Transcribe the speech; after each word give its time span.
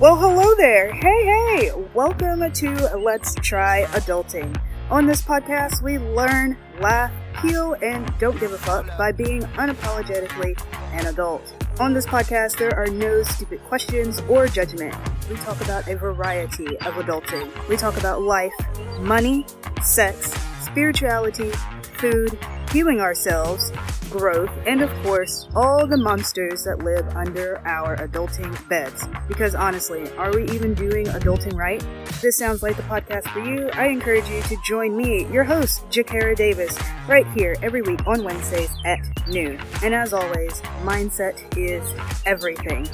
Well, 0.00 0.16
hello 0.16 0.54
there. 0.54 0.94
Hey, 0.94 1.24
hey. 1.26 1.72
Welcome 1.92 2.50
to 2.50 2.96
Let's 2.96 3.34
Try 3.34 3.84
Adulting. 3.90 4.58
On 4.90 5.04
this 5.04 5.20
podcast, 5.20 5.82
we 5.82 5.98
learn, 5.98 6.56
laugh, 6.80 7.12
heal, 7.42 7.76
and 7.82 8.10
don't 8.18 8.40
give 8.40 8.54
a 8.54 8.56
fuck 8.56 8.86
by 8.96 9.12
being 9.12 9.42
unapologetically 9.42 10.58
an 10.94 11.04
adult. 11.04 11.54
On 11.80 11.92
this 11.92 12.06
podcast, 12.06 12.56
there 12.56 12.74
are 12.78 12.86
no 12.86 13.22
stupid 13.24 13.62
questions 13.64 14.20
or 14.20 14.48
judgment. 14.48 14.96
We 15.28 15.36
talk 15.36 15.60
about 15.60 15.86
a 15.86 15.96
variety 15.96 16.78
of 16.78 16.94
adulting. 16.94 17.50
We 17.68 17.76
talk 17.76 17.98
about 17.98 18.22
life, 18.22 18.54
money, 19.00 19.44
sex, 19.82 20.32
spirituality, 20.62 21.50
food, 21.98 22.38
healing 22.72 23.02
ourselves, 23.02 23.70
growth, 24.10 24.50
and 24.66 24.82
of 24.82 24.90
course, 25.02 25.48
all 25.54 25.86
the 25.86 25.96
monsters 25.96 26.64
that 26.64 26.80
live 26.80 27.06
under 27.16 27.60
our 27.64 27.96
adulting 27.96 28.68
beds. 28.68 29.06
Because 29.28 29.54
honestly, 29.54 30.10
are 30.16 30.32
we 30.34 30.44
even 30.50 30.74
doing 30.74 31.06
adulting 31.06 31.54
right? 31.54 31.84
This 32.20 32.36
sounds 32.36 32.62
like 32.62 32.76
the 32.76 32.82
podcast 32.84 33.28
for 33.32 33.40
you. 33.40 33.70
I 33.70 33.86
encourage 33.86 34.28
you 34.28 34.42
to 34.42 34.56
join 34.64 34.96
me, 34.96 35.26
your 35.32 35.44
host, 35.44 35.86
Jakara 35.88 36.36
Davis, 36.36 36.78
right 37.08 37.26
here 37.32 37.56
every 37.62 37.82
week 37.82 38.06
on 38.06 38.24
Wednesdays 38.24 38.70
at 38.84 38.98
noon. 39.28 39.58
And 39.82 39.94
as 39.94 40.12
always, 40.12 40.60
mindset 40.82 41.40
is 41.56 41.82
everything. 42.26 42.88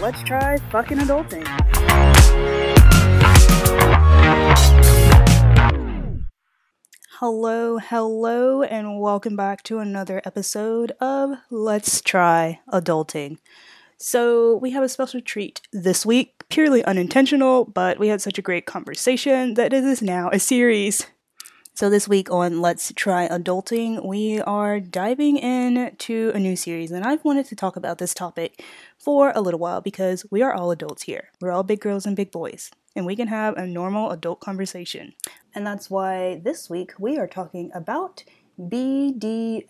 Let's 0.00 0.22
try 0.22 0.58
fucking 0.70 0.98
adulting. 0.98 1.44
Hello, 7.26 7.78
hello, 7.78 8.62
and 8.62 9.00
welcome 9.00 9.34
back 9.34 9.62
to 9.62 9.78
another 9.78 10.20
episode 10.26 10.92
of 11.00 11.30
Let's 11.48 12.02
Try 12.02 12.60
Adulting. 12.70 13.38
So, 13.96 14.56
we 14.56 14.72
have 14.72 14.82
a 14.82 14.90
special 14.90 15.22
treat 15.22 15.62
this 15.72 16.04
week, 16.04 16.44
purely 16.50 16.84
unintentional, 16.84 17.64
but 17.64 17.98
we 17.98 18.08
had 18.08 18.20
such 18.20 18.36
a 18.36 18.42
great 18.42 18.66
conversation 18.66 19.54
that 19.54 19.72
it 19.72 19.84
is 19.84 20.02
now 20.02 20.28
a 20.34 20.38
series. 20.38 21.06
So, 21.76 21.90
this 21.90 22.06
week 22.06 22.30
on 22.30 22.60
Let's 22.60 22.92
Try 22.94 23.26
Adulting, 23.26 24.06
we 24.06 24.40
are 24.40 24.78
diving 24.78 25.38
into 25.38 26.30
a 26.32 26.38
new 26.38 26.54
series, 26.54 26.92
and 26.92 27.04
I've 27.04 27.24
wanted 27.24 27.46
to 27.46 27.56
talk 27.56 27.74
about 27.74 27.98
this 27.98 28.14
topic 28.14 28.62
for 28.96 29.32
a 29.34 29.40
little 29.40 29.58
while 29.58 29.80
because 29.80 30.24
we 30.30 30.40
are 30.40 30.54
all 30.54 30.70
adults 30.70 31.02
here. 31.02 31.32
We're 31.40 31.50
all 31.50 31.64
big 31.64 31.80
girls 31.80 32.06
and 32.06 32.14
big 32.14 32.30
boys, 32.30 32.70
and 32.94 33.04
we 33.04 33.16
can 33.16 33.26
have 33.26 33.56
a 33.56 33.66
normal 33.66 34.12
adult 34.12 34.38
conversation. 34.38 35.14
And 35.52 35.66
that's 35.66 35.90
why 35.90 36.40
this 36.44 36.70
week 36.70 36.92
we 37.00 37.18
are 37.18 37.26
talking 37.26 37.72
about 37.74 38.22
BDSM. 38.56 39.64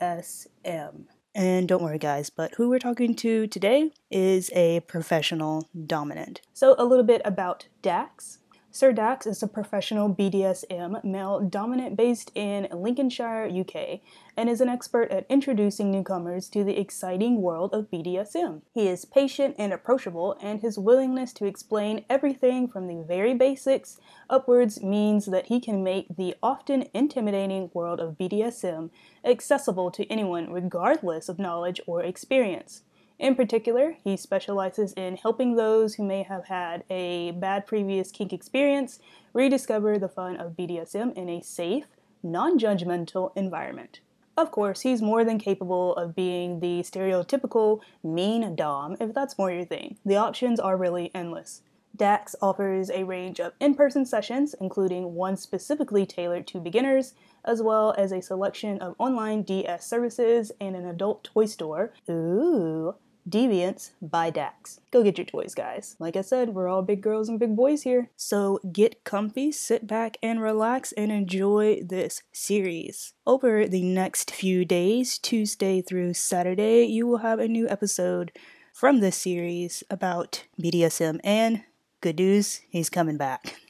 And 1.34 1.66
don't 1.66 1.82
worry, 1.82 1.98
guys, 1.98 2.28
but 2.28 2.54
who 2.56 2.68
we're 2.68 2.80
talking 2.80 3.14
to 3.14 3.46
today 3.46 3.92
is 4.10 4.50
a 4.54 4.80
professional 4.80 5.70
dominant. 5.86 6.42
So, 6.52 6.74
a 6.76 6.84
little 6.84 7.06
bit 7.06 7.22
about 7.24 7.68
Dax. 7.80 8.40
Sir 8.76 8.90
Dax 8.90 9.24
is 9.24 9.40
a 9.40 9.46
professional 9.46 10.12
BDSM 10.12 11.04
male 11.04 11.38
dominant 11.38 11.96
based 11.96 12.32
in 12.34 12.66
Lincolnshire, 12.72 13.48
UK, 13.48 14.00
and 14.36 14.50
is 14.50 14.60
an 14.60 14.68
expert 14.68 15.12
at 15.12 15.26
introducing 15.28 15.92
newcomers 15.92 16.48
to 16.48 16.64
the 16.64 16.76
exciting 16.76 17.40
world 17.40 17.72
of 17.72 17.88
BDSM. 17.88 18.62
He 18.72 18.88
is 18.88 19.04
patient 19.04 19.54
and 19.60 19.72
approachable, 19.72 20.36
and 20.42 20.60
his 20.60 20.76
willingness 20.76 21.32
to 21.34 21.46
explain 21.46 22.04
everything 22.10 22.66
from 22.66 22.88
the 22.88 23.04
very 23.06 23.32
basics 23.32 24.00
upwards 24.28 24.82
means 24.82 25.26
that 25.26 25.46
he 25.46 25.60
can 25.60 25.84
make 25.84 26.08
the 26.16 26.34
often 26.42 26.86
intimidating 26.92 27.70
world 27.74 28.00
of 28.00 28.18
BDSM 28.18 28.90
accessible 29.24 29.92
to 29.92 30.10
anyone 30.10 30.52
regardless 30.52 31.28
of 31.28 31.38
knowledge 31.38 31.80
or 31.86 32.02
experience. 32.02 32.82
In 33.18 33.36
particular, 33.36 33.96
he 34.02 34.16
specializes 34.16 34.92
in 34.94 35.16
helping 35.16 35.54
those 35.54 35.94
who 35.94 36.04
may 36.04 36.24
have 36.24 36.46
had 36.46 36.84
a 36.90 37.30
bad 37.30 37.66
previous 37.66 38.10
kink 38.10 38.32
experience 38.32 38.98
rediscover 39.32 39.98
the 39.98 40.08
fun 40.08 40.36
of 40.36 40.56
BDSM 40.56 41.16
in 41.16 41.28
a 41.28 41.40
safe, 41.40 41.86
non 42.22 42.58
judgmental 42.58 43.30
environment. 43.36 44.00
Of 44.36 44.50
course, 44.50 44.80
he's 44.80 45.00
more 45.00 45.24
than 45.24 45.38
capable 45.38 45.94
of 45.94 46.16
being 46.16 46.58
the 46.58 46.80
stereotypical 46.80 47.80
mean 48.02 48.56
Dom 48.56 48.96
if 48.98 49.14
that's 49.14 49.38
more 49.38 49.52
your 49.52 49.64
thing. 49.64 49.96
The 50.04 50.16
options 50.16 50.58
are 50.58 50.76
really 50.76 51.12
endless. 51.14 51.62
Dax 51.96 52.34
offers 52.42 52.90
a 52.90 53.04
range 53.04 53.38
of 53.38 53.52
in 53.60 53.76
person 53.76 54.04
sessions, 54.04 54.56
including 54.60 55.14
one 55.14 55.36
specifically 55.36 56.04
tailored 56.04 56.48
to 56.48 56.58
beginners, 56.58 57.14
as 57.44 57.62
well 57.62 57.94
as 57.96 58.10
a 58.10 58.20
selection 58.20 58.80
of 58.80 58.96
online 58.98 59.42
DS 59.42 59.86
services 59.86 60.50
and 60.60 60.74
an 60.74 60.86
adult 60.86 61.22
toy 61.22 61.46
store. 61.46 61.92
Ooh, 62.10 62.96
Deviants 63.28 63.90
by 64.02 64.30
Dax. 64.30 64.80
Go 64.90 65.02
get 65.02 65.18
your 65.18 65.24
toys, 65.24 65.54
guys. 65.54 65.96
Like 65.98 66.16
I 66.16 66.20
said, 66.20 66.50
we're 66.50 66.68
all 66.68 66.82
big 66.82 67.00
girls 67.00 67.28
and 67.28 67.38
big 67.38 67.56
boys 67.56 67.82
here. 67.82 68.10
So 68.16 68.60
get 68.70 69.04
comfy, 69.04 69.50
sit 69.52 69.86
back 69.86 70.16
and 70.22 70.42
relax 70.42 70.92
and 70.92 71.10
enjoy 71.10 71.82
this 71.82 72.22
series. 72.32 73.14
Over 73.26 73.66
the 73.66 73.82
next 73.82 74.30
few 74.30 74.64
days, 74.64 75.18
Tuesday 75.18 75.80
through 75.80 76.14
Saturday, 76.14 76.84
you 76.84 77.06
will 77.06 77.18
have 77.18 77.38
a 77.38 77.48
new 77.48 77.68
episode 77.68 78.32
from 78.72 79.00
this 79.00 79.16
series 79.16 79.84
about 79.88 80.44
BDSM 80.60 81.20
and 81.24 81.62
good 82.00 82.18
news, 82.18 82.60
he's 82.68 82.90
coming 82.90 83.16
back. 83.16 83.60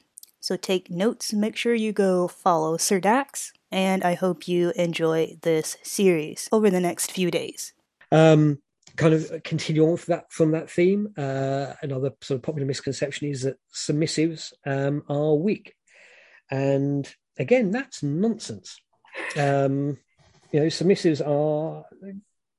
So 0.41 0.57
take 0.57 0.91
notes, 0.91 1.33
make 1.33 1.57
sure 1.57 1.75
you 1.75 1.93
go 1.93 2.27
follow 2.27 2.77
Sir 2.77 3.01
Dax, 3.01 3.53
and 3.71 4.03
I 4.03 4.15
hope 4.15 4.49
you 4.49 4.73
enjoy 4.77 5.39
this 5.43 5.77
series 5.83 6.49
over 6.51 6.69
the 6.69 6.81
next 6.81 7.13
few 7.13 7.31
days. 7.31 7.73
Um, 8.11 8.59
kind 8.97 9.15
of 9.15 9.43
continue 9.43 9.89
on 9.89 9.97
from 9.97 10.13
that 10.13 10.33
from 10.33 10.51
that 10.53 10.71
theme. 10.71 11.13
Uh, 11.17 11.75
another 11.83 12.13
sort 12.21 12.37
of 12.37 12.43
popular 12.43 12.67
misconception 12.67 13.29
is 13.29 13.43
that 13.43 13.57
submissives 13.73 14.53
um, 14.67 15.03
are 15.09 15.35
weak, 15.35 15.75
and 16.51 17.13
again, 17.39 17.71
that's 17.71 18.03
nonsense. 18.03 18.81
Um, 19.37 19.99
you 20.53 20.61
know, 20.61 20.67
submissives 20.67 21.27
are 21.27 21.85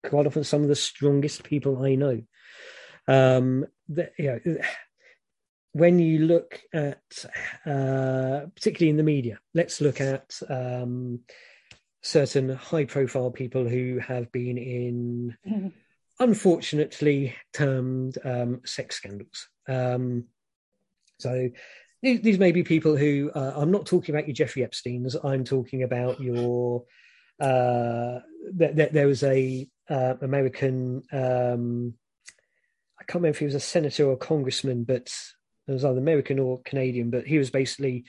quite 0.03 0.27
often 0.27 0.43
some 0.43 0.61
of 0.61 0.67
the 0.67 0.75
strongest 0.75 1.43
people 1.43 1.83
I 1.83 1.95
know. 1.95 2.21
Um, 3.07 3.65
that, 3.89 4.13
you 4.17 4.25
know, 4.45 4.57
when 5.73 5.99
you 5.99 6.19
look 6.19 6.59
at, 6.73 7.25
uh, 7.65 8.47
particularly 8.55 8.89
in 8.89 8.97
the 8.97 9.03
media, 9.03 9.39
let's 9.53 9.79
look 9.79 10.01
at 10.01 10.39
um, 10.49 11.21
certain 12.01 12.49
high-profile 12.49 13.31
people 13.31 13.67
who 13.67 13.99
have 13.99 14.31
been 14.31 14.57
in. 14.57 15.37
Mm-hmm 15.47 15.67
unfortunately 16.19 17.35
termed 17.53 18.17
um, 18.23 18.61
sex 18.65 18.97
scandals. 18.97 19.47
Um, 19.67 20.25
so 21.19 21.49
these, 22.01 22.37
may 22.37 22.51
be 22.51 22.63
people 22.63 22.95
who 22.95 23.31
uh, 23.33 23.53
I'm 23.55 23.71
not 23.71 23.85
talking 23.85 24.13
about 24.13 24.27
your 24.27 24.35
Jeffrey 24.35 24.63
Epstein's. 24.63 25.15
I'm 25.15 25.43
talking 25.43 25.83
about 25.83 26.19
your. 26.19 26.83
Uh, 27.39 28.19
there, 28.53 28.89
there 28.91 29.07
was 29.07 29.23
a 29.23 29.67
uh, 29.89 30.13
American. 30.21 31.03
Um, 31.11 31.93
I 32.99 33.03
can't 33.03 33.15
remember 33.15 33.29
if 33.29 33.39
he 33.39 33.45
was 33.45 33.55
a 33.55 33.59
senator 33.59 34.07
or 34.07 34.13
a 34.13 34.17
congressman, 34.17 34.83
but 34.83 35.11
it 35.67 35.71
was 35.71 35.83
either 35.83 35.97
American 35.97 36.39
or 36.39 36.61
Canadian. 36.63 37.09
But 37.09 37.25
he 37.25 37.37
was 37.37 37.49
basically 37.49 38.05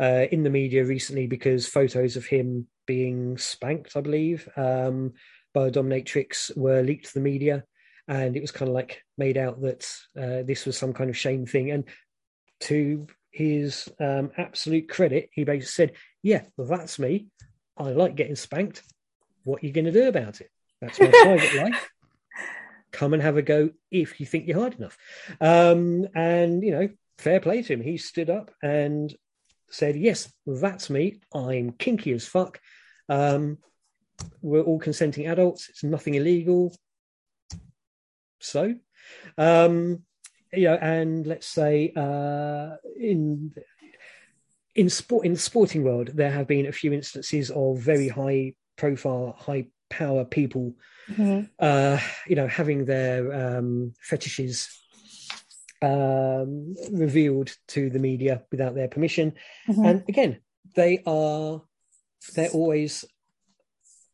uh, 0.00 0.26
in 0.30 0.44
the 0.44 0.50
media 0.50 0.84
recently 0.84 1.26
because 1.26 1.66
photos 1.66 2.16
of 2.16 2.26
him 2.26 2.68
being 2.86 3.36
spanked, 3.36 3.96
I 3.96 4.00
believe, 4.00 4.48
um, 4.56 5.12
by 5.52 5.66
a 5.66 5.70
dominatrix 5.70 6.56
were 6.56 6.82
leaked 6.82 7.06
to 7.06 7.14
the 7.14 7.20
media, 7.20 7.64
and 8.08 8.36
it 8.36 8.40
was 8.40 8.50
kind 8.50 8.68
of 8.68 8.74
like 8.74 9.02
made 9.18 9.36
out 9.36 9.60
that 9.62 9.86
uh, 10.18 10.42
this 10.42 10.66
was 10.66 10.76
some 10.76 10.92
kind 10.92 11.10
of 11.10 11.16
shame 11.16 11.46
thing. 11.46 11.70
And 11.70 11.84
to 12.60 13.06
his 13.30 13.88
um, 14.00 14.30
absolute 14.36 14.88
credit, 14.88 15.30
he 15.32 15.44
basically 15.44 15.66
said, 15.66 15.92
"Yeah, 16.22 16.42
well, 16.56 16.66
that's 16.66 16.98
me. 16.98 17.28
I 17.76 17.90
like 17.90 18.16
getting 18.16 18.36
spanked. 18.36 18.82
What 19.44 19.62
are 19.62 19.66
you 19.66 19.72
going 19.72 19.86
to 19.86 19.92
do 19.92 20.08
about 20.08 20.40
it? 20.40 20.50
That's 20.80 21.00
my 21.00 21.06
private 21.22 21.54
life. 21.54 21.90
Come 22.92 23.14
and 23.14 23.22
have 23.22 23.36
a 23.36 23.42
go 23.42 23.70
if 23.90 24.20
you 24.20 24.26
think 24.26 24.46
you're 24.46 24.60
hard 24.60 24.74
enough." 24.74 24.96
Um, 25.40 26.08
and 26.14 26.62
you 26.62 26.72
know, 26.72 26.88
fair 27.18 27.40
play 27.40 27.62
to 27.62 27.72
him. 27.72 27.82
He 27.82 27.96
stood 27.96 28.30
up 28.30 28.50
and 28.62 29.14
said, 29.70 29.96
"Yes, 29.96 30.32
that's 30.46 30.90
me. 30.90 31.20
I'm 31.34 31.72
kinky 31.72 32.12
as 32.12 32.26
fuck." 32.26 32.60
Um, 33.08 33.58
we're 34.42 34.62
all 34.62 34.78
consenting 34.78 35.26
adults. 35.26 35.68
It's 35.68 35.84
nothing 35.84 36.14
illegal. 36.14 36.74
So, 38.40 38.74
um, 39.36 40.02
you 40.52 40.64
know, 40.64 40.74
and 40.74 41.26
let's 41.26 41.46
say 41.46 41.92
uh, 41.94 42.76
in 42.98 43.52
in 44.74 44.88
sport 44.88 45.26
in 45.26 45.34
the 45.34 45.38
sporting 45.38 45.84
world, 45.84 46.10
there 46.14 46.30
have 46.30 46.46
been 46.46 46.66
a 46.66 46.72
few 46.72 46.92
instances 46.92 47.50
of 47.50 47.78
very 47.78 48.08
high 48.08 48.54
profile, 48.76 49.36
high 49.38 49.66
power 49.90 50.24
people, 50.24 50.74
mm-hmm. 51.08 51.46
uh, 51.58 51.98
you 52.26 52.36
know, 52.36 52.46
having 52.46 52.84
their 52.84 53.58
um, 53.58 53.92
fetishes 54.00 54.68
um, 55.82 56.74
revealed 56.92 57.54
to 57.68 57.90
the 57.90 57.98
media 57.98 58.42
without 58.50 58.74
their 58.74 58.88
permission. 58.88 59.34
Mm-hmm. 59.68 59.84
And 59.84 60.04
again, 60.08 60.40
they 60.74 61.02
are 61.06 61.62
they're 62.34 62.50
always 62.50 63.04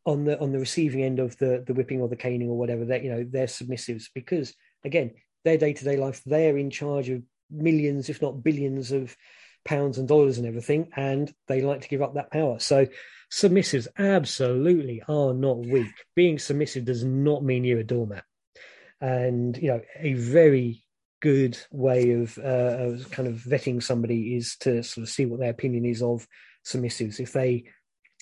on 0.07 0.25
the 0.25 0.41
on 0.41 0.53
the 0.53 0.59
receiving 0.59 1.03
end 1.03 1.19
of 1.19 1.37
the 1.37 1.63
the 1.67 1.75
whipping 1.75 2.01
or 2.01 2.09
the 2.09 2.17
caning 2.17 2.49
or 2.49 2.57
whatever 2.57 2.87
that 2.87 3.05
you 3.05 3.11
know 3.11 3.27
they're 3.29 3.47
submissives 3.47 4.05
because 4.15 4.55
again 4.85 5.13
their 5.45 5.59
day-to-day 5.59 5.97
life 5.97 6.23
they're 6.25 6.57
in 6.57 6.71
charge 6.71 7.09
of 7.09 7.23
millions, 7.51 8.09
if 8.09 8.23
not 8.23 8.43
billions, 8.43 8.93
of 8.93 9.17
pounds 9.65 9.99
and 9.99 10.09
dollars 10.09 10.39
and 10.39 10.47
everything, 10.47 10.91
and 10.97 11.33
they 11.49 11.63
like 11.63 11.83
to 11.83 11.89
give 11.89 12.03
up 12.03 12.15
that 12.15 12.31
power. 12.31 12.59
So 12.59 12.87
submissives 13.33 13.89
absolutely 13.99 15.03
are 15.09 15.35
not 15.35 15.59
weak. 15.59 15.93
Being 16.15 16.39
submissive 16.39 16.85
does 16.85 17.05
not 17.05 17.43
mean 17.45 17.65
you're 17.65 17.81
a 17.81 17.85
doormat. 17.85 18.25
And 19.01 19.57
you 19.57 19.69
know, 19.69 19.81
a 19.99 20.15
very 20.15 20.83
good 21.21 21.59
way 21.71 22.13
of, 22.13 22.39
uh, 22.39 22.77
of 22.79 23.11
kind 23.11 23.29
of 23.29 23.35
vetting 23.37 23.83
somebody 23.83 24.37
is 24.37 24.57
to 24.61 24.83
sort 24.83 25.03
of 25.03 25.09
see 25.09 25.27
what 25.27 25.41
their 25.41 25.51
opinion 25.51 25.85
is 25.85 26.03
of 26.03 26.27
submissives. 26.65 27.21
If 27.21 27.33
they 27.33 27.65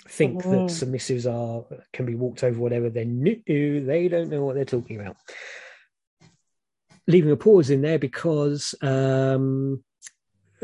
think 0.08 0.43
mm-hmm. 0.43 0.50
that 0.50 0.58
submissives 0.70 1.31
are 1.31 1.64
can 1.93 2.06
be 2.06 2.14
walked 2.14 2.44
over, 2.44 2.58
whatever, 2.58 2.91
They're 2.91 3.05
new, 3.05 3.85
they 3.85 4.08
don't 4.08 4.31
know 4.31 4.44
what 4.44 4.55
they're 4.55 4.64
talking 4.64 5.00
about. 5.00 5.17
Leaving 7.06 7.31
a 7.31 7.37
pause 7.37 7.70
in 7.70 7.82
there 7.82 7.99
because 7.99 8.75
um, 8.81 9.85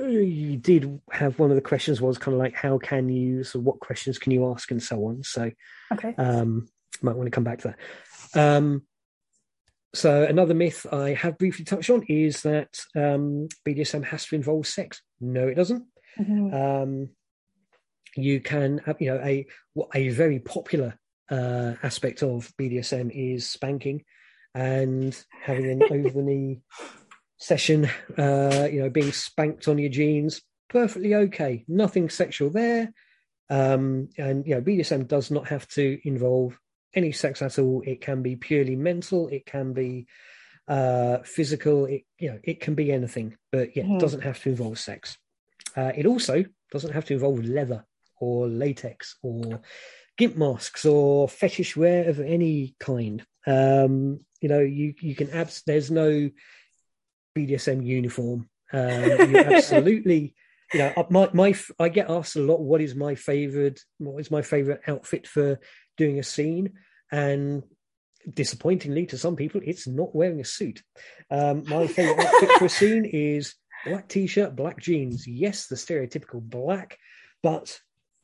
you 0.08 0.56
did 0.56 1.00
have 1.10 1.38
one 1.38 1.50
of 1.50 1.56
the 1.56 1.62
questions 1.62 2.00
was 2.00 2.18
kind 2.18 2.34
of 2.34 2.38
like 2.38 2.54
how 2.54 2.78
can 2.78 3.08
you 3.08 3.44
so 3.44 3.58
what 3.58 3.80
questions 3.80 4.18
can 4.18 4.32
you 4.32 4.50
ask 4.50 4.70
and 4.70 4.82
so 4.82 5.04
on 5.06 5.22
so 5.22 5.50
okay 5.92 6.14
um 6.16 6.66
might 7.02 7.16
want 7.16 7.26
to 7.26 7.30
come 7.30 7.44
back 7.44 7.58
to 7.58 7.74
that 8.34 8.56
um 8.56 8.82
so 9.94 10.24
another 10.24 10.54
myth 10.54 10.86
i 10.92 11.10
have 11.10 11.38
briefly 11.38 11.64
touched 11.64 11.90
on 11.90 12.02
is 12.04 12.42
that 12.42 12.78
um 12.96 13.48
bdsm 13.66 14.04
has 14.04 14.26
to 14.26 14.36
involve 14.36 14.66
sex 14.66 15.02
no 15.20 15.48
it 15.48 15.54
doesn't 15.54 15.84
mm-hmm. 16.18 16.54
um 16.54 17.08
you 18.16 18.40
can 18.40 18.78
have 18.86 18.96
you 19.00 19.10
know 19.10 19.20
a 19.22 19.46
a 19.94 20.08
very 20.10 20.38
popular 20.38 20.98
uh 21.30 21.74
aspect 21.82 22.22
of 22.22 22.52
bdsm 22.60 23.10
is 23.12 23.48
spanking 23.48 24.02
and 24.54 25.16
having 25.42 25.70
an 25.70 25.82
over 25.90 26.10
the 26.10 26.22
knee 26.22 26.60
session, 27.40 27.90
uh, 28.18 28.68
you 28.70 28.82
know, 28.82 28.90
being 28.90 29.12
spanked 29.12 29.66
on 29.66 29.78
your 29.78 29.90
jeans, 29.90 30.42
perfectly 30.68 31.14
okay. 31.14 31.64
Nothing 31.66 32.08
sexual 32.08 32.50
there. 32.50 32.92
Um, 33.48 34.10
and, 34.16 34.46
you 34.46 34.54
know, 34.54 34.60
BDSM 34.60 35.08
does 35.08 35.30
not 35.30 35.48
have 35.48 35.66
to 35.68 35.98
involve 36.04 36.56
any 36.94 37.10
sex 37.12 37.42
at 37.42 37.58
all. 37.58 37.82
It 37.84 38.00
can 38.00 38.22
be 38.22 38.36
purely 38.36 38.76
mental. 38.76 39.28
It 39.28 39.46
can 39.46 39.72
be 39.72 40.06
uh, 40.68 41.18
physical. 41.24 41.86
It, 41.86 42.02
you 42.18 42.30
know, 42.30 42.38
it 42.44 42.60
can 42.60 42.74
be 42.74 42.92
anything, 42.92 43.36
but 43.50 43.76
yeah, 43.76 43.82
mm-hmm. 43.82 43.96
it 43.96 44.00
doesn't 44.00 44.22
have 44.22 44.40
to 44.42 44.50
involve 44.50 44.78
sex. 44.78 45.18
Uh, 45.76 45.92
it 45.96 46.06
also 46.06 46.44
doesn't 46.70 46.92
have 46.92 47.06
to 47.06 47.14
involve 47.14 47.44
leather 47.44 47.84
or 48.20 48.46
latex 48.46 49.16
or 49.22 49.60
gimp 50.16 50.36
masks 50.36 50.84
or 50.84 51.28
fetish 51.28 51.76
wear 51.76 52.08
of 52.08 52.20
any 52.20 52.76
kind. 52.78 53.24
Um, 53.46 54.20
you 54.40 54.48
know, 54.48 54.60
you 54.60 54.94
you 55.00 55.14
can 55.14 55.30
abs- 55.30 55.62
there's 55.66 55.90
no 55.90 56.30
BDSM 57.36 57.84
uniform. 57.84 58.48
Um, 58.72 59.02
you 59.02 59.36
absolutely, 59.38 60.34
you 60.72 60.78
know, 60.78 61.06
my 61.10 61.30
my 61.32 61.54
I 61.78 61.88
get 61.88 62.10
asked 62.10 62.36
a 62.36 62.40
lot, 62.40 62.60
what 62.60 62.80
is 62.80 62.94
my 62.94 63.14
favorite? 63.14 63.80
What 63.98 64.20
is 64.20 64.30
my 64.30 64.42
favorite 64.42 64.82
outfit 64.86 65.26
for 65.26 65.58
doing 65.96 66.18
a 66.18 66.22
scene? 66.22 66.74
And 67.10 67.62
disappointingly 68.32 69.06
to 69.06 69.18
some 69.18 69.36
people, 69.36 69.60
it's 69.64 69.86
not 69.86 70.14
wearing 70.14 70.40
a 70.40 70.44
suit. 70.44 70.82
Um, 71.30 71.64
my 71.66 71.86
favorite 71.86 72.24
outfit 72.26 72.50
for 72.58 72.64
a 72.66 72.68
scene 72.68 73.04
is 73.04 73.54
black 73.86 74.08
t-shirt, 74.08 74.54
black 74.54 74.78
jeans. 74.78 75.26
Yes, 75.26 75.66
the 75.66 75.76
stereotypical 75.76 76.40
black, 76.40 76.98
but 77.42 77.80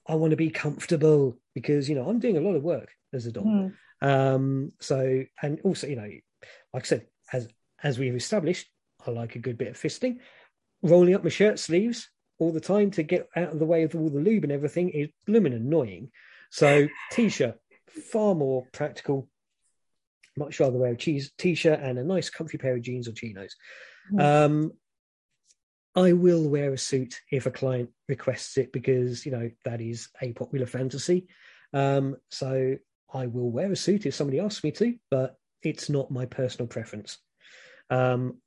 I 0.09 0.15
want 0.15 0.31
to 0.31 0.37
be 0.37 0.51
comfortable 0.51 1.39
because 1.55 1.89
you 1.89 1.95
know 1.95 2.09
I'm 2.09 2.19
doing 2.19 2.37
a 2.37 2.41
lot 2.41 2.55
of 2.55 2.63
work 2.63 2.91
as 3.13 3.27
a 3.27 3.33
dog. 3.33 3.47
Mm. 3.47 3.73
Um, 4.03 4.73
so 4.81 5.25
and 5.43 5.61
also 5.65 5.87
you 5.87 5.97
know, 5.97 6.11
like 6.73 6.85
I 6.85 6.87
said, 6.87 7.07
as 7.33 7.49
as 7.83 7.99
we've 7.99 8.15
established, 8.15 8.67
I 9.07 9.11
like 9.11 9.37
a 9.37 9.41
good 9.41 9.59
bit 9.59 9.69
of 9.69 9.77
fisting. 9.77 10.19
Rolling 10.83 11.15
up 11.15 11.25
my 11.25 11.31
shirt 11.31 11.59
sleeves 11.59 12.09
all 12.39 12.53
the 12.53 12.61
time 12.61 12.91
to 12.93 13.03
get 13.03 13.29
out 13.35 13.53
of 13.53 13.59
the 13.59 13.65
way 13.65 13.83
of 13.83 13.95
all 13.95 14.11
the 14.11 14.21
lube 14.21 14.45
and 14.45 14.53
everything 14.53 14.91
is 14.91 15.09
blooming 15.27 15.55
annoying. 15.55 16.11
So 16.51 16.87
t-shirt, 17.13 17.59
far 17.89 18.35
more 18.35 18.67
practical. 18.73 19.29
Much 20.37 20.61
rather 20.61 20.79
wear 20.79 20.93
a 20.93 20.97
cheese 20.97 21.33
t-shirt 21.39 21.81
and 21.81 21.99
a 21.99 22.05
nice 22.05 22.29
comfy 22.29 22.59
pair 22.59 22.77
of 22.77 22.83
jeans 22.83 23.09
or 23.09 23.13
chinos. 23.13 23.57
Mm. 24.13 24.21
Um, 24.21 24.73
I 25.97 26.13
will 26.13 26.47
wear 26.47 26.75
a 26.75 26.79
suit 26.79 27.21
if 27.33 27.47
a 27.47 27.51
client 27.51 27.91
requests 28.07 28.59
it 28.59 28.71
because 28.71 29.25
you 29.25 29.33
know 29.33 29.51
that 29.65 29.81
is 29.81 30.09
a 30.21 30.33
popular 30.33 30.67
fantasy. 30.67 31.27
Um, 31.73 32.17
so 32.31 32.77
I 33.13 33.27
will 33.27 33.51
wear 33.51 33.73
a 33.73 33.77
suit 33.77 34.05
if 34.05 34.15
somebody 34.15 34.39
asks 34.39 34.63
me 34.63 34.73
to, 34.73 34.95
but 35.11 35.37
it's 35.63 35.89
not 35.89 36.11
my 36.11 36.27
personal 36.27 36.69
preference. 36.69 37.19
Um, 37.89 38.39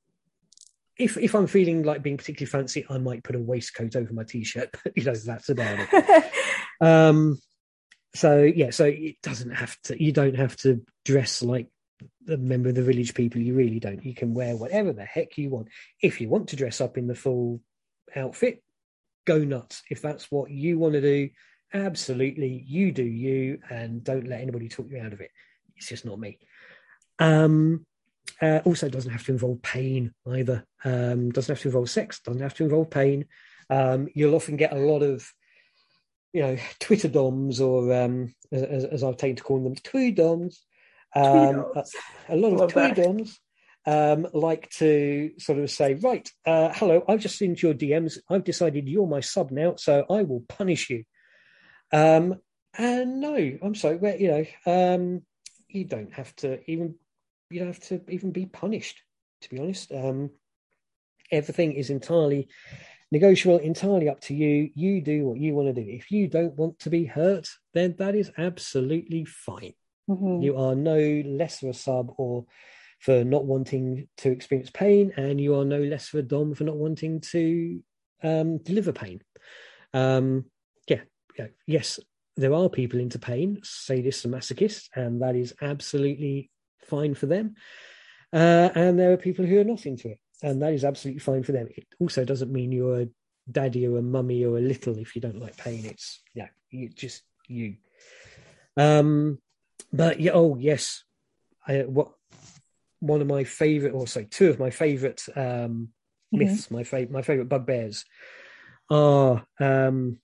if 0.96 1.18
if 1.18 1.34
I'm 1.34 1.48
feeling 1.48 1.84
like 1.84 2.04
being 2.04 2.18
particularly 2.18 2.52
fancy, 2.52 2.86
I 2.88 3.00
might 3.00 3.24
put 3.24 3.36
a 3.36 3.40
waistcoat 3.40 3.96
over 3.96 4.14
my 4.14 4.24
t-shirt. 4.24 4.70
But 4.84 4.94
you 4.96 5.04
know, 5.04 5.16
that's 5.16 5.50
about 5.50 5.80
it. 5.92 6.32
um, 6.82 7.40
so 8.14 8.44
yeah, 8.44 8.70
so 8.70 8.86
it 8.86 9.16
doesn't 9.24 9.52
have 9.52 9.76
to. 9.84 10.02
You 10.02 10.12
don't 10.12 10.36
have 10.36 10.56
to 10.58 10.86
dress 11.04 11.42
like 11.42 11.70
a 12.28 12.38
member 12.38 12.70
of 12.70 12.76
the 12.76 12.84
village 12.84 13.14
people. 13.14 13.42
You 13.42 13.56
really 13.56 13.80
don't. 13.80 14.04
You 14.04 14.14
can 14.14 14.34
wear 14.34 14.56
whatever 14.56 14.94
the 14.94 15.06
heck 15.06 15.38
you 15.38 15.50
want. 15.50 15.70
If 16.02 16.22
you 16.22 16.30
want 16.30 16.50
to 16.50 16.56
dress 16.56 16.82
up 16.82 16.98
in 16.98 17.08
the 17.08 17.16
full 17.16 17.62
outfit, 18.16 18.64
go 19.26 19.40
nuts. 19.40 19.84
If 19.90 20.02
that's 20.02 20.32
what 20.32 20.52
you 20.52 20.80
want 20.80 20.94
to 20.94 21.02
do, 21.02 21.30
absolutely, 21.74 22.64
you 22.68 22.92
do 22.92 23.04
you, 23.04 23.60
and 23.70 24.04
don't 24.04 24.28
let 24.28 24.42
anybody 24.42 24.70
talk 24.70 24.88
you 24.90 25.00
out 25.00 25.14
of 25.14 25.22
it. 25.22 25.32
It's 25.76 25.88
just 25.88 26.06
not 26.06 26.20
me. 26.20 26.40
Um, 27.20 27.86
uh, 28.42 28.62
also, 28.66 28.90
doesn't 28.90 29.12
have 29.12 29.26
to 29.26 29.32
involve 29.32 29.62
pain 29.62 30.14
either. 30.28 30.66
Um, 30.84 31.32
doesn't 31.32 31.54
have 31.54 31.62
to 31.62 31.68
involve 31.68 31.90
sex. 31.90 32.20
Doesn't 32.22 32.42
have 32.42 32.54
to 32.56 32.64
involve 32.64 32.90
pain. 32.90 33.26
Um, 33.70 34.08
you'll 34.16 34.36
often 34.36 34.56
get 34.56 34.74
a 34.74 34.78
lot 34.78 35.04
of, 35.04 35.30
you 36.34 36.42
know, 36.42 36.58
Twitter 36.80 37.08
doms 37.08 37.60
or, 37.60 37.94
um, 37.94 38.34
as, 38.52 38.86
as, 38.86 39.04
I've 39.04 39.18
taken 39.18 39.36
to 39.36 39.44
call 39.44 39.64
them, 39.64 39.76
twee 39.76 40.12
doms. 40.12 40.66
Um, 41.16 41.66
a, 42.28 42.36
lot 42.36 42.62
of 42.62 42.72
twee 42.72 42.92
doms 42.92 43.40
um, 43.86 44.28
like 44.34 44.70
to 44.72 45.32
sort 45.40 45.60
of 45.60 45.72
say, 45.72 45.96
right, 45.96 46.30
uh, 46.46 46.72
hello, 46.74 47.04
I've 47.08 47.22
just 47.22 47.38
seen 47.38 47.56
your 47.60 47.74
DMs. 47.74 48.20
I've 48.30 48.44
decided 48.44 48.88
you're 48.88 49.08
my 49.08 49.20
sub 49.20 49.52
now, 49.52 49.76
so 49.78 50.06
I 50.10 50.24
will 50.24 50.44
punish 50.48 50.90
you. 50.90 51.04
Um, 51.92 52.36
and 52.78 53.20
no, 53.20 53.36
I'm 53.36 53.76
sorry, 53.76 54.00
you 54.20 54.28
know, 54.28 54.46
um, 54.96 55.22
you 55.68 55.86
don't 55.86 56.14
have 56.14 56.36
to 56.38 56.60
even 56.70 56.96
you 57.50 57.60
don't 57.60 57.70
have 57.70 57.88
to 57.88 58.02
even 58.10 58.32
be 58.32 58.46
punished. 58.46 59.02
To 59.42 59.50
be 59.50 59.60
honest, 59.60 59.92
um, 59.92 60.30
everything 61.32 61.74
is 61.74 61.90
entirely 61.90 62.48
negotiable, 63.12 63.58
entirely 63.58 64.08
up 64.10 64.22
to 64.22 64.36
you. 64.36 64.70
You 64.76 65.02
do 65.02 65.26
what 65.26 65.40
you 65.40 65.56
want 65.56 65.74
to 65.74 65.84
do. 65.84 65.90
If 65.90 66.12
you 66.12 66.28
don't 66.28 66.56
want 66.56 66.80
to 66.80 66.90
be 66.90 67.06
hurt, 67.06 67.50
then 67.74 67.96
that 67.98 68.14
is 68.14 68.32
absolutely 68.38 69.26
fine. 69.26 69.74
Mm-hmm. 70.10 70.42
You 70.42 70.58
are 70.58 70.76
no 70.76 70.98
less 71.26 71.62
of 71.62 71.70
a 71.70 71.74
sub 71.74 72.14
or 72.18 72.46
for 73.00 73.24
not 73.24 73.46
wanting 73.46 74.08
to 74.18 74.32
experience 74.32 74.70
pain, 74.72 75.14
and 75.16 75.40
you 75.40 75.56
are 75.56 75.66
no 75.66 75.80
less 75.80 76.14
of 76.14 76.20
a 76.20 76.24
dom 76.24 76.54
for 76.54 76.66
not 76.66 76.76
wanting 76.76 77.22
to 77.22 77.82
um, 78.24 78.58
deliver 78.58 78.92
pain. 78.92 79.22
Um, 79.94 80.46
yeah, 80.88 81.02
yeah, 81.38 81.48
yes, 81.66 82.00
there 82.36 82.54
are 82.54 82.70
people 82.70 83.00
into 83.00 83.20
pain, 83.20 83.62
sadists 83.64 84.26
and 84.26 84.34
masochists, 84.34 84.90
and 84.96 85.22
that 85.22 85.36
is 85.36 85.54
absolutely 85.62 86.50
fine 86.84 87.16
for 87.16 87.28
them. 87.28 87.56
Uh, 88.34 88.70
and 88.76 89.00
there 89.00 89.14
are 89.14 89.18
people 89.18 89.46
who 89.46 89.60
are 89.60 89.66
not 89.66 89.86
into 89.86 90.10
it, 90.10 90.20
and 90.44 90.62
that 90.62 90.74
is 90.74 90.84
absolutely 90.84 91.20
fine 91.20 91.44
for 91.44 91.52
them. 91.52 91.68
It 91.76 91.86
also 92.00 92.26
doesn't 92.26 92.52
mean 92.52 92.72
you're 92.72 93.02
a 93.02 93.08
daddy 93.52 93.88
or 93.88 93.98
a 93.98 94.02
mummy 94.02 94.44
or 94.46 94.58
a 94.58 94.62
little 94.62 94.98
if 94.98 95.16
you 95.16 95.22
don't 95.22 95.40
like 95.40 95.58
pain. 95.58 95.86
It's 95.86 96.22
yeah, 96.34 96.48
you 96.70 96.90
just 96.90 97.24
you. 97.48 97.76
Um, 98.78 99.40
but 99.92 100.20
yeah, 100.20 100.32
oh 100.34 100.58
yes, 100.60 101.04
I, 101.68 101.80
what 101.80 102.12
one 103.00 103.22
of 103.22 103.28
my 103.28 103.44
favorite, 103.44 103.94
or 103.94 104.08
sorry, 104.08 104.26
two 104.26 104.50
of 104.50 104.60
my 104.60 104.70
favorite 104.70 105.24
um, 105.36 105.42
mm-hmm. 105.42 106.40
myths, 106.40 106.70
my 106.70 106.84
favorite, 106.84 107.12
my 107.12 107.22
favorite 107.22 107.50
bugbears 107.50 108.06
are. 108.90 109.46
Um, 109.60 110.18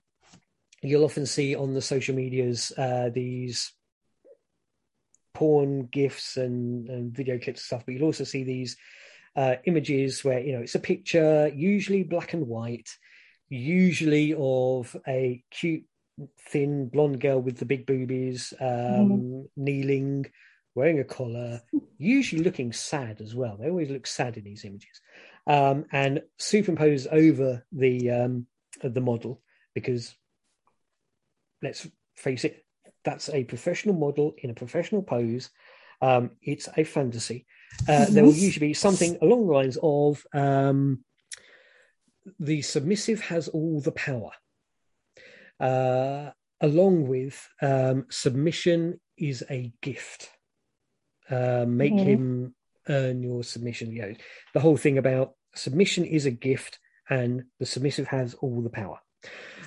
you'll 0.81 1.05
often 1.05 1.25
see 1.25 1.55
on 1.55 1.73
the 1.73 1.81
social 1.81 2.15
medias 2.15 2.71
uh, 2.77 3.09
these 3.11 3.73
porn 5.33 5.87
gifs 5.91 6.37
and, 6.37 6.89
and 6.89 7.11
video 7.11 7.37
clips 7.37 7.61
and 7.61 7.65
stuff, 7.65 7.83
but 7.85 7.93
you'll 7.93 8.05
also 8.05 8.23
see 8.23 8.43
these 8.43 8.77
uh, 9.35 9.55
images 9.65 10.23
where 10.23 10.39
you 10.39 10.53
know 10.53 10.61
it's 10.61 10.75
a 10.75 10.79
picture, 10.79 11.51
usually 11.53 12.03
black 12.03 12.33
and 12.33 12.47
white, 12.47 12.89
usually 13.49 14.33
of 14.37 14.95
a 15.07 15.43
cute, 15.51 15.83
thin 16.49 16.87
blonde 16.89 17.19
girl 17.19 17.41
with 17.41 17.57
the 17.57 17.65
big 17.65 17.85
boobies, 17.85 18.53
um, 18.59 18.67
mm-hmm. 18.67 19.41
kneeling, 19.55 20.25
wearing 20.73 20.99
a 20.99 21.03
collar, 21.03 21.61
usually 21.97 22.43
looking 22.43 22.71
sad 22.71 23.21
as 23.21 23.35
well. 23.35 23.57
They 23.57 23.69
always 23.69 23.89
look 23.89 24.07
sad 24.07 24.37
in 24.37 24.43
these 24.43 24.65
images, 24.65 25.01
um, 25.47 25.85
and 25.91 26.21
superimposed 26.37 27.07
over 27.11 27.65
the 27.71 28.11
um, 28.11 28.47
the 28.81 29.01
model 29.01 29.41
because 29.73 30.15
let's 31.61 31.87
face 32.15 32.45
it, 32.45 32.65
that's 33.03 33.29
a 33.29 33.43
professional 33.43 33.95
model 33.95 34.33
in 34.37 34.49
a 34.49 34.55
professional 34.55 35.03
pose. 35.03 35.49
Um, 36.01 36.31
it's 36.41 36.69
a 36.75 36.83
fantasy. 36.83 37.45
Uh, 37.87 38.05
there 38.05 38.23
will 38.23 38.33
usually 38.33 38.67
be 38.67 38.73
something 38.73 39.17
along 39.21 39.47
the 39.47 39.53
lines 39.53 39.77
of 39.81 40.25
um, 40.33 41.03
the 42.39 42.61
submissive 42.61 43.21
has 43.21 43.47
all 43.49 43.81
the 43.81 43.91
power, 43.91 44.31
uh, 45.59 46.31
along 46.61 47.07
with 47.07 47.47
um, 47.61 48.05
submission 48.09 48.99
is 49.17 49.43
a 49.49 49.71
gift. 49.81 50.29
Uh, 51.29 51.65
make 51.67 51.93
mm-hmm. 51.93 52.09
him 52.09 52.55
earn 52.87 53.23
your 53.23 53.43
submission. 53.43 53.91
You 53.91 54.01
know, 54.01 54.13
the 54.53 54.59
whole 54.59 54.77
thing 54.77 54.97
about 54.97 55.33
submission 55.55 56.05
is 56.05 56.25
a 56.25 56.31
gift, 56.31 56.79
and 57.09 57.43
the 57.59 57.65
submissive 57.65 58.07
has 58.07 58.33
all 58.35 58.61
the 58.61 58.69
power. 58.69 58.99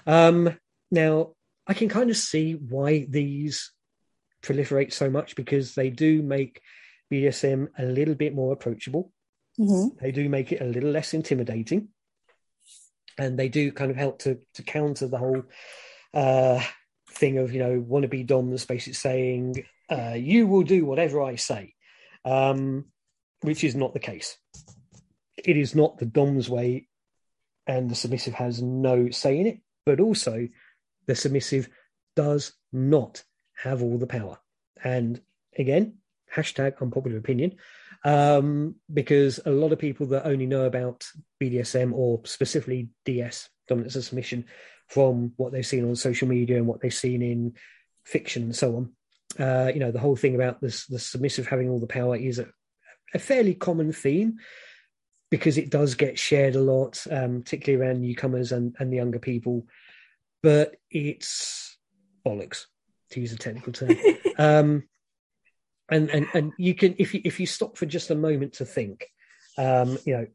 Um, 0.07 0.57
now, 0.91 1.33
I 1.67 1.75
can 1.75 1.89
kind 1.89 2.11
of 2.11 2.17
see 2.17 2.53
why 2.53 3.07
these 3.09 3.73
proliferate 4.43 4.93
so 4.93 5.11
much 5.11 5.37
because 5.37 5.75
they 5.75 5.91
do 5.91 6.23
make 6.23 6.61
BDSM 7.13 7.69
a 7.79 7.85
little 7.85 8.15
bit 8.15 8.35
more 8.35 8.53
approachable. 8.53 9.13
Mm-hmm. 9.59 9.97
They 10.01 10.13
do 10.13 10.29
make 10.29 10.53
it 10.53 10.63
a 10.63 10.67
little 10.67 10.91
less 10.91 11.15
intimidating, 11.15 11.89
and 13.19 13.39
they 13.39 13.49
do 13.49 13.73
kind 13.73 13.91
of 13.91 13.97
help 13.97 14.21
to 14.21 14.39
to 14.55 14.63
counter 14.63 15.07
the 15.07 15.19
whole 15.19 15.43
uh, 16.15 16.63
thing 17.11 17.39
of 17.39 17.53
you 17.53 17.59
know 17.59 17.81
wannabe 17.81 18.27
doms 18.27 18.65
basically 18.65 18.95
saying 18.95 19.65
uh, 19.91 20.15
you 20.17 20.47
will 20.47 20.63
do 20.63 20.85
whatever 20.85 21.23
I 21.23 21.37
say, 21.37 21.75
um, 22.25 22.87
which 23.41 23.65
is 23.65 23.75
not 23.75 23.93
the 23.93 24.01
case. 24.01 24.37
It 25.37 25.57
is 25.57 25.75
not 25.75 25.99
the 25.99 26.07
dom's 26.07 26.49
way, 26.49 26.89
and 27.67 27.91
the 27.91 27.95
submissive 27.95 28.35
has 28.35 28.63
no 28.63 29.11
say 29.11 29.39
in 29.39 29.47
it. 29.47 29.61
But 29.87 30.01
also, 30.01 30.49
the 31.07 31.15
submissive 31.15 31.69
does 32.17 32.53
not 32.73 33.23
have 33.55 33.83
all 33.83 33.99
the 33.99 34.07
power. 34.07 34.39
And 34.85 35.21
again, 35.57 35.95
hashtag 36.35 36.81
unpopular 36.81 37.17
opinion, 37.17 37.57
um, 38.05 38.77
because 38.93 39.41
a 39.45 39.51
lot 39.51 39.73
of 39.73 39.79
people 39.79 40.07
that 40.09 40.27
only 40.27 40.47
know 40.47 40.65
about 40.65 41.07
BDSM 41.43 41.93
or 41.93 42.21
specifically 42.25 42.89
DS, 43.05 43.49
dominance 43.67 43.95
and 43.95 44.05
submission, 44.05 44.45
from 44.89 45.33
what 45.37 45.53
they've 45.53 45.67
seen 45.67 45.89
on 45.89 45.97
social 45.97 46.29
media 46.29 46.57
and 46.57 46.67
what 46.67 46.81
they've 46.81 46.95
seen 46.95 47.23
in 47.23 47.55
fiction 48.05 48.45
and 48.45 48.57
so 48.57 48.77
on. 48.77 48.93
Uh, 49.39 49.71
you 49.73 49.81
know, 49.81 49.91
the 49.91 50.01
whole 50.01 50.17
thing 50.17 50.35
about 50.35 50.61
this, 50.61 50.87
the 50.87 50.99
submissive 50.99 51.47
having 51.47 51.69
all 51.69 51.79
the 51.79 51.87
power 51.87 52.17
is 52.17 52.39
a, 52.39 52.49
a 53.15 53.19
fairly 53.19 53.55
common 53.55 53.93
theme 53.93 54.39
because 55.31 55.59
it 55.59 55.71
does 55.71 55.95
get 55.95 56.19
shared 56.19 56.57
a 56.57 56.61
lot, 56.61 57.05
um, 57.11 57.43
particularly 57.43 57.85
around 57.85 58.01
newcomers 58.01 58.53
and, 58.53 58.75
and 58.79 58.91
the 58.91 58.97
younger 58.97 59.19
people. 59.19 59.67
But 60.43 60.77
it's 60.91 61.77
bollocks, 62.27 62.65
to 63.11 63.21
use 63.21 63.33
a 63.33 63.37
technical 63.37 63.73
term. 63.73 63.97
um, 64.39 64.85
and 65.91 66.11
and 66.11 66.27
and 66.35 66.53
you 66.59 66.75
can 66.75 66.95
if 66.99 67.15
you 67.15 67.21
if 67.25 67.41
you 67.41 67.47
stop 67.47 67.77
for 67.77 67.87
just 67.87 68.11
a 68.11 68.15
moment 68.15 68.55
to 68.55 68.65
think, 68.65 69.07
um, 69.57 69.99
you 70.05 70.17
know, 70.17 70.27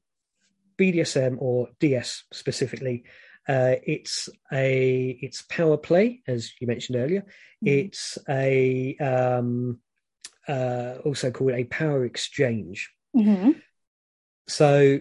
BDSM 0.77 1.37
or 1.39 1.69
DS 1.79 2.23
specifically, 2.31 3.03
uh, 3.47 3.75
it's 3.83 4.29
a 4.51 5.17
it's 5.21 5.43
power 5.43 5.77
play 5.77 6.21
as 6.27 6.51
you 6.59 6.67
mentioned 6.67 6.97
earlier. 6.97 7.21
Mm-hmm. 7.21 7.67
It's 7.67 8.17
a 8.27 8.95
um, 8.97 9.79
uh, 10.47 10.95
also 11.05 11.31
called 11.31 11.51
a 11.51 11.65
power 11.65 12.05
exchange. 12.05 12.91
Mm-hmm. 13.15 13.51
So, 14.47 14.99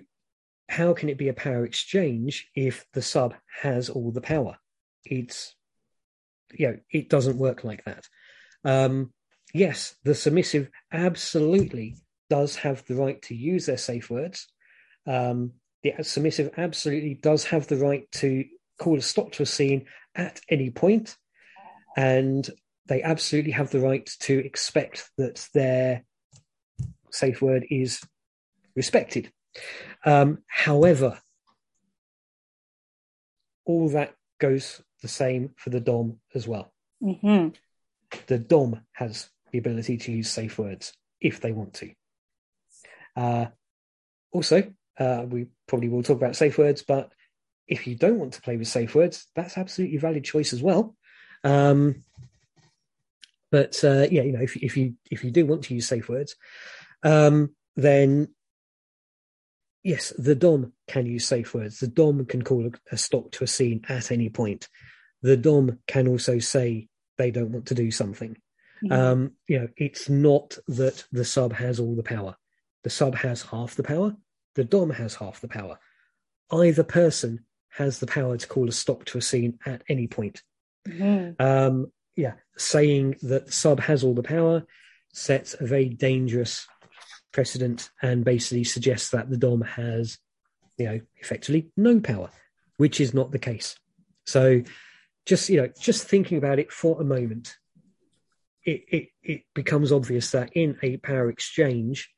how 0.68 0.92
can 0.92 1.08
it 1.08 1.18
be 1.18 1.28
a 1.28 1.34
power 1.34 1.64
exchange 1.64 2.48
if 2.54 2.84
the 2.92 3.02
sub 3.02 3.34
has 3.62 3.88
all 3.88 4.12
the 4.12 4.20
power? 4.20 4.58
It's 5.04 5.54
you 6.52 6.68
know 6.68 6.78
it 6.90 7.08
doesn't 7.08 7.38
work 7.38 7.64
like 7.64 7.84
that. 7.84 8.06
Um, 8.64 9.12
yes, 9.52 9.96
the 10.04 10.14
submissive 10.14 10.70
absolutely 10.92 11.96
does 12.30 12.56
have 12.56 12.84
the 12.86 12.94
right 12.94 13.20
to 13.22 13.34
use 13.34 13.66
their 13.66 13.76
safe 13.76 14.10
words. 14.10 14.48
Um, 15.06 15.52
the 15.82 15.94
submissive 16.02 16.50
absolutely 16.56 17.14
does 17.14 17.44
have 17.44 17.66
the 17.66 17.76
right 17.76 18.10
to 18.12 18.44
call 18.78 18.98
a 18.98 19.02
stop 19.02 19.32
to 19.32 19.42
a 19.42 19.46
scene 19.46 19.86
at 20.14 20.40
any 20.48 20.70
point, 20.70 21.16
and 21.96 22.48
they 22.86 23.02
absolutely 23.02 23.52
have 23.52 23.70
the 23.70 23.80
right 23.80 24.08
to 24.20 24.38
expect 24.38 25.10
that 25.18 25.46
their 25.54 26.04
safe 27.10 27.42
word 27.42 27.66
is 27.70 28.00
respected. 28.74 29.30
Um, 30.04 30.38
however, 30.46 31.20
all 33.64 33.88
that 33.90 34.14
goes 34.40 34.82
the 35.02 35.08
same 35.08 35.50
for 35.56 35.70
the 35.70 35.80
DOM 35.80 36.18
as 36.34 36.48
well. 36.48 36.72
Mm-hmm. 37.02 37.48
The 38.26 38.38
DOM 38.38 38.80
has 38.92 39.28
the 39.52 39.58
ability 39.58 39.98
to 39.98 40.12
use 40.12 40.30
safe 40.30 40.58
words 40.58 40.92
if 41.20 41.40
they 41.40 41.52
want 41.52 41.74
to. 41.74 41.90
Uh, 43.14 43.46
also, 44.32 44.72
uh, 44.98 45.24
we 45.28 45.46
probably 45.68 45.88
will 45.88 46.02
talk 46.02 46.16
about 46.16 46.36
safe 46.36 46.58
words, 46.58 46.82
but 46.82 47.12
if 47.68 47.86
you 47.86 47.94
don't 47.94 48.18
want 48.18 48.32
to 48.34 48.42
play 48.42 48.56
with 48.56 48.68
safe 48.68 48.94
words, 48.94 49.26
that's 49.36 49.56
absolutely 49.56 49.98
valid 49.98 50.24
choice 50.24 50.52
as 50.52 50.62
well. 50.62 50.96
Um, 51.44 52.02
but 53.50 53.82
uh, 53.84 54.06
yeah, 54.10 54.22
you 54.22 54.32
know, 54.32 54.42
if, 54.42 54.56
if 54.56 54.76
you 54.76 54.94
if 55.10 55.22
you 55.22 55.30
do 55.30 55.44
want 55.44 55.64
to 55.64 55.74
use 55.74 55.86
safe 55.86 56.08
words, 56.08 56.36
um, 57.02 57.54
then 57.76 58.28
yes, 59.82 60.12
the 60.16 60.34
Dom 60.34 60.72
can 60.88 61.06
use 61.06 61.26
safe 61.26 61.52
words. 61.54 61.78
The 61.78 61.88
Dom 61.88 62.24
can 62.24 62.42
call 62.42 62.66
a, 62.66 62.70
a 62.90 62.96
stop 62.96 63.30
to 63.32 63.44
a 63.44 63.46
scene 63.46 63.84
at 63.88 64.10
any 64.10 64.30
point. 64.30 64.68
The 65.20 65.36
Dom 65.36 65.78
can 65.86 66.08
also 66.08 66.38
say 66.38 66.88
they 67.18 67.30
don't 67.30 67.52
want 67.52 67.66
to 67.66 67.74
do 67.74 67.90
something. 67.90 68.36
Mm-hmm. 68.84 68.92
Um, 68.92 69.32
you 69.46 69.60
know, 69.60 69.68
it's 69.76 70.08
not 70.08 70.58
that 70.68 71.04
the 71.12 71.24
sub 71.24 71.52
has 71.52 71.78
all 71.78 71.94
the 71.94 72.02
power. 72.02 72.36
The 72.84 72.90
sub 72.90 73.14
has 73.16 73.42
half 73.42 73.74
the 73.74 73.82
power. 73.82 74.16
The 74.54 74.64
Dom 74.64 74.90
has 74.90 75.14
half 75.14 75.40
the 75.40 75.48
power. 75.48 75.78
Either 76.50 76.82
person 76.82 77.44
has 77.70 78.00
the 78.00 78.06
power 78.06 78.36
to 78.36 78.46
call 78.46 78.68
a 78.68 78.72
stop 78.72 79.04
to 79.06 79.18
a 79.18 79.22
scene 79.22 79.58
at 79.64 79.82
any 79.88 80.06
point. 80.06 80.42
Mm-hmm. 80.86 81.42
Um, 81.42 81.92
yeah, 82.16 82.34
saying 82.56 83.16
that 83.22 83.52
sub 83.52 83.80
has 83.80 84.04
all 84.04 84.14
the 84.14 84.22
power 84.22 84.64
sets 85.12 85.54
a 85.58 85.66
very 85.66 85.88
dangerous 85.88 86.66
precedent 87.32 87.90
and 88.00 88.24
basically 88.24 88.64
suggests 88.64 89.10
that 89.10 89.30
the 89.30 89.36
Dom 89.36 89.62
has, 89.62 90.18
you 90.76 90.86
know, 90.86 91.00
effectively 91.16 91.70
no 91.76 92.00
power, 92.00 92.30
which 92.76 93.00
is 93.00 93.14
not 93.14 93.30
the 93.30 93.38
case. 93.38 93.76
So 94.26 94.62
just, 95.26 95.48
you 95.48 95.58
know, 95.58 95.68
just 95.80 96.06
thinking 96.06 96.38
about 96.38 96.58
it 96.58 96.72
for 96.72 97.00
a 97.00 97.04
moment, 97.04 97.56
it, 98.64 98.84
it, 98.88 99.08
it 99.22 99.42
becomes 99.54 99.92
obvious 99.92 100.30
that 100.30 100.50
in 100.54 100.78
a 100.82 100.96
power 100.98 101.28
exchange, 101.28 102.10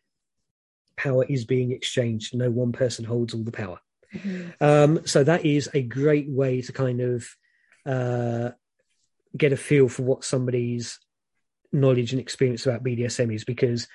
power 0.97 1.25
is 1.25 1.45
being 1.45 1.73
exchanged. 1.73 2.35
No 2.35 2.51
one 2.51 2.73
person 2.73 3.05
holds 3.05 3.35
all 3.35 3.43
the 3.43 3.53
power. 3.53 3.81
Mm-hmm. 4.15 4.65
Um, 4.65 5.07
so 5.07 5.25
that 5.25 5.45
is 5.45 5.69
a 5.75 5.83
great 5.83 6.29
way 6.29 6.61
to 6.63 6.73
kind 6.73 7.01
of 7.01 7.27
uh, 7.87 8.51
get 9.37 9.53
a 9.53 9.57
feel 9.57 9.89
for 9.89 10.03
what 10.03 10.25
somebody's 10.25 10.99
knowledge 11.73 12.13
and 12.13 12.21
experience 12.21 12.67
about 12.67 12.85
BDSM 12.85 13.35
is, 13.35 13.45
because 13.45 13.89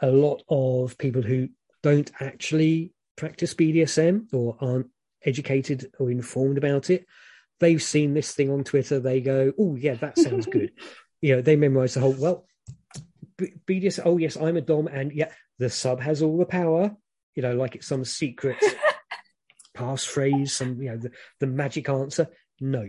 a 0.00 0.10
lot 0.10 0.42
of 0.48 0.96
people 0.98 1.22
who 1.22 1.48
don't 1.82 2.10
actually 2.20 2.92
practice 3.16 3.54
BDSM 3.54 4.32
or 4.32 4.56
aren't 4.60 4.88
educated 5.24 5.90
or 5.98 6.10
informed 6.10 6.58
about 6.58 6.90
it, 6.90 7.06
they've 7.60 7.82
seen 7.82 8.14
this 8.14 8.32
thing 8.32 8.50
on 8.50 8.64
Twitter. 8.64 9.00
They 9.00 9.20
go, 9.20 9.52
"Oh 9.58 9.76
yeah, 9.76 9.94
that 9.94 10.18
sounds 10.18 10.46
good." 10.46 10.72
you 11.20 11.36
know, 11.36 11.42
they 11.42 11.56
memorize 11.56 11.94
the 11.94 12.00
whole. 12.00 12.14
Well, 12.18 12.46
BDSM. 13.38 14.02
Oh 14.04 14.18
yes, 14.18 14.36
I'm 14.36 14.56
a 14.56 14.60
dom, 14.60 14.86
and 14.86 15.12
yeah, 15.12 15.30
the 15.58 15.70
sub 15.70 16.00
has 16.00 16.22
all 16.22 16.38
the 16.38 16.46
power. 16.46 16.96
You 17.34 17.42
know, 17.42 17.54
like 17.54 17.74
it's 17.74 17.86
some 17.86 18.04
secret 18.04 18.56
passphrase, 19.76 20.50
some 20.50 20.80
you 20.80 20.90
know 20.90 20.96
the, 20.96 21.10
the 21.40 21.46
magic 21.46 21.88
answer. 21.88 22.28
No, 22.60 22.88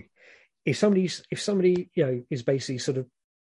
if 0.65 0.77
somebody's 0.77 1.23
if 1.31 1.41
somebody 1.41 1.89
you 1.93 2.05
know 2.05 2.23
is 2.29 2.43
basically 2.43 2.77
sort 2.77 2.97
of 2.97 3.07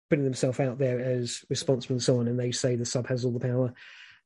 putting 0.09 0.25
themselves 0.25 0.61
out 0.61 0.79
there 0.79 1.01
as 1.01 1.45
responsible 1.51 1.95
and 1.95 2.03
so 2.03 2.21
on, 2.21 2.29
and 2.29 2.39
they 2.39 2.53
say 2.53 2.77
the 2.77 2.85
sub 2.85 3.09
has 3.09 3.25
all 3.25 3.33
the 3.33 3.41
power, 3.41 3.75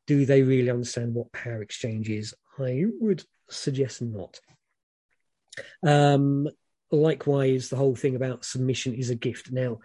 do 0.07 0.27
they 0.27 0.43
really 0.43 0.71
understand 0.71 1.15
what 1.15 1.33
power 1.33 1.63
exchange 1.63 2.09
is? 2.09 2.35
I 2.59 2.85
would 3.01 3.25
suggest 3.49 4.03
not. 4.03 4.41
Um, 5.87 6.49
likewise, 6.91 7.69
the 7.69 7.77
whole 7.77 7.97
thing 7.97 8.17
about 8.17 8.45
submission 8.45 8.95
is 8.95 9.11
a 9.11 9.15
gift. 9.15 9.51
Now, 9.51 9.79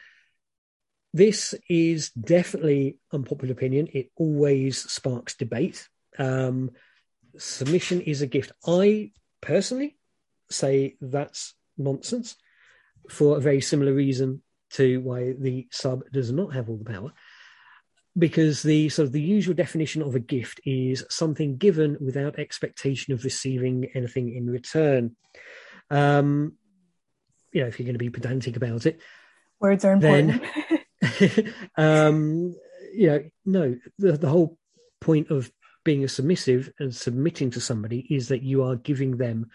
this 1.15 1.55
is 1.69 2.09
definitely 2.09 2.97
unpopular 3.13 3.53
opinion. 3.53 3.87
It 3.93 4.11
always 4.17 4.77
sparks 4.77 5.33
debate. 5.33 5.87
Um, 6.19 6.71
submission 7.37 8.01
is 8.01 8.21
a 8.21 8.27
gift. 8.27 8.51
I 8.67 9.11
personally 9.39 9.95
say 10.51 10.97
that's 10.99 11.53
nonsense 11.77 12.35
for 13.09 13.37
a 13.37 13.39
very 13.39 13.61
similar 13.61 13.93
reason 13.93 14.41
to 14.71 14.99
why 14.99 15.35
the 15.39 15.69
sub 15.71 16.03
does 16.11 16.33
not 16.33 16.53
have 16.53 16.69
all 16.69 16.75
the 16.75 16.91
power. 16.91 17.13
Because 18.17 18.61
the 18.61 18.89
sort 18.89 19.05
of 19.05 19.13
the 19.13 19.21
usual 19.21 19.55
definition 19.55 20.01
of 20.01 20.15
a 20.15 20.19
gift 20.19 20.59
is 20.65 21.05
something 21.09 21.55
given 21.55 21.95
without 22.01 22.39
expectation 22.39 23.13
of 23.13 23.23
receiving 23.23 23.89
anything 23.93 24.35
in 24.35 24.49
return. 24.49 25.15
Um, 25.89 26.57
you 27.53 27.61
know, 27.61 27.67
if 27.67 27.79
you're 27.79 27.85
going 27.85 27.93
to 27.93 27.99
be 27.99 28.09
pedantic 28.09 28.57
about 28.57 28.85
it, 28.85 28.99
words 29.61 29.85
are 29.85 29.93
important. 29.93 30.41
Then, 30.41 30.79
um, 31.77 32.55
you 32.93 33.07
know, 33.07 33.23
no, 33.45 33.77
the, 33.97 34.13
the 34.13 34.29
whole 34.29 34.57
point 35.01 35.31
of 35.31 35.51
being 35.83 36.03
a 36.03 36.09
submissive 36.09 36.71
and 36.79 36.95
submitting 36.95 37.51
to 37.51 37.61
somebody 37.61 37.99
is 38.09 38.29
that 38.29 38.41
you 38.41 38.63
are 38.63 38.75
giving 38.75 39.17
them 39.17 39.49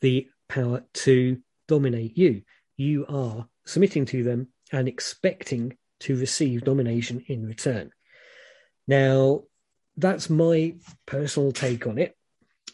the 0.00 0.28
power 0.48 0.84
to 0.92 1.38
dominate 1.66 2.16
you. 2.18 2.42
You 2.76 3.06
are 3.08 3.48
submitting 3.64 4.04
to 4.06 4.22
them 4.22 4.48
and 4.72 4.86
expecting 4.86 5.76
to 6.00 6.16
receive 6.16 6.64
domination 6.64 7.24
in 7.28 7.46
return. 7.46 7.90
Now, 8.86 9.44
that's 9.96 10.28
my 10.28 10.74
personal 11.06 11.52
take 11.52 11.86
on 11.86 11.98
it. 11.98 12.16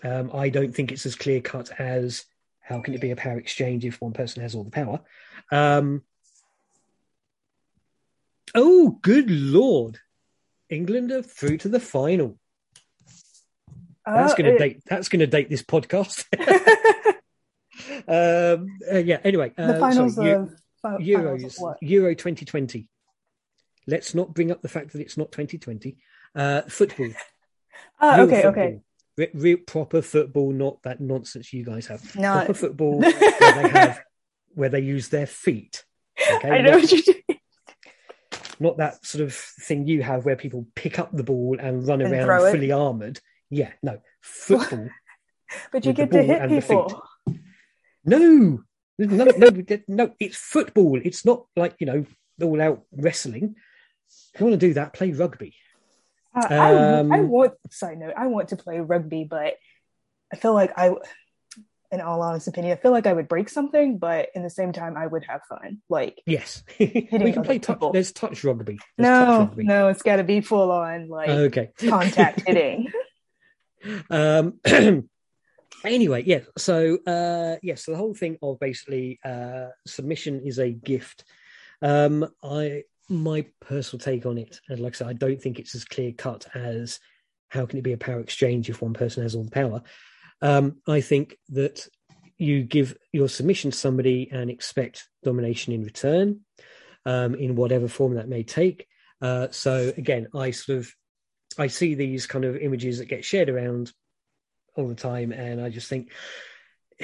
Um, 0.02 0.30
I 0.34 0.48
don't 0.48 0.74
think 0.74 0.90
it's 0.90 1.06
as 1.06 1.14
clear 1.14 1.40
cut 1.40 1.70
as 1.78 2.24
how 2.60 2.80
can 2.80 2.94
it 2.94 3.00
be 3.00 3.10
a 3.10 3.16
power 3.16 3.38
exchange 3.38 3.84
if 3.84 4.00
one 4.00 4.12
person 4.12 4.42
has 4.42 4.54
all 4.54 4.64
the 4.64 4.70
power. 4.70 5.00
Um, 5.52 6.02
oh, 8.54 8.98
good 9.02 9.30
lord! 9.30 9.98
England 10.68 11.10
are 11.12 11.22
through 11.22 11.58
to 11.58 11.68
the 11.68 11.80
final. 11.80 12.38
That's 14.06 14.34
going 14.34 14.52
to 14.52 14.58
date. 14.58 14.82
That's 14.86 15.08
going 15.08 15.20
to 15.20 15.26
date 15.26 15.50
this 15.50 15.62
podcast. 15.62 16.24
um, 18.08 18.78
uh, 18.90 18.98
yeah. 18.98 19.18
Anyway, 19.24 19.52
the 19.56 19.76
uh, 19.76 19.80
finals 19.80 20.14
sorry, 20.14 20.30
Eu- 20.30 20.36
of 20.36 20.50
fi- 20.82 20.90
finals 20.98 21.58
Euros? 21.58 21.76
Euro 21.80 22.14
2020. 22.14 22.88
Let's 23.86 24.14
not 24.14 24.34
bring 24.34 24.50
up 24.50 24.62
the 24.62 24.68
fact 24.68 24.92
that 24.92 25.00
it's 25.00 25.16
not 25.16 25.32
2020. 25.32 25.96
Uh, 26.34 26.62
football. 26.62 27.06
Real 28.02 28.20
okay, 28.20 28.42
football. 28.42 28.50
okay. 28.50 28.80
Re- 29.16 29.30
real 29.34 29.58
proper 29.66 30.02
football, 30.02 30.52
not 30.52 30.82
that 30.82 31.00
nonsense 31.00 31.52
you 31.52 31.64
guys 31.64 31.86
have. 31.88 32.16
No, 32.16 32.32
Proper 32.34 32.54
football 32.54 33.00
where 33.00 33.12
they 33.12 33.68
have 33.68 34.00
where 34.54 34.68
they 34.68 34.80
use 34.80 35.08
their 35.08 35.26
feet. 35.26 35.84
Okay, 36.32 36.50
I 36.50 36.62
know 36.62 36.72
not, 36.72 36.80
what 36.82 36.92
you're 36.92 37.02
doing. 37.02 37.29
Not 38.60 38.76
that 38.76 39.04
sort 39.04 39.24
of 39.24 39.34
thing 39.34 39.86
you 39.86 40.02
have 40.02 40.24
where 40.24 40.36
people 40.36 40.66
pick 40.74 40.98
up 40.98 41.10
the 41.12 41.24
ball 41.24 41.56
and 41.58 41.86
run 41.86 42.00
And 42.02 42.12
around 42.12 42.52
fully 42.52 42.70
armored. 42.72 43.20
Yeah, 43.48 43.72
no 43.82 44.00
football. 44.20 44.88
But 45.72 45.84
you 45.84 45.92
get 45.92 46.12
to 46.12 46.22
hit 46.22 46.48
people. 46.48 47.02
no, 48.04 48.62
no, 48.98 49.24
no, 49.24 49.50
no. 49.88 50.14
It's 50.20 50.36
football. 50.36 51.00
It's 51.02 51.24
not 51.24 51.46
like 51.56 51.74
you 51.80 51.86
know 51.86 52.04
all 52.40 52.62
out 52.62 52.84
wrestling. 52.92 53.56
If 54.34 54.40
you 54.40 54.46
want 54.46 54.60
to 54.60 54.66
do 54.68 54.74
that, 54.74 54.92
play 54.92 55.10
rugby. 55.10 55.54
Uh, 56.34 56.46
I, 56.50 56.98
Um, 57.00 57.12
I 57.12 57.20
want. 57.22 57.54
Side 57.70 57.98
note: 57.98 58.14
I 58.16 58.28
want 58.28 58.50
to 58.50 58.56
play 58.56 58.78
rugby, 58.78 59.24
but 59.24 59.54
I 60.32 60.36
feel 60.36 60.54
like 60.54 60.72
I, 60.76 60.94
in 61.92 62.00
all 62.00 62.22
honest 62.22 62.46
opinion, 62.48 62.76
I 62.76 62.80
feel 62.80 62.92
like 62.92 63.06
I 63.06 63.12
would 63.12 63.26
break 63.28 63.48
something. 63.48 63.98
But 63.98 64.28
in 64.34 64.42
the 64.42 64.50
same 64.50 64.72
time, 64.72 64.96
I 64.96 65.06
would 65.06 65.24
have 65.24 65.40
fun. 65.48 65.78
Like 65.88 66.20
Yes, 66.26 66.62
we 66.78 66.90
can 67.08 67.42
play 67.42 67.58
touch. 67.58 67.76
people. 67.76 67.92
There's 67.92 68.12
touch 68.12 68.44
rugby. 68.44 68.78
There's 68.96 69.08
touch 69.08 69.28
no, 69.28 69.38
rugby. 69.40 69.64
no, 69.64 69.88
it's 69.88 70.02
got 70.02 70.16
to 70.16 70.24
be 70.24 70.40
full 70.40 70.70
on 70.70 71.08
like 71.08 71.28
Okay. 71.30 71.70
contact 71.88 72.42
hitting. 72.46 72.92
um 74.10 74.60
anyway 75.84 76.22
yeah 76.26 76.40
so 76.58 76.98
uh 77.06 77.56
yeah 77.62 77.74
so 77.74 77.92
the 77.92 77.96
whole 77.96 78.12
thing 78.14 78.36
of 78.42 78.60
basically 78.60 79.18
uh 79.24 79.68
submission 79.86 80.40
is 80.44 80.58
a 80.58 80.70
gift 80.70 81.24
um 81.80 82.28
i 82.42 82.82
my 83.08 83.44
personal 83.60 83.98
take 83.98 84.26
on 84.26 84.36
it 84.36 84.60
and 84.68 84.80
like 84.80 84.94
i 84.94 84.96
said 84.98 85.06
i 85.08 85.12
don't 85.14 85.40
think 85.40 85.58
it's 85.58 85.74
as 85.74 85.86
clear 85.86 86.12
cut 86.12 86.46
as 86.54 87.00
how 87.48 87.64
can 87.64 87.78
it 87.78 87.82
be 87.82 87.94
a 87.94 87.96
power 87.96 88.20
exchange 88.20 88.68
if 88.68 88.82
one 88.82 88.92
person 88.92 89.22
has 89.22 89.34
all 89.34 89.44
the 89.44 89.50
power 89.50 89.80
um 90.42 90.76
i 90.86 91.00
think 91.00 91.36
that 91.48 91.86
you 92.38 92.62
give 92.62 92.96
your 93.12 93.28
submission 93.28 93.70
to 93.70 93.76
somebody 93.76 94.30
and 94.32 94.50
expect 94.50 95.08
domination 95.22 95.72
in 95.72 95.82
return 95.82 96.40
um 97.06 97.34
in 97.34 97.54
whatever 97.54 97.88
form 97.88 98.14
that 98.14 98.28
may 98.28 98.42
take 98.42 98.86
uh 99.20 99.48
so 99.50 99.92
again 99.96 100.26
i 100.34 100.50
sort 100.50 100.78
of 100.78 100.94
I 101.58 101.66
see 101.66 101.94
these 101.94 102.26
kind 102.26 102.44
of 102.44 102.56
images 102.56 102.98
that 102.98 103.06
get 103.06 103.24
shared 103.24 103.48
around 103.48 103.92
all 104.76 104.88
the 104.88 104.94
time, 104.94 105.32
and 105.32 105.60
I 105.60 105.68
just 105.68 105.88
think, 105.88 106.12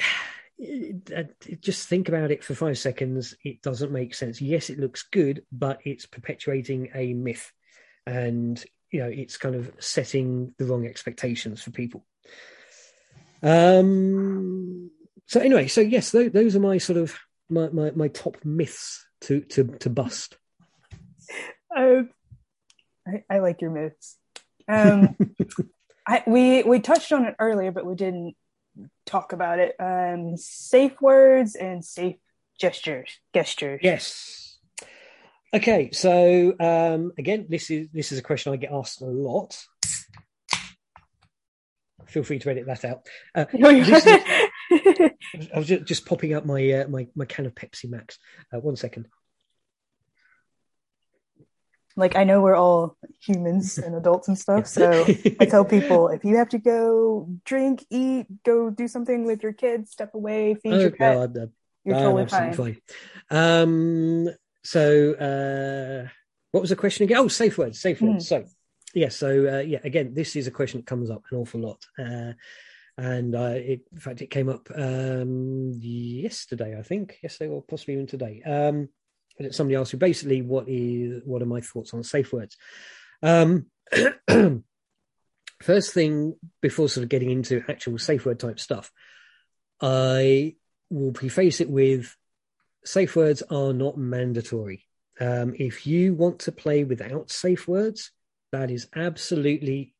just 1.59 1.87
think 1.87 2.09
about 2.09 2.31
it 2.31 2.43
for 2.43 2.55
five 2.55 2.77
seconds. 2.77 3.35
It 3.43 3.61
doesn't 3.61 3.91
make 3.91 4.15
sense. 4.15 4.41
Yes, 4.41 4.69
it 4.69 4.79
looks 4.79 5.03
good, 5.11 5.43
but 5.51 5.79
it's 5.85 6.05
perpetuating 6.05 6.89
a 6.95 7.13
myth, 7.13 7.51
and 8.05 8.63
you 8.91 9.01
know, 9.01 9.09
it's 9.09 9.37
kind 9.37 9.55
of 9.55 9.71
setting 9.79 10.53
the 10.57 10.65
wrong 10.65 10.85
expectations 10.87 11.61
for 11.61 11.71
people. 11.71 12.05
Um. 13.43 14.91
So 15.27 15.39
anyway, 15.39 15.67
so 15.67 15.81
yes, 15.81 16.11
those, 16.11 16.31
those 16.31 16.55
are 16.55 16.61
my 16.61 16.77
sort 16.77 16.97
of 16.97 17.17
my, 17.49 17.69
my 17.69 17.91
my 17.91 18.07
top 18.07 18.37
myths 18.43 19.05
to 19.21 19.41
to 19.41 19.63
to 19.79 19.89
bust. 19.89 20.37
Um, 21.75 22.09
I, 23.07 23.23
I 23.29 23.39
like 23.39 23.61
your 23.61 23.71
myths. 23.71 24.17
Um, 24.67 25.15
I, 26.07 26.23
we 26.25 26.63
we 26.63 26.79
touched 26.79 27.11
on 27.11 27.25
it 27.25 27.35
earlier, 27.39 27.71
but 27.71 27.85
we 27.85 27.95
didn't 27.95 28.35
talk 29.05 29.33
about 29.33 29.59
it. 29.59 29.75
Um, 29.79 30.37
safe 30.37 30.99
words 31.01 31.55
and 31.55 31.83
safe 31.83 32.15
gestures. 32.59 33.11
Gestures. 33.33 33.81
Yes. 33.83 34.57
Okay, 35.53 35.91
so 35.91 36.53
um, 36.59 37.13
again, 37.17 37.45
this 37.49 37.69
is 37.71 37.87
this 37.93 38.11
is 38.11 38.19
a 38.19 38.23
question 38.23 38.53
I 38.53 38.57
get 38.57 38.71
asked 38.71 39.01
a 39.01 39.05
lot. 39.05 39.65
Feel 42.07 42.23
free 42.23 42.39
to 42.39 42.49
edit 42.49 42.65
that 42.67 42.85
out. 42.85 43.05
Uh, 43.35 43.45
is- 43.53 45.49
I 45.53 45.57
was 45.57 45.67
just, 45.67 45.85
just 45.85 46.05
popping 46.05 46.33
up 46.33 46.45
my, 46.45 46.71
uh, 46.71 46.87
my 46.87 47.07
my 47.15 47.25
can 47.25 47.45
of 47.45 47.53
Pepsi 47.55 47.89
Max. 47.89 48.17
Uh, 48.53 48.59
one 48.59 48.75
second. 48.75 49.07
like 51.95 52.15
I 52.15 52.25
know 52.25 52.41
we're 52.41 52.55
all 52.55 52.95
humans 53.19 53.79
and 53.79 53.95
adults 53.95 54.27
and 54.27 54.37
stuff, 54.37 54.67
so 54.67 55.03
I 55.39 55.45
tell 55.45 55.65
people 55.77 56.09
if 56.09 56.23
you 56.23 56.37
have 56.37 56.49
to 56.49 56.59
go 56.59 57.27
drink, 57.43 57.83
eat, 57.89 58.27
go 58.43 58.69
do 58.69 58.87
something 58.87 59.25
with 59.25 59.41
your 59.41 59.53
kids, 59.53 59.91
step 59.91 60.13
away, 60.13 60.53
feed 60.61 60.73
Oh, 60.73 60.79
your 60.79 60.91
pet, 60.91 61.15
no, 61.15 61.23
I'm, 61.23 61.31
uh, 61.31 61.45
you're 61.83 61.95
I'm 61.95 62.01
totally 62.03 62.25
fine. 62.27 62.53
fine. 62.53 62.77
Um, 63.31 64.29
so, 64.63 65.13
uh, 65.13 66.09
what 66.51 66.61
was 66.61 66.69
the 66.69 66.75
question 66.75 67.05
again? 67.05 67.17
Oh, 67.17 67.27
safe 67.29 67.57
words, 67.57 67.81
safe 67.81 67.99
words. 68.01 68.27
So, 68.27 68.45
yeah, 68.93 69.09
so 69.09 69.57
uh, 69.57 69.59
yeah, 69.59 69.79
again, 69.83 70.13
this 70.13 70.35
is 70.35 70.47
a 70.47 70.51
question 70.51 70.79
that 70.79 70.85
comes 70.85 71.09
up 71.09 71.23
an 71.31 71.37
awful 71.37 71.59
lot, 71.59 71.85
uh, 71.99 72.33
and 72.97 73.35
uh, 73.35 73.53
it, 73.55 73.81
in 73.91 73.99
fact, 73.99 74.21
it 74.21 74.31
came 74.31 74.49
up 74.49 74.69
um, 74.75 75.71
yesterday, 75.75 76.77
I 76.77 76.81
think, 76.81 77.17
yesterday 77.21 77.51
or 77.51 77.61
possibly 77.61 77.93
even 77.95 78.07
today. 78.07 78.41
Um, 78.43 78.89
somebody 79.51 79.75
asked 79.75 79.93
me 79.93 79.99
basically 79.99 80.41
what 80.41 80.67
is 80.67 81.21
what 81.25 81.41
are 81.41 81.47
my 81.47 81.61
thoughts 81.61 81.93
on 81.93 82.03
safe 82.03 82.33
words. 82.33 82.57
Um, 83.21 83.67
first 85.61 85.93
thing 85.93 86.35
before 86.61 86.89
sort 86.89 87.03
of 87.03 87.09
getting 87.09 87.31
into 87.31 87.63
actual 87.67 87.97
safe 87.97 88.25
word 88.25 88.39
type 88.39 88.59
stuff, 88.59 88.91
I 89.81 90.55
will 90.89 91.11
preface 91.11 91.61
it 91.61 91.69
with 91.69 92.15
safe 92.83 93.15
words 93.15 93.43
are 93.43 93.73
not 93.73 93.97
mandatory. 93.97 94.85
Um, 95.19 95.55
if 95.57 95.87
you 95.87 96.13
want 96.13 96.39
to 96.41 96.51
play 96.51 96.83
without 96.83 97.31
safe 97.31 97.67
words, 97.67 98.11
that 98.51 98.71
is 98.71 98.87
absolutely 98.95 99.95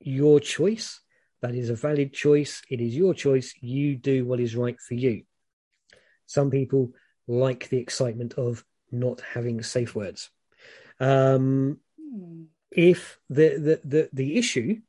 your 0.00 0.40
choice. 0.40 1.00
That 1.40 1.54
is 1.54 1.70
a 1.70 1.74
valid 1.74 2.12
choice. 2.12 2.62
It 2.70 2.80
is 2.80 2.96
your 2.96 3.14
choice. 3.14 3.54
You 3.60 3.96
do 3.96 4.24
what 4.24 4.40
is 4.40 4.54
right 4.56 4.80
for 4.80 4.94
you. 4.94 5.22
Some 6.26 6.50
people 6.50 6.92
like 7.26 7.68
the 7.68 7.78
excitement 7.78 8.34
of 8.34 8.64
not 8.90 9.20
having 9.20 9.62
safe 9.62 9.94
words. 9.94 10.30
Um, 11.00 11.78
Hmm. 12.12 12.44
if 12.70 13.18
the, 13.30 13.56
the 13.56 13.80
the 13.84 14.08
the 14.12 14.36
issue 14.36 14.80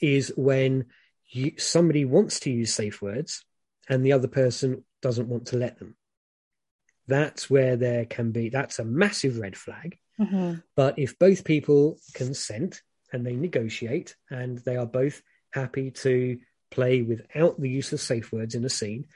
is 0.00 0.32
when 0.36 0.86
you, 1.28 1.52
somebody 1.58 2.04
wants 2.04 2.40
to 2.40 2.50
use 2.50 2.74
safe 2.74 3.02
words 3.02 3.44
and 3.88 4.04
the 4.04 4.12
other 4.12 4.28
person 4.28 4.84
doesn't 5.02 5.28
want 5.28 5.46
to 5.46 5.56
let 5.56 5.78
them 5.78 5.96
that's 7.06 7.50
where 7.50 7.76
there 7.76 8.04
can 8.06 8.32
be 8.32 8.48
that's 8.48 8.78
a 8.78 8.84
massive 8.84 9.38
red 9.38 9.56
flag 9.56 9.98
Mhm. 10.20 10.62
but 10.76 10.98
if 10.98 11.18
both 11.18 11.44
people 11.44 11.98
consent 12.14 12.82
and 13.12 13.26
they 13.26 13.34
negotiate 13.34 14.16
and 14.30 14.58
they 14.58 14.76
are 14.76 14.86
both 14.86 15.22
happy 15.52 15.90
to 15.90 16.38
play 16.70 17.02
without 17.02 17.58
the 17.60 17.68
use 17.68 17.92
of 17.92 18.00
safe 18.00 18.30
words 18.30 18.54
in 18.54 18.64
a 18.64 18.68
scene 18.68 19.06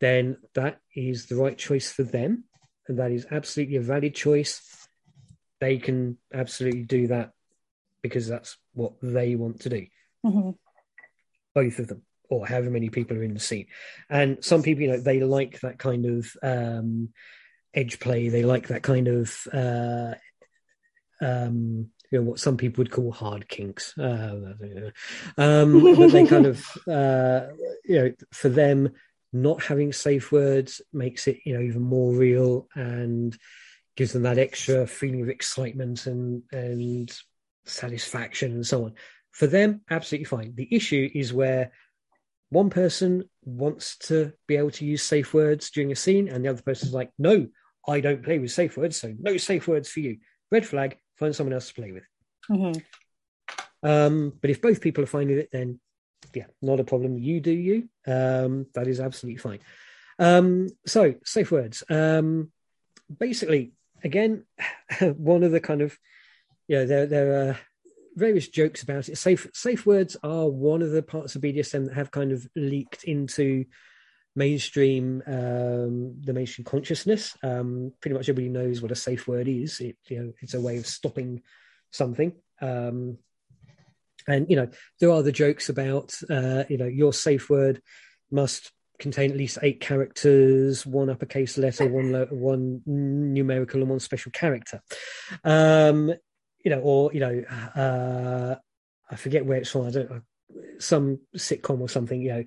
then 0.00 0.36
that 0.54 0.80
is 0.96 1.26
the 1.26 1.36
right 1.36 1.58
choice 1.58 1.90
for 1.92 2.02
them 2.02 2.44
and 2.88 2.98
that 2.98 3.12
is 3.12 3.26
absolutely 3.30 3.76
a 3.76 3.80
valid 3.80 4.14
choice 4.14 4.86
they 5.60 5.78
can 5.78 6.18
absolutely 6.32 6.82
do 6.84 7.06
that 7.08 7.32
because 8.02 8.26
that's 8.26 8.56
what 8.74 8.92
they 9.02 9.34
want 9.34 9.60
to 9.60 9.68
do 9.68 9.86
Mhm. 10.24 10.56
both 11.54 11.78
of 11.78 11.88
them 11.88 12.02
or 12.30 12.46
however 12.46 12.70
many 12.70 12.88
people 12.88 13.16
are 13.16 13.22
in 13.22 13.34
the 13.34 13.40
scene 13.40 13.66
and 14.08 14.42
some 14.44 14.62
people 14.62 14.82
you 14.82 14.90
know 14.90 15.00
they 15.00 15.20
like 15.20 15.60
that 15.60 15.78
kind 15.78 16.06
of 16.06 16.34
um 16.42 17.12
edge 17.74 18.00
play. 18.00 18.28
They 18.28 18.44
like 18.44 18.68
that 18.68 18.82
kind 18.82 19.08
of 19.08 19.36
uh 19.52 20.14
um 21.20 21.90
you 22.10 22.18
know 22.18 22.24
what 22.24 22.40
some 22.40 22.56
people 22.56 22.82
would 22.82 22.90
call 22.90 23.12
hard 23.12 23.48
kinks. 23.48 23.96
Uh, 23.96 24.54
um 25.38 25.82
but 25.96 26.10
they 26.10 26.26
kind 26.26 26.46
of 26.46 26.66
uh 26.88 27.46
you 27.84 27.98
know 27.98 28.12
for 28.32 28.48
them 28.48 28.90
not 29.32 29.62
having 29.62 29.92
safe 29.92 30.30
words 30.30 30.82
makes 30.92 31.26
it 31.26 31.38
you 31.44 31.54
know 31.54 31.60
even 31.60 31.82
more 31.82 32.14
real 32.14 32.68
and 32.74 33.36
gives 33.96 34.12
them 34.12 34.22
that 34.22 34.38
extra 34.38 34.86
feeling 34.86 35.22
of 35.22 35.28
excitement 35.28 36.06
and 36.06 36.42
and 36.52 37.18
satisfaction 37.64 38.52
and 38.52 38.66
so 38.66 38.86
on. 38.86 38.94
For 39.30 39.46
them 39.46 39.80
absolutely 39.90 40.24
fine. 40.26 40.54
The 40.54 40.68
issue 40.70 41.08
is 41.14 41.32
where 41.32 41.72
one 42.50 42.68
person 42.68 43.24
wants 43.44 43.96
to 43.96 44.34
be 44.46 44.56
able 44.56 44.70
to 44.72 44.84
use 44.84 45.02
safe 45.02 45.32
words 45.32 45.70
during 45.70 45.90
a 45.90 45.96
scene, 45.96 46.28
and 46.28 46.44
the 46.44 46.50
other 46.50 46.60
person's 46.60 46.92
like, 46.92 47.10
no, 47.18 47.46
I 47.86 48.00
don't 48.00 48.22
play 48.22 48.38
with 48.38 48.52
safe 48.52 48.76
words, 48.76 48.96
so 48.96 49.14
no 49.18 49.36
safe 49.36 49.66
words 49.66 49.88
for 49.88 50.00
you. 50.00 50.18
Red 50.50 50.66
flag, 50.66 50.98
find 51.16 51.34
someone 51.34 51.54
else 51.54 51.68
to 51.68 51.74
play 51.74 51.92
with. 51.92 52.04
Mm-hmm. 52.50 52.80
Um, 53.88 54.32
but 54.40 54.50
if 54.50 54.62
both 54.62 54.80
people 54.80 55.02
are 55.04 55.08
fine 55.08 55.28
with 55.28 55.38
it, 55.38 55.48
then 55.52 55.80
yeah, 56.34 56.46
not 56.60 56.80
a 56.80 56.84
problem. 56.84 57.18
You 57.18 57.40
do 57.40 57.50
you. 57.50 57.88
Um, 58.06 58.66
that 58.74 58.86
is 58.86 59.00
absolutely 59.00 59.38
fine. 59.38 59.58
Um, 60.18 60.68
so 60.86 61.14
safe 61.24 61.50
words. 61.50 61.82
Um, 61.90 62.52
basically, 63.18 63.72
again, 64.04 64.44
one 65.00 65.42
of 65.42 65.52
the 65.52 65.60
kind 65.60 65.82
of 65.82 65.98
yeah, 66.68 66.84
there 66.84 67.06
there 67.06 67.48
are 67.48 67.58
various 68.14 68.48
jokes 68.48 68.82
about 68.82 69.08
it. 69.08 69.18
Safe 69.18 69.48
safe 69.52 69.84
words 69.84 70.16
are 70.22 70.48
one 70.48 70.82
of 70.82 70.90
the 70.90 71.02
parts 71.02 71.34
of 71.34 71.42
BDSM 71.42 71.86
that 71.86 71.94
have 71.94 72.10
kind 72.10 72.32
of 72.32 72.46
leaked 72.54 73.04
into 73.04 73.64
mainstream 74.34 75.22
um, 75.26 76.20
the 76.22 76.32
mainstream 76.32 76.64
consciousness. 76.64 77.36
Um, 77.42 77.92
pretty 78.00 78.14
much 78.14 78.28
everybody 78.28 78.48
knows 78.48 78.80
what 78.80 78.92
a 78.92 78.96
safe 78.96 79.28
word 79.28 79.48
is. 79.48 79.80
It 79.80 79.96
you 80.08 80.20
know 80.20 80.32
it's 80.40 80.54
a 80.54 80.60
way 80.60 80.78
of 80.78 80.86
stopping 80.86 81.42
something. 81.90 82.32
Um, 82.60 83.18
and 84.28 84.48
you 84.48 84.56
know 84.56 84.68
there 85.00 85.10
are 85.10 85.22
the 85.22 85.32
jokes 85.32 85.68
about 85.68 86.14
uh, 86.30 86.64
you 86.68 86.78
know 86.78 86.86
your 86.86 87.12
safe 87.12 87.50
word 87.50 87.82
must 88.30 88.72
contain 88.98 89.32
at 89.32 89.36
least 89.36 89.58
eight 89.62 89.80
characters, 89.80 90.86
one 90.86 91.10
uppercase 91.10 91.58
letter, 91.58 91.88
one 91.88 92.12
lo- 92.12 92.28
one 92.30 92.82
numerical, 92.86 93.80
and 93.80 93.90
one 93.90 94.00
special 94.00 94.30
character. 94.30 94.80
Um, 95.44 96.12
you 96.64 96.70
know, 96.70 96.80
or 96.80 97.12
you 97.12 97.20
know, 97.20 97.42
uh, 97.50 98.54
I 99.10 99.16
forget 99.16 99.44
where 99.44 99.58
it's 99.58 99.70
from. 99.70 99.86
I 99.86 99.90
don't 99.90 100.10
know, 100.10 100.22
some 100.78 101.18
sitcom 101.36 101.80
or 101.80 101.88
something. 101.88 102.22
You 102.22 102.32
know, 102.32 102.44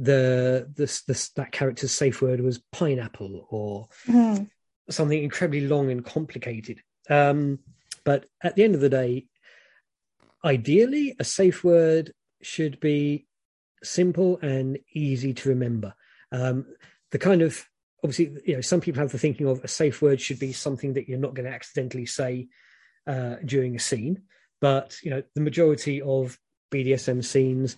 the 0.00 0.66
this 0.74 1.02
this 1.02 1.28
that 1.30 1.52
character's 1.52 1.92
safe 1.92 2.22
word 2.22 2.40
was 2.40 2.62
pineapple 2.72 3.46
or 3.50 3.86
mm. 4.08 4.48
something 4.88 5.22
incredibly 5.22 5.60
long 5.60 5.90
and 5.90 6.04
complicated. 6.04 6.80
Um, 7.10 7.58
but 8.02 8.24
at 8.42 8.56
the 8.56 8.64
end 8.64 8.74
of 8.74 8.80
the 8.80 8.88
day, 8.88 9.26
ideally, 10.42 11.14
a 11.18 11.24
safe 11.24 11.62
word 11.62 12.14
should 12.40 12.80
be 12.80 13.26
simple 13.82 14.38
and 14.40 14.78
easy 14.94 15.34
to 15.34 15.50
remember. 15.50 15.94
Um, 16.32 16.64
the 17.10 17.18
kind 17.18 17.42
of 17.42 17.62
obviously, 18.02 18.40
you 18.46 18.54
know, 18.54 18.62
some 18.62 18.80
people 18.80 19.02
have 19.02 19.12
the 19.12 19.18
thinking 19.18 19.46
of 19.46 19.62
a 19.62 19.68
safe 19.68 20.00
word 20.00 20.18
should 20.18 20.38
be 20.38 20.54
something 20.54 20.94
that 20.94 21.08
you're 21.08 21.18
not 21.18 21.34
going 21.34 21.46
to 21.46 21.54
accidentally 21.54 22.06
say 22.06 22.48
uh, 23.06 23.36
during 23.44 23.76
a 23.76 23.80
scene, 23.80 24.22
but 24.62 24.96
you 25.02 25.10
know, 25.10 25.22
the 25.34 25.42
majority 25.42 26.00
of 26.00 26.38
BDSM 26.72 27.22
scenes 27.22 27.76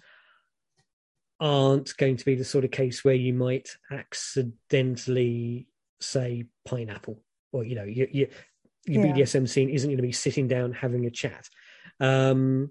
aren't 1.42 1.96
going 1.96 2.16
to 2.16 2.24
be 2.24 2.37
the 2.37 2.44
sort 2.44 2.64
of 2.64 2.70
case 2.70 3.05
where 3.05 3.16
you 3.16 3.35
might 3.35 3.68
accidentally 3.90 5.66
say 6.00 6.44
pineapple, 6.64 7.20
or 7.50 7.64
you 7.64 7.74
know, 7.74 7.85
you, 7.85 8.09
you, 8.11 8.28
your 8.87 9.05
yeah. 9.05 9.12
BDSM 9.12 9.48
scene 9.48 9.68
isn't 9.68 9.90
going 9.90 9.96
to 9.96 10.02
be 10.02 10.12
sitting 10.12 10.46
down 10.46 10.72
having 10.72 11.05
a 11.05 11.11
chat. 11.11 11.48
Um, 11.98 12.70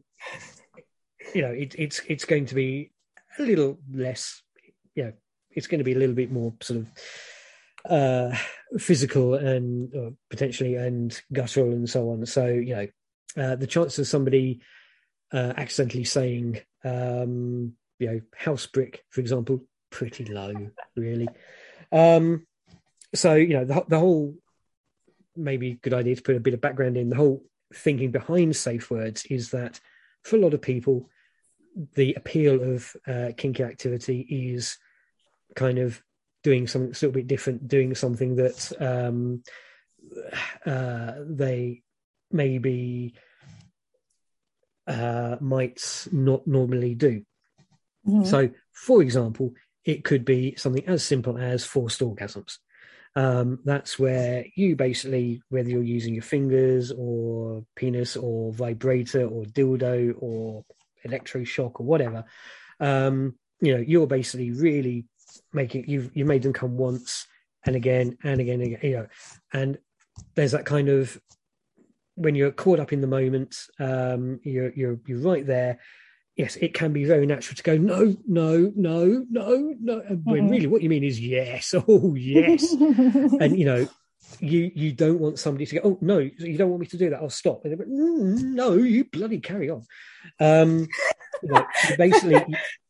you 1.35 1.41
know, 1.41 1.51
it, 1.51 1.75
it's 1.77 2.01
it's 2.07 2.23
going 2.23 2.45
to 2.47 2.55
be 2.55 2.91
a 3.37 3.43
little 3.43 3.77
less. 3.91 4.41
You 4.95 5.03
know, 5.03 5.13
it's 5.51 5.67
going 5.67 5.79
to 5.79 5.85
be 5.85 5.93
a 5.93 5.99
little 5.99 6.15
bit 6.15 6.31
more 6.31 6.53
sort 6.61 6.79
of 6.79 6.91
uh, 7.89 8.37
physical 8.77 9.35
and 9.35 9.93
uh, 9.93 10.11
potentially 10.29 10.75
and 10.75 11.19
guttural 11.33 11.71
and 11.71 11.89
so 11.89 12.09
on. 12.11 12.25
So 12.25 12.47
you 12.47 12.75
know, 12.75 12.87
uh, 13.37 13.55
the 13.57 13.67
chance 13.67 13.99
of 13.99 14.07
somebody 14.07 14.61
uh, 15.33 15.53
accidentally 15.57 16.05
saying, 16.05 16.61
um, 16.85 17.73
you 18.01 18.07
know, 18.07 18.21
house 18.35 18.65
brick, 18.65 19.05
for 19.09 19.21
example, 19.21 19.63
pretty 19.91 20.25
low, 20.25 20.53
really. 20.95 21.29
Um, 21.91 22.47
so 23.13 23.35
you 23.35 23.53
know, 23.53 23.65
the, 23.65 23.85
the 23.87 23.99
whole 23.99 24.35
maybe 25.35 25.79
good 25.81 25.93
idea 25.93 26.15
to 26.15 26.21
put 26.21 26.35
a 26.35 26.39
bit 26.39 26.55
of 26.55 26.61
background 26.61 26.97
in 26.97 27.09
the 27.09 27.15
whole 27.15 27.43
thinking 27.73 28.11
behind 28.11 28.55
safe 28.55 28.89
words 28.89 29.25
is 29.25 29.51
that 29.51 29.79
for 30.23 30.35
a 30.35 30.39
lot 30.39 30.53
of 30.53 30.61
people, 30.61 31.09
the 31.95 32.15
appeal 32.15 32.73
of 32.73 32.95
uh, 33.07 33.31
kinky 33.37 33.63
activity 33.63 34.19
is 34.19 34.77
kind 35.55 35.77
of 35.77 36.01
doing 36.43 36.67
something 36.67 36.89
a 36.89 36.93
little 36.93 37.11
bit 37.11 37.27
different, 37.27 37.67
doing 37.67 37.93
something 37.93 38.35
that 38.35 38.71
um, 38.79 39.43
uh, 40.65 41.13
they 41.27 41.83
maybe 42.31 43.13
uh, 44.87 45.37
might 45.39 46.07
not 46.11 46.47
normally 46.47 46.95
do. 46.95 47.23
Mm-hmm. 48.07 48.25
So, 48.25 48.49
for 48.71 49.01
example, 49.01 49.53
it 49.85 50.03
could 50.03 50.25
be 50.25 50.55
something 50.55 50.87
as 50.87 51.03
simple 51.03 51.37
as 51.37 51.65
forced 51.65 52.01
orgasms. 52.01 52.57
Um, 53.15 53.59
that's 53.65 53.99
where 53.99 54.45
you 54.55 54.75
basically, 54.75 55.41
whether 55.49 55.69
you're 55.69 55.83
using 55.83 56.13
your 56.13 56.23
fingers 56.23 56.91
or 56.91 57.65
penis 57.75 58.15
or 58.15 58.53
vibrator 58.53 59.25
or 59.25 59.43
dildo 59.43 60.13
or 60.17 60.63
electroshock 61.05 61.79
or 61.79 61.85
whatever, 61.85 62.23
um, 62.79 63.35
you 63.59 63.75
know, 63.75 63.83
you're 63.85 64.07
basically 64.07 64.51
really 64.51 65.05
making 65.53 65.85
you've 65.87 66.09
you 66.13 66.25
made 66.25 66.41
them 66.41 66.53
come 66.53 66.77
once 66.77 67.27
and 67.65 67.75
again 67.75 68.17
and 68.23 68.39
again 68.39 68.61
and 68.61 68.75
again, 68.75 68.79
you 68.81 68.97
know, 68.97 69.07
and 69.53 69.77
there's 70.35 70.51
that 70.51 70.65
kind 70.65 70.89
of 70.89 71.19
when 72.15 72.35
you're 72.35 72.51
caught 72.51 72.79
up 72.79 72.93
in 72.93 73.01
the 73.01 73.07
moment, 73.07 73.55
um, 73.79 74.39
you're 74.43 74.71
you're 74.73 74.99
you're 75.05 75.19
right 75.19 75.45
there, 75.45 75.79
yes, 76.35 76.55
it 76.57 76.73
can 76.73 76.93
be 76.93 77.05
very 77.05 77.25
natural 77.25 77.55
to 77.55 77.63
go, 77.63 77.77
no, 77.77 78.15
no, 78.27 78.71
no, 78.75 79.25
no, 79.29 79.75
no. 79.79 80.01
And 80.07 80.25
when 80.25 80.43
mm-hmm. 80.43 80.49
really 80.49 80.67
what 80.67 80.81
you 80.81 80.89
mean 80.89 81.03
is 81.03 81.19
yes, 81.19 81.73
oh 81.87 82.15
yes. 82.15 82.71
and 82.73 83.57
you 83.57 83.65
know, 83.65 83.87
you 84.39 84.71
you 84.73 84.91
don't 84.93 85.19
want 85.19 85.39
somebody 85.39 85.65
to 85.65 85.75
go, 85.75 85.81
oh 85.83 85.97
no, 86.01 86.19
you 86.19 86.57
don't 86.57 86.69
want 86.69 86.81
me 86.81 86.87
to 86.87 86.97
do 86.97 87.09
that. 87.09 87.21
I'll 87.21 87.29
stop. 87.29 87.65
And 87.65 87.77
go, 87.77 87.83
mm, 87.83 88.41
no, 88.41 88.73
you 88.73 89.05
bloody 89.05 89.39
carry 89.39 89.69
on. 89.69 89.85
Um, 90.39 90.87
you 91.43 91.49
know, 91.49 91.65
basically, 91.97 92.45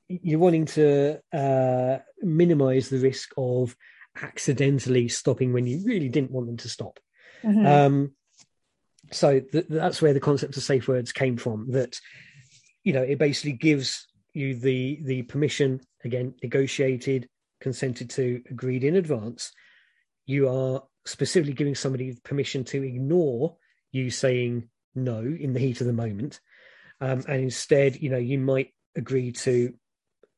you're 0.07 0.39
wanting 0.39 0.65
to 0.65 1.19
uh, 1.33 1.99
minimize 2.21 2.89
the 2.89 2.99
risk 2.99 3.31
of 3.37 3.75
accidentally 4.21 5.07
stopping 5.07 5.53
when 5.53 5.65
you 5.65 5.83
really 5.85 6.09
didn't 6.09 6.31
want 6.31 6.47
them 6.47 6.57
to 6.57 6.69
stop. 6.69 6.99
Mm-hmm. 7.43 7.65
Um, 7.65 8.11
so 9.11 9.39
th- 9.39 9.65
that's 9.69 10.01
where 10.01 10.13
the 10.13 10.19
concept 10.19 10.57
of 10.57 10.63
safe 10.63 10.87
words 10.87 11.11
came 11.11 11.37
from. 11.37 11.71
That 11.71 11.99
you 12.83 12.93
know, 12.93 13.01
it 13.03 13.19
basically 13.19 13.53
gives 13.53 14.07
you 14.33 14.55
the 14.55 14.99
the 15.03 15.23
permission 15.23 15.81
again, 16.03 16.33
negotiated, 16.41 17.27
consented 17.59 18.09
to, 18.11 18.41
agreed 18.49 18.83
in 18.83 18.95
advance. 18.95 19.51
You 20.25 20.49
are 20.49 20.83
specifically 21.05 21.53
giving 21.53 21.75
somebody 21.75 22.17
permission 22.23 22.63
to 22.65 22.83
ignore 22.83 23.57
you 23.91 24.09
saying 24.09 24.69
no 24.95 25.19
in 25.19 25.53
the 25.53 25.59
heat 25.59 25.81
of 25.81 25.87
the 25.87 25.93
moment, 25.93 26.39
um, 26.99 27.23
and 27.27 27.41
instead, 27.41 27.97
you 28.01 28.09
know, 28.09 28.17
you 28.17 28.39
might 28.39 28.73
agree 28.95 29.31
to, 29.31 29.73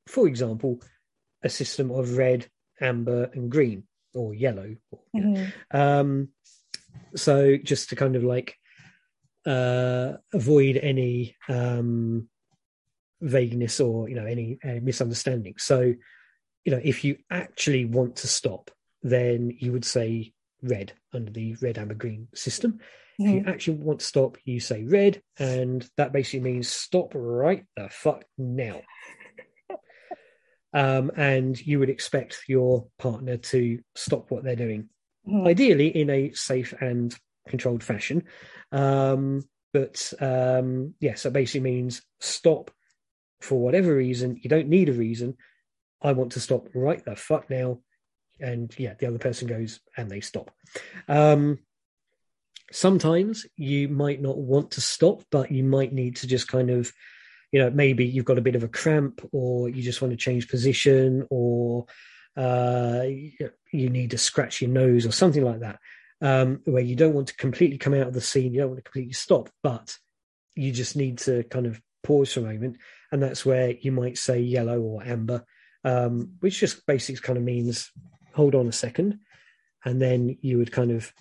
for 0.07 0.27
example, 0.27 0.81
a 1.43 1.49
system 1.49 1.91
of 1.91 2.17
red, 2.17 2.47
amber, 2.81 3.29
and 3.33 3.51
green, 3.51 3.83
or 4.13 4.33
yellow. 4.33 4.75
mm-hmm. 5.15 5.77
um, 5.77 6.29
so 7.15 7.57
just 7.57 7.89
to 7.89 7.95
kind 7.95 8.15
of 8.15 8.23
like 8.23 8.55
uh, 9.45 10.13
avoid 10.33 10.77
any 10.77 11.35
um, 11.49 12.29
vagueness 13.23 13.79
or 13.79 14.09
you 14.09 14.15
know 14.15 14.25
any 14.25 14.59
uh, 14.63 14.79
misunderstanding. 14.81 15.55
So, 15.57 15.93
you 16.65 16.71
know, 16.71 16.81
if 16.83 17.03
you 17.03 17.17
actually 17.31 17.85
want 17.85 18.17
to 18.17 18.27
stop, 18.27 18.69
then 19.01 19.55
you 19.57 19.71
would 19.71 19.85
say 19.85 20.33
red 20.61 20.93
under 21.13 21.31
the 21.31 21.55
red, 21.61 21.77
amber, 21.77 21.93
green 21.93 22.27
system. 22.35 22.73
Mm-hmm. 22.73 23.23
If 23.23 23.33
you 23.33 23.39
mm-hmm. 23.41 23.49
actually 23.49 23.77
want 23.77 23.99
to 23.99 24.05
stop, 24.05 24.37
you 24.43 24.59
say 24.59 24.83
red, 24.83 25.21
and 25.37 25.87
that 25.97 26.13
basically 26.13 26.51
means 26.51 26.69
stop 26.69 27.13
right 27.15 27.65
the 27.75 27.89
fuck 27.89 28.25
now. 28.37 28.81
um, 30.73 31.11
and 31.15 31.59
you 31.59 31.79
would 31.79 31.89
expect 31.89 32.39
your 32.47 32.87
partner 32.97 33.37
to 33.37 33.79
stop 33.95 34.31
what 34.31 34.43
they're 34.43 34.55
doing, 34.55 34.89
mm-hmm. 35.27 35.47
ideally 35.47 35.87
in 35.87 36.09
a 36.09 36.31
safe 36.33 36.73
and 36.79 37.15
controlled 37.47 37.83
fashion. 37.83 38.23
Um, 38.71 39.43
but 39.73 40.13
um, 40.19 40.93
yes, 40.99 41.11
yeah, 41.11 41.15
so 41.15 41.29
basically 41.29 41.71
means 41.71 42.01
stop 42.19 42.71
for 43.43 43.59
whatever 43.59 43.93
reason, 43.93 44.39
you 44.41 44.49
don't 44.49 44.69
need 44.69 44.89
a 44.89 44.93
reason. 44.93 45.35
I 46.01 46.13
want 46.13 46.31
to 46.33 46.39
stop 46.39 46.67
right 46.73 47.03
the 47.03 47.15
fuck 47.15 47.49
now. 47.49 47.79
And 48.39 48.73
yeah, 48.79 48.93
the 48.97 49.07
other 49.07 49.19
person 49.19 49.47
goes 49.47 49.79
and 49.95 50.09
they 50.09 50.21
stop. 50.21 50.51
Um, 51.07 51.59
sometimes 52.71 53.45
you 53.55 53.89
might 53.89 54.21
not 54.21 54.37
want 54.37 54.71
to 54.71 54.81
stop, 54.81 55.23
but 55.29 55.51
you 55.51 55.63
might 55.63 55.93
need 55.93 56.15
to 56.17 56.27
just 56.27 56.47
kind 56.47 56.69
of, 56.69 56.91
you 57.51 57.59
know, 57.59 57.69
maybe 57.69 58.05
you've 58.05 58.25
got 58.25 58.37
a 58.37 58.41
bit 58.41 58.55
of 58.55 58.63
a 58.63 58.67
cramp 58.69 59.21
or 59.31 59.69
you 59.69 59.83
just 59.83 60.01
want 60.01 60.11
to 60.11 60.17
change 60.17 60.49
position 60.49 61.27
or 61.29 61.85
uh, 62.35 63.03
you 63.05 63.89
need 63.89 64.11
to 64.11 64.17
scratch 64.17 64.61
your 64.61 64.71
nose 64.71 65.05
or 65.05 65.11
something 65.11 65.43
like 65.43 65.59
that, 65.59 65.79
um, 66.21 66.61
where 66.65 66.81
you 66.81 66.95
don't 66.95 67.13
want 67.13 67.27
to 67.27 67.35
completely 67.35 67.77
come 67.77 67.93
out 67.93 68.07
of 68.07 68.13
the 68.13 68.21
scene, 68.21 68.53
you 68.53 68.61
don't 68.61 68.69
want 68.69 68.79
to 68.79 68.89
completely 68.89 69.13
stop, 69.13 69.49
but 69.61 69.95
you 70.55 70.71
just 70.71 70.95
need 70.95 71.19
to 71.19 71.43
kind 71.43 71.67
of 71.67 71.79
pause 72.03 72.33
for 72.33 72.41
a 72.41 72.43
moment 72.43 72.77
and 73.13 73.21
that's 73.21 73.45
where 73.45 73.69
you 73.69 73.91
might 73.91 74.17
say 74.17 74.39
yellow 74.39 74.81
or 74.81 75.03
amber, 75.03 75.45
um, 75.83 76.31
which 76.39 76.59
just 76.59 76.83
basically 76.87 77.21
kind 77.21 77.37
of 77.37 77.43
means 77.43 77.91
hold 78.33 78.55
on 78.55 78.67
a 78.67 78.71
second, 78.71 79.19
and 79.85 80.01
then 80.01 80.35
you 80.41 80.57
would 80.57 80.71
kind 80.71 80.89
of 80.89 81.13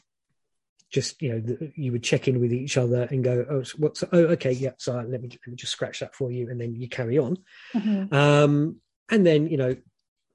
just 0.88 1.20
you 1.20 1.32
know 1.32 1.68
you 1.74 1.92
would 1.92 2.02
check 2.02 2.28
in 2.28 2.40
with 2.40 2.52
each 2.52 2.78
other 2.78 3.06
and 3.10 3.24
go 3.24 3.46
oh 3.50 3.62
what's 3.78 4.04
oh 4.12 4.24
okay 4.24 4.52
yeah 4.52 4.72
so 4.76 4.92
let 4.92 5.22
me 5.22 5.28
let 5.28 5.48
me 5.48 5.56
just 5.56 5.72
scratch 5.72 6.00
that 6.00 6.14
for 6.14 6.30
you 6.30 6.50
and 6.50 6.60
then 6.60 6.74
you 6.74 6.86
carry 6.86 7.16
on 7.16 7.34
mm-hmm. 7.74 8.14
um, 8.14 8.76
and 9.10 9.24
then 9.24 9.48
you 9.48 9.56
know 9.56 9.74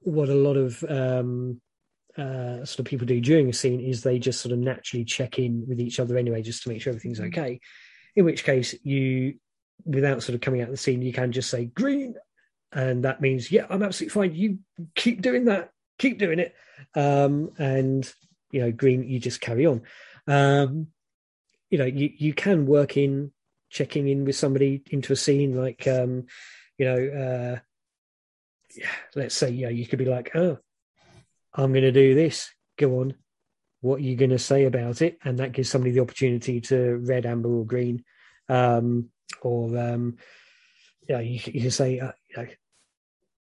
what 0.00 0.28
a 0.28 0.34
lot 0.34 0.56
of 0.56 0.82
um, 0.88 1.60
uh, 2.16 2.64
sort 2.64 2.80
of 2.80 2.86
people 2.86 3.06
do 3.06 3.20
during 3.20 3.48
a 3.48 3.52
scene 3.52 3.80
is 3.80 4.02
they 4.02 4.18
just 4.18 4.40
sort 4.40 4.52
of 4.52 4.58
naturally 4.58 5.04
check 5.04 5.38
in 5.38 5.64
with 5.68 5.80
each 5.80 6.00
other 6.00 6.18
anyway 6.18 6.42
just 6.42 6.64
to 6.64 6.68
make 6.68 6.82
sure 6.82 6.90
everything's 6.90 7.20
mm-hmm. 7.20 7.38
okay 7.38 7.60
in 8.16 8.24
which 8.24 8.42
case 8.42 8.74
you 8.82 9.34
without 9.84 10.22
sort 10.22 10.34
of 10.34 10.40
coming 10.40 10.60
out 10.60 10.68
of 10.68 10.72
the 10.72 10.76
scene 10.76 11.02
you 11.02 11.12
can 11.12 11.32
just 11.32 11.50
say 11.50 11.64
green 11.64 12.14
and 12.72 13.04
that 13.04 13.20
means 13.20 13.50
yeah 13.50 13.66
i'm 13.70 13.82
absolutely 13.82 14.12
fine. 14.12 14.34
You 14.34 14.58
keep 14.94 15.22
doing 15.22 15.46
that. 15.46 15.70
Keep 15.98 16.18
doing 16.18 16.38
it. 16.38 16.54
Um, 16.94 17.50
and 17.58 18.10
you 18.50 18.60
know 18.60 18.72
green 18.72 19.08
you 19.08 19.18
just 19.18 19.40
carry 19.40 19.66
on. 19.66 19.82
Um, 20.26 20.88
you 21.70 21.78
know 21.78 21.86
you, 21.86 22.10
you 22.16 22.34
can 22.34 22.66
work 22.66 22.96
in 22.96 23.32
checking 23.70 24.08
in 24.08 24.24
with 24.24 24.36
somebody 24.36 24.82
into 24.90 25.12
a 25.12 25.16
scene 25.16 25.56
like 25.56 25.86
um, 25.86 26.26
you 26.78 26.86
know 26.86 27.60
uh, 27.60 28.80
let's 29.14 29.34
say 29.34 29.50
know 29.50 29.68
you 29.68 29.86
could 29.86 29.98
be 29.98 30.04
like 30.04 30.34
oh 30.34 30.58
i'm 31.54 31.72
going 31.72 31.82
to 31.82 31.92
do 31.92 32.14
this. 32.14 32.50
Go 32.78 33.00
on. 33.00 33.14
What 33.80 33.96
are 33.96 34.04
you 34.04 34.16
going 34.16 34.30
to 34.30 34.38
say 34.38 34.64
about 34.64 35.02
it? 35.02 35.18
And 35.24 35.38
that 35.38 35.52
gives 35.52 35.70
somebody 35.70 35.92
the 35.92 36.00
opportunity 36.00 36.60
to 36.62 36.96
red 36.96 37.26
amber 37.26 37.48
or 37.48 37.64
green. 37.64 38.04
Um, 38.48 39.10
or 39.42 39.78
um, 39.78 40.16
yeah 41.08 41.20
you, 41.20 41.40
you 41.46 41.60
can 41.60 41.70
say 41.70 42.00
uh, 42.00 42.12
you 42.30 42.42
know, 42.42 42.48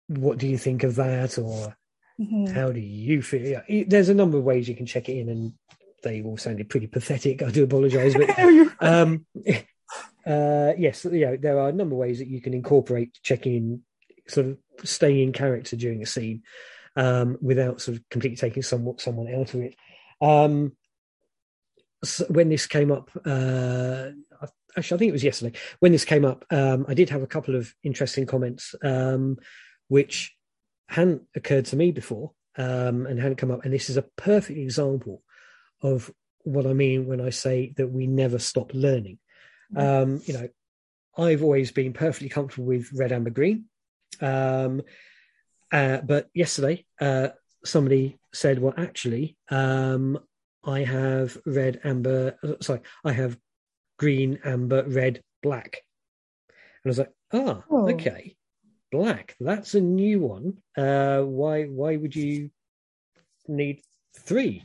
what 0.09 0.39
do 0.39 0.47
you 0.47 0.59
think 0.59 0.85
of 0.85 0.95
that? 0.97 1.39
Or 1.39 1.77
mm-hmm. 2.21 2.47
how 2.47 2.73
do 2.73 2.81
you 2.81 3.23
feel? 3.23 3.63
Yeah, 3.69 3.85
there's 3.87 4.09
a 4.09 4.15
number 4.15 4.39
of 4.39 4.45
ways 4.45 4.69
you 4.69 4.77
can 4.77 4.87
check 4.87 5.09
it 5.09 5.19
in 5.19 5.29
and 5.29 5.53
they 6.03 6.23
all 6.23 6.37
sounded 6.37 6.69
pretty 6.69 6.87
pathetic 6.87 7.43
i 7.43 7.51
do 7.51 7.65
apologize 7.65 8.15
but 8.15 8.31
um, 8.81 9.27
uh, 10.27 10.73
yes 10.79 11.05
you 11.05 11.27
know, 11.27 11.37
there 11.37 11.59
are 11.59 11.71
a 11.71 11.73
number 11.73 11.95
of 11.95 11.99
ways 11.99 12.19
that 12.19 12.29
you 12.29 12.41
can 12.41 12.55
incorporate 12.55 13.19
checking 13.23 13.55
in 13.55 13.83
sort 14.29 14.47
of 14.47 14.59
staying 14.85 15.21
in 15.21 15.33
character 15.33 15.77
during 15.77 16.03
a 16.03 16.07
scene 16.07 16.43
um, 16.97 17.37
without 17.41 17.81
sort 17.81 17.97
of 17.97 18.09
completely 18.09 18.37
taking 18.37 18.63
someone 18.63 18.99
someone 18.99 19.33
out 19.33 19.55
of 19.55 19.61
it. 19.61 19.77
Um, 20.21 20.73
so 22.05 22.25
when 22.27 22.49
this 22.49 22.67
came 22.67 22.91
up 22.91 23.11
uh, 23.25 24.11
actually, 24.77 24.97
I 24.97 24.99
think 24.99 25.09
it 25.11 25.13
was 25.13 25.25
yesterday 25.25 25.59
when 25.81 25.93
this 25.93 26.05
came 26.05 26.25
up. 26.25 26.45
Um, 26.51 26.87
I 26.89 26.95
did 26.95 27.11
have 27.11 27.23
a 27.23 27.27
couple 27.27 27.55
of 27.55 27.75
interesting 27.83 28.27
comments, 28.27 28.75
um, 28.83 29.39
which 29.89 30.35
hadn't 30.89 31.23
occurred 31.35 31.67
to 31.67 31.77
me 31.77 31.91
before 31.91 32.33
um, 32.57 33.07
and 33.07 33.19
hadn't 33.19 33.37
come 33.37 33.51
up. 33.51 33.65
And 33.65 33.73
this 33.73 33.91
is 33.91 33.97
a 33.97 34.03
perfect 34.17 34.59
example 34.59 35.23
of 35.83 36.11
what 36.43 36.67
I 36.67 36.73
mean 36.73 37.07
when 37.07 37.21
I 37.21 37.31
say 37.31 37.75
that 37.77 37.89
we 37.89 38.07
never 38.07 38.39
stop 38.39 38.73
learning. 38.73 39.19
Mm-hmm. 39.75 40.31
you 40.31 40.39
know, 40.39 40.49
I've 41.19 41.43
always 41.43 41.73
been 41.73 41.93
perfectly 41.93 42.29
comfortable 42.29 42.67
with 42.67 42.93
red, 42.93 43.11
amber, 43.11 43.31
green. 43.31 43.65
Um, 44.21 44.83
uh, 45.73 45.99
but 45.99 46.29
yesterday, 46.35 46.85
uh, 47.01 47.29
somebody 47.65 48.19
said, 48.33 48.61
"Well, 48.61 48.75
actually, 48.77 49.37
um, 49.51 50.19
I 50.63 50.81
have 50.81 51.37
red, 51.45 51.81
amber. 51.85 52.37
Uh, 52.43 52.55
sorry, 52.61 52.81
I 53.05 53.13
have 53.13 53.37
green, 53.99 54.39
amber, 54.45 54.85
red, 54.87 55.23
black. 55.43 55.83
And 56.49 56.57
I 56.87 56.89
was 56.89 56.99
like, 56.99 57.13
ah, 57.33 57.63
oh. 57.71 57.91
okay, 57.91 58.37
black. 58.93 59.37
That's 59.41 59.75
a 59.75 59.81
new 59.81 60.21
one. 60.21 60.59
Uh, 60.77 61.23
why? 61.23 61.65
Why 61.65 61.97
would 61.97 62.15
you 62.15 62.51
need 63.49 63.83
three? 64.19 64.65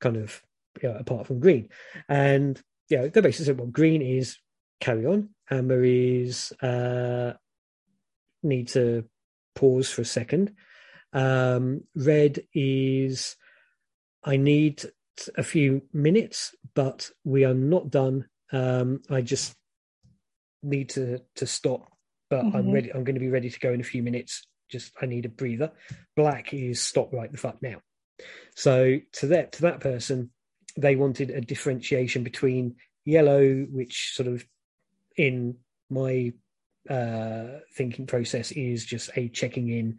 Kind 0.00 0.16
of, 0.16 0.42
you 0.82 0.88
know, 0.88 0.96
apart 0.96 1.26
from 1.26 1.40
green. 1.40 1.68
And 2.08 2.60
yeah, 2.88 3.06
they 3.06 3.20
basically 3.20 3.46
said, 3.46 3.58
well, 3.58 3.68
green 3.68 4.02
is 4.02 4.38
carry 4.80 5.06
on. 5.06 5.30
Amber 5.50 5.84
is 5.84 6.52
uh, 6.62 7.34
need 8.42 8.68
to 8.68 9.04
pause 9.54 9.90
for 9.90 10.02
a 10.02 10.06
second. 10.06 10.54
Um, 11.12 11.82
red 11.94 12.40
is 12.54 13.36
I 14.24 14.36
need 14.36 14.84
a 15.36 15.42
few 15.42 15.82
minutes, 15.92 16.54
but 16.74 17.10
we 17.24 17.44
are 17.44 17.54
not 17.54 17.90
done 17.90 18.26
um, 18.52 19.02
I 19.08 19.20
just 19.20 19.54
need 20.62 20.90
to 20.90 21.20
to 21.36 21.46
stop, 21.46 21.86
but 22.28 22.44
mm-hmm. 22.44 22.56
I'm 22.56 22.70
ready. 22.72 22.92
I'm 22.92 23.04
going 23.04 23.14
to 23.14 23.20
be 23.20 23.28
ready 23.28 23.50
to 23.50 23.60
go 23.60 23.72
in 23.72 23.80
a 23.80 23.84
few 23.84 24.02
minutes. 24.02 24.46
Just 24.68 24.92
I 25.00 25.06
need 25.06 25.26
a 25.26 25.28
breather. 25.28 25.72
Black 26.16 26.52
is 26.52 26.80
stop 26.80 27.12
right 27.12 27.30
the 27.30 27.38
fuck 27.38 27.62
now. 27.62 27.80
So 28.54 28.98
to 29.14 29.26
that 29.28 29.52
to 29.52 29.62
that 29.62 29.80
person, 29.80 30.30
they 30.76 30.96
wanted 30.96 31.30
a 31.30 31.40
differentiation 31.40 32.24
between 32.24 32.76
yellow, 33.04 33.66
which 33.70 34.12
sort 34.14 34.28
of 34.28 34.44
in 35.16 35.56
my 35.88 36.32
uh, 36.88 37.58
thinking 37.76 38.06
process 38.06 38.52
is 38.52 38.84
just 38.84 39.10
a 39.16 39.28
checking 39.28 39.68
in 39.68 39.98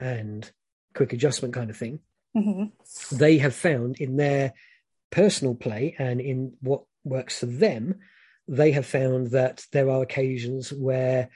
and 0.00 0.50
quick 0.94 1.12
adjustment 1.12 1.54
kind 1.54 1.70
of 1.70 1.76
thing. 1.76 2.00
Mm-hmm. 2.36 3.16
They 3.16 3.38
have 3.38 3.54
found 3.54 3.96
in 4.00 4.16
their 4.16 4.54
personal 5.10 5.54
play 5.54 5.94
and 5.98 6.20
in 6.20 6.54
what 6.60 6.84
works 7.04 7.38
for 7.40 7.46
them, 7.46 8.00
they 8.48 8.72
have 8.72 8.86
found 8.86 9.28
that 9.28 9.64
there 9.72 9.88
are 9.88 10.02
occasions 10.02 10.72
where 10.72 11.30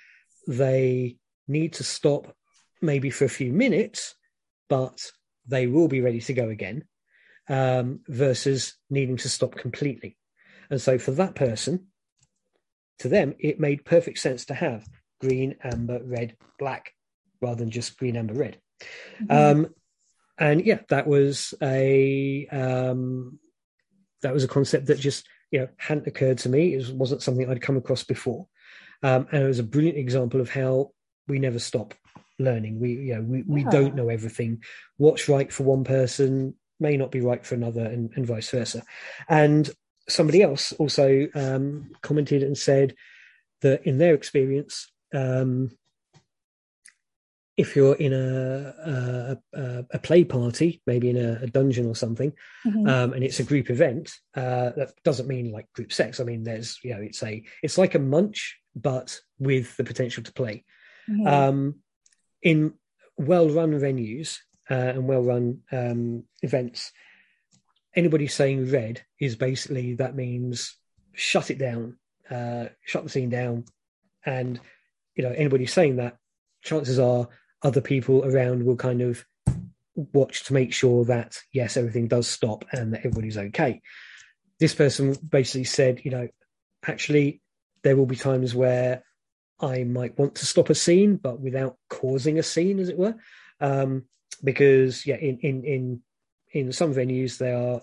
they 0.49 1.17
need 1.49 1.75
to 1.75 1.85
stop 1.85 2.35
maybe 2.83 3.11
for 3.11 3.25
a 3.25 3.29
few 3.29 3.53
minutes, 3.53 4.15
but 4.69 5.11
they 5.47 5.67
will 5.67 5.89
be 5.89 6.01
ready 6.01 6.21
to 6.21 6.33
go 6.33 6.49
again, 6.49 6.85
um, 7.49 8.01
versus 8.09 8.75
needing 8.91 9.17
to 9.17 9.29
stop 9.29 9.55
completely. 9.55 10.17
And 10.71 10.81
so 10.81 10.99
for 10.99 11.13
that 11.13 11.35
person, 11.35 11.87
to 13.01 13.09
them, 13.09 13.35
it 13.39 13.61
made 13.61 13.85
perfect 13.85 14.19
sense 14.19 14.47
to 14.47 14.55
have 14.55 14.87
green, 15.21 15.57
amber, 15.63 16.01
red, 16.03 16.37
black, 16.59 16.93
rather 17.41 17.57
than 17.57 17.71
just 17.71 17.99
green, 17.99 18.17
amber, 18.17 18.35
red. 18.35 18.59
Mm-hmm. 19.23 19.61
Um, 19.61 19.75
and 20.39 20.65
yeah, 20.65 20.81
that 20.89 21.07
was 21.07 21.55
a 21.63 22.47
um, 22.51 23.39
that 24.23 24.35
was 24.35 24.45
a 24.45 24.49
concept 24.49 24.87
that 24.87 24.99
just 24.99 25.27
you 25.57 25.63
know 25.63 25.69
hadn't 25.79 26.07
occurred 26.07 26.37
to 26.39 26.51
me. 26.51 26.75
It 26.75 26.95
wasn't 26.95 27.23
something 27.23 27.49
I'd 27.49 27.63
come 27.63 27.79
across 27.79 28.05
before, 28.05 28.47
um, 29.03 29.27
and 29.33 29.43
it 29.43 29.47
was 29.47 29.59
a 29.59 29.65
brilliant 29.65 29.97
example 29.97 30.41
of 30.41 30.51
how 30.51 30.91
we 31.29 31.39
never 31.39 31.59
stop 31.59 31.95
learning. 32.39 32.79
We 32.79 32.91
you 32.93 33.15
know 33.15 33.23
we, 33.23 33.43
we 33.47 33.65
don't 33.65 33.95
know 33.95 34.11
everything. 34.11 34.63
What's 34.99 35.31
right 35.31 35.51
for 35.51 35.63
one 35.63 35.85
person 35.85 36.55
may 36.79 36.99
not 36.99 37.11
be 37.11 37.23
right 37.23 37.45
for 37.45 37.55
another, 37.55 37.87
and, 37.87 38.11
and 38.17 38.27
vice 38.27 38.51
versa. 38.51 38.83
And 39.31 39.71
somebody 40.11 40.43
else 40.43 40.73
also 40.73 41.27
um, 41.35 41.91
commented 42.03 42.43
and 42.43 42.59
said 42.59 42.95
that 43.63 43.87
in 43.87 43.97
their 43.97 44.15
experience, 44.15 44.93
um, 45.15 45.71
if 47.57 47.75
you're 47.75 47.95
in 47.95 48.13
a 48.13 49.37
a, 49.55 49.85
a 49.91 49.99
play 49.99 50.25
party, 50.25 50.83
maybe 50.87 51.11
in 51.11 51.17
a, 51.17 51.39
a 51.43 51.47
dungeon 51.47 51.87
or 51.87 51.95
something, 51.95 52.33
mm-hmm. 52.67 52.89
um, 52.89 53.13
and 53.15 53.25
it's 53.25 53.41
a 53.41 53.45
group 53.45 53.71
event, 53.71 54.13
uh, 54.35 54.71
that 54.77 54.93
doesn't 55.05 55.29
mean 55.29 55.53
like 55.53 55.73
group 55.73 55.93
sex. 55.93 56.21
I 56.21 56.25
mean, 56.25 56.45
there's 56.45 56.79
you 56.83 56.95
know, 56.95 57.01
it's 57.01 57.23
a 57.23 57.43
it's 57.63 57.79
like 57.79 57.95
a 57.95 57.99
munch, 58.01 58.59
but 58.75 59.19
with 59.39 59.77
the 59.77 59.85
potential 59.85 60.23
to 60.23 60.33
play. 60.33 60.65
Mm-hmm. 61.09 61.27
Um, 61.27 61.75
in 62.43 62.75
well-run 63.17 63.73
venues 63.73 64.39
uh, 64.71 64.75
and 64.75 65.09
well-run 65.09 65.61
um, 65.73 66.25
events, 66.43 66.93
anybody 67.95 68.27
saying 68.27 68.71
red 68.71 69.03
is 69.19 69.37
basically 69.37 69.95
that 69.95 70.15
means 70.15 70.77
shut 71.15 71.51
it 71.51 71.59
down, 71.59 71.97
uh, 72.31 72.67
shut 72.85 73.03
the 73.03 73.09
scene 73.09 73.31
down, 73.31 73.65
and 74.27 74.61
you 75.15 75.25
know 75.25 75.33
anybody 75.33 75.65
saying 75.65 75.97
that 75.97 76.19
chances 76.63 76.99
are 76.99 77.29
other 77.67 77.81
people 77.81 78.25
around 78.25 78.65
will 78.65 78.77
kind 78.77 79.03
of 79.03 79.27
watch 79.97 80.45
to 80.45 80.53
make 80.53 80.73
sure 80.73 81.05
that 81.05 81.37
yes 81.53 81.77
everything 81.77 82.07
does 82.07 82.29
stop 82.29 82.65
and 82.71 82.93
that 82.93 83.01
everybody's 83.01 83.37
okay. 83.37 83.81
This 84.61 84.73
person 84.75 85.17
basically 85.29 85.65
said 85.65 86.01
you 86.05 86.13
know 86.13 86.29
actually 86.87 87.43
there 87.83 87.97
will 87.97 88.07
be 88.07 88.17
times 88.17 88.55
where 88.55 89.03
i 89.61 89.83
might 89.83 90.19
want 90.19 90.37
to 90.37 90.47
stop 90.47 90.71
a 90.71 90.75
scene 90.75 91.17
but 91.17 91.41
without 91.41 91.77
causing 91.89 92.39
a 92.39 92.43
scene 92.43 92.79
as 92.79 92.89
it 92.89 92.97
were. 92.97 93.17
Um, 93.61 94.05
because 94.45 95.05
yeah 95.05 95.17
in 95.17 95.39
in 95.39 95.65
in 95.65 96.03
in 96.53 96.73
some 96.73 96.95
venues 96.95 97.39
they 97.39 97.53
are 97.53 97.81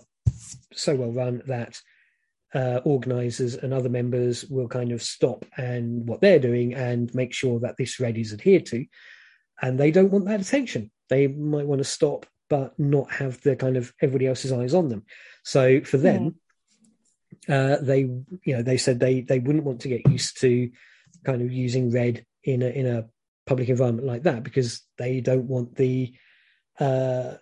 so 0.72 0.94
well 0.94 1.12
run 1.12 1.42
that 1.46 1.78
uh, 2.54 2.80
organizers 2.84 3.56
and 3.56 3.74
other 3.74 3.88
members 3.88 4.44
will 4.46 4.68
kind 4.68 4.92
of 4.92 5.02
stop 5.02 5.44
and 5.56 6.08
what 6.08 6.20
they're 6.20 6.38
doing 6.38 6.72
and 6.72 7.12
make 7.12 7.34
sure 7.34 7.58
that 7.60 7.76
this 7.76 7.98
red 7.98 8.16
is 8.16 8.32
adhered 8.32 8.64
to 8.64 8.86
and 9.60 9.78
they 9.78 9.90
don't 9.90 10.10
want 10.10 10.26
that 10.26 10.40
attention. 10.40 10.90
They 11.08 11.26
might 11.26 11.66
want 11.66 11.80
to 11.80 11.84
stop, 11.84 12.26
but 12.48 12.78
not 12.78 13.10
have 13.12 13.40
the 13.42 13.56
kind 13.56 13.76
of 13.76 13.92
everybody 14.00 14.26
else's 14.26 14.52
eyes 14.52 14.74
on 14.74 14.88
them. 14.88 15.04
So 15.44 15.82
for 15.82 15.96
them, 15.96 16.36
uh, 17.48 17.76
they 17.80 18.00
you 18.00 18.56
know 18.56 18.62
they 18.62 18.76
said 18.76 19.00
they 19.00 19.20
they 19.20 19.38
wouldn't 19.38 19.64
want 19.64 19.80
to 19.82 19.88
get 19.88 20.08
used 20.08 20.40
to 20.40 20.70
kind 21.24 21.42
of 21.42 21.52
using 21.52 21.90
red 21.90 22.24
in 22.42 22.62
a 22.62 22.68
in 22.68 22.86
a 22.86 23.06
public 23.46 23.68
environment 23.68 24.06
like 24.06 24.22
that 24.22 24.42
because 24.42 24.82
they 24.96 25.20
don't 25.20 25.46
want 25.46 25.76
the 25.76 26.14
uh, 26.80 27.34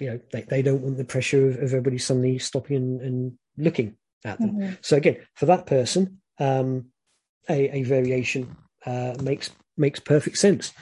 you 0.00 0.10
know 0.10 0.20
they, 0.32 0.42
they 0.42 0.62
don't 0.62 0.82
want 0.82 0.96
the 0.96 1.04
pressure 1.04 1.48
of, 1.48 1.56
of 1.56 1.62
everybody 1.62 1.98
suddenly 1.98 2.38
stopping 2.38 2.76
and, 2.76 3.00
and 3.00 3.38
looking 3.56 3.96
at 4.24 4.38
them. 4.38 4.52
Mm-hmm. 4.52 4.74
So 4.80 4.96
again, 4.96 5.18
for 5.34 5.46
that 5.46 5.66
person, 5.66 6.20
um, 6.38 6.86
a, 7.48 7.78
a 7.78 7.82
variation 7.82 8.56
uh, 8.84 9.14
makes 9.22 9.50
makes 9.76 10.00
perfect 10.00 10.38
sense. 10.38 10.72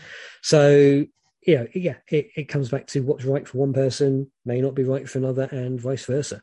So 0.43 1.07
you 1.47 1.57
know, 1.57 1.67
yeah, 1.75 1.97
it, 2.09 2.31
it 2.37 2.49
comes 2.49 2.69
back 2.69 2.87
to 2.89 3.01
what's 3.01 3.25
right 3.25 3.49
for 3.49 3.59
one 3.59 3.73
person 3.73 4.31
may 4.45 4.61
not 4.61 4.75
be 4.75 4.85
right 4.85 5.09
for 5.09 5.19
another, 5.19 5.45
and 5.45 5.81
vice 5.81 6.05
versa. 6.05 6.43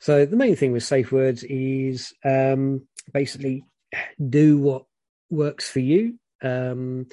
So 0.00 0.26
the 0.26 0.36
main 0.36 0.56
thing 0.56 0.72
with 0.72 0.82
safe 0.82 1.12
words 1.12 1.44
is 1.44 2.14
um, 2.24 2.86
basically 3.12 3.64
do 4.28 4.58
what 4.58 4.84
works 5.28 5.70
for 5.70 5.80
you. 5.80 6.18
Um, 6.42 7.06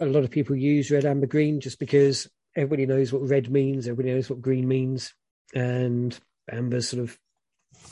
a 0.00 0.06
lot 0.06 0.24
of 0.24 0.30
people 0.30 0.56
use 0.56 0.90
red, 0.90 1.06
amber, 1.06 1.26
green 1.26 1.60
just 1.60 1.78
because 1.78 2.28
everybody 2.54 2.86
knows 2.86 3.12
what 3.12 3.28
red 3.28 3.50
means, 3.50 3.86
everybody 3.86 4.14
knows 4.14 4.28
what 4.28 4.42
green 4.42 4.66
means, 4.68 5.14
and 5.54 6.18
amber 6.50 6.80
sort 6.80 7.02
of. 7.02 7.18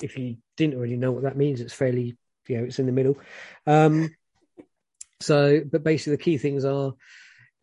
If 0.02 0.18
you 0.18 0.38
didn't 0.56 0.74
already 0.74 0.96
know 0.96 1.12
what 1.12 1.22
that 1.22 1.36
means, 1.36 1.60
it's 1.60 1.72
fairly, 1.72 2.16
you 2.48 2.58
know, 2.58 2.64
it's 2.64 2.78
in 2.78 2.86
the 2.86 2.92
middle. 2.92 3.16
Um, 3.66 4.14
so, 5.20 5.62
but 5.70 5.84
basically, 5.84 6.16
the 6.16 6.22
key 6.22 6.38
things 6.38 6.64
are 6.64 6.94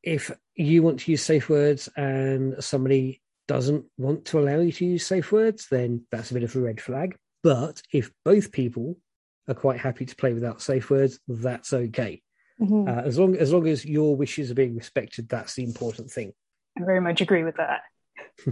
if 0.03 0.31
you 0.55 0.83
want 0.83 0.99
to 1.01 1.11
use 1.11 1.21
safe 1.21 1.49
words 1.49 1.89
and 1.95 2.63
somebody 2.63 3.21
doesn't 3.47 3.85
want 3.97 4.25
to 4.25 4.39
allow 4.39 4.59
you 4.59 4.71
to 4.71 4.85
use 4.85 5.05
safe 5.05 5.31
words, 5.31 5.67
then 5.69 6.05
that's 6.11 6.31
a 6.31 6.33
bit 6.33 6.43
of 6.43 6.55
a 6.55 6.59
red 6.59 6.81
flag. 6.81 7.17
But 7.43 7.81
if 7.91 8.11
both 8.23 8.51
people 8.51 8.97
are 9.47 9.53
quite 9.53 9.79
happy 9.79 10.05
to 10.05 10.15
play 10.15 10.33
without 10.33 10.61
safe 10.61 10.89
words, 10.89 11.19
that's 11.27 11.73
okay. 11.73 12.21
Mm-hmm. 12.59 12.87
Uh, 12.87 13.01
as 13.01 13.17
long 13.17 13.35
as 13.35 13.51
long 13.51 13.67
as 13.67 13.83
your 13.85 14.15
wishes 14.15 14.51
are 14.51 14.55
being 14.55 14.75
respected, 14.75 15.27
that's 15.27 15.55
the 15.55 15.63
important 15.63 16.11
thing. 16.11 16.33
I 16.77 16.83
very 16.85 17.01
much 17.01 17.21
agree 17.21 17.43
with 17.43 17.57
that. 17.57 17.81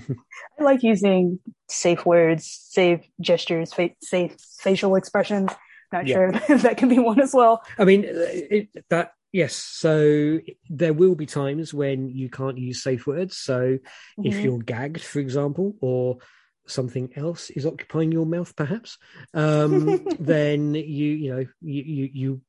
I 0.59 0.63
like 0.63 0.81
using 0.83 1.39
safe 1.69 2.05
words, 2.05 2.45
safe 2.69 3.01
gestures, 3.21 3.73
fa- 3.73 3.95
safe 4.01 4.35
facial 4.59 4.95
expressions. 4.95 5.51
Not 5.91 6.07
yeah. 6.07 6.15
sure 6.15 6.29
if 6.49 6.61
that 6.63 6.77
can 6.77 6.89
be 6.89 6.99
one 6.99 7.19
as 7.19 7.33
well. 7.33 7.63
I 7.77 7.85
mean, 7.85 8.05
it, 8.07 8.69
that 8.89 9.13
Yes, 9.31 9.53
so 9.53 10.39
there 10.69 10.93
will 10.93 11.13
be 11.13 11.27
times 11.27 11.71
when 11.71 12.09
you 12.09 12.29
can't 12.29 12.57
use 12.57 12.81
safe 12.81 13.05
words. 13.05 13.37
So 13.37 13.77
mm-hmm. 13.77 14.25
if 14.25 14.39
you're 14.39 14.57
gagged, 14.57 15.01
for 15.01 15.19
example, 15.19 15.75
or 15.81 16.17
something 16.65 17.11
else 17.15 17.51
is 17.51 17.65
occupying 17.65 18.11
your 18.11 18.25
mouth, 18.25 18.55
perhaps, 18.55 18.97
um, 19.35 20.03
then 20.19 20.73
you 20.73 20.81
you 20.81 21.31
know 21.31 21.45
you, 21.61 21.83
you 21.83 22.09
you 22.11 22.41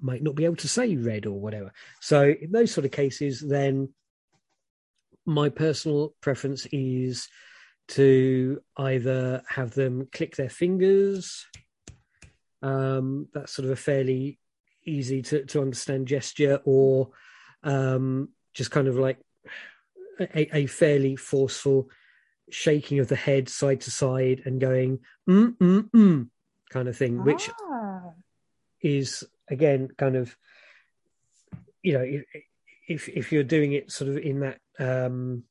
might 0.00 0.22
not 0.22 0.34
be 0.34 0.46
able 0.46 0.56
to 0.56 0.68
say 0.68 0.96
red 0.96 1.26
or 1.26 1.38
whatever. 1.38 1.72
So 2.00 2.22
in 2.22 2.52
those 2.52 2.72
sort 2.72 2.86
of 2.86 2.90
cases, 2.90 3.40
then 3.40 3.92
my 5.26 5.50
personal 5.50 6.14
preference 6.22 6.66
is 6.72 7.28
to 7.88 8.62
either 8.78 9.42
have 9.48 9.74
them 9.74 10.08
click 10.10 10.36
their 10.36 10.48
fingers. 10.48 11.46
Um, 12.64 13.28
that's 13.34 13.52
sort 13.52 13.66
of 13.66 13.72
a 13.72 13.76
fairly 13.76 14.38
easy 14.86 15.20
to, 15.20 15.44
to 15.44 15.60
understand 15.60 16.08
gesture 16.08 16.60
or 16.64 17.10
um, 17.62 18.30
just 18.54 18.70
kind 18.70 18.88
of 18.88 18.96
like 18.96 19.18
a, 20.18 20.56
a, 20.56 20.66
fairly 20.66 21.14
forceful 21.14 21.90
shaking 22.50 23.00
of 23.00 23.08
the 23.08 23.16
head 23.16 23.50
side 23.50 23.82
to 23.82 23.90
side 23.90 24.42
and 24.46 24.60
going 24.60 25.00
mm 25.28 25.56
mm 25.58 25.90
mm 25.90 26.28
kind 26.70 26.88
of 26.88 26.96
thing, 26.96 27.22
which 27.22 27.50
ah. 27.62 28.12
is 28.80 29.24
again 29.48 29.88
kind 29.98 30.16
of 30.16 30.34
you 31.82 31.92
know 31.92 32.22
if 32.88 33.08
if 33.08 33.30
you're 33.30 33.42
doing 33.44 33.72
it 33.72 33.92
sort 33.92 34.10
of 34.10 34.16
in 34.16 34.40
that 34.40 34.58
um, 34.78 35.44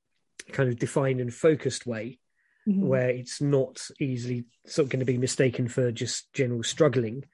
kind 0.51 0.69
of 0.69 0.77
defined 0.77 1.21
and 1.21 1.33
focused 1.33 1.85
way. 1.85 2.19
Mm-hmm. 2.67 2.87
Where 2.87 3.09
it's 3.09 3.41
not 3.41 3.81
easily 3.99 4.45
sort 4.65 4.85
of 4.85 4.89
going 4.89 5.01
to 5.01 5.05
be 5.05 5.17
mistaken 5.17 5.67
for 5.67 5.91
just 5.91 6.31
general 6.31 6.63
struggling, 6.63 7.25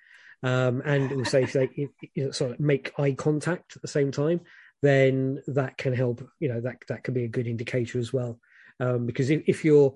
um, 0.42 0.82
and 0.84 1.12
also 1.12 1.42
if 1.42 1.54
they 1.54 1.70
if, 2.15 2.36
sort 2.36 2.52
of 2.54 2.60
make 2.60 2.94
eye 2.98 3.12
contact 3.12 3.76
at 3.76 3.84
the 3.84 3.88
same 3.88 4.12
time, 4.12 4.42
then 4.82 5.44
that 5.46 5.78
can 5.78 5.94
help. 5.94 6.28
You 6.39 6.50
know 6.50 6.62
that 6.62 6.78
that 6.88 7.04
can 7.04 7.13
be 7.13 7.26
a 7.26 7.30
good 7.30 7.46
indicator 7.46 8.00
as 8.00 8.12
well, 8.12 8.39
um, 8.80 9.06
because 9.06 9.30
if, 9.30 9.44
if 9.46 9.63
you're 9.63 9.94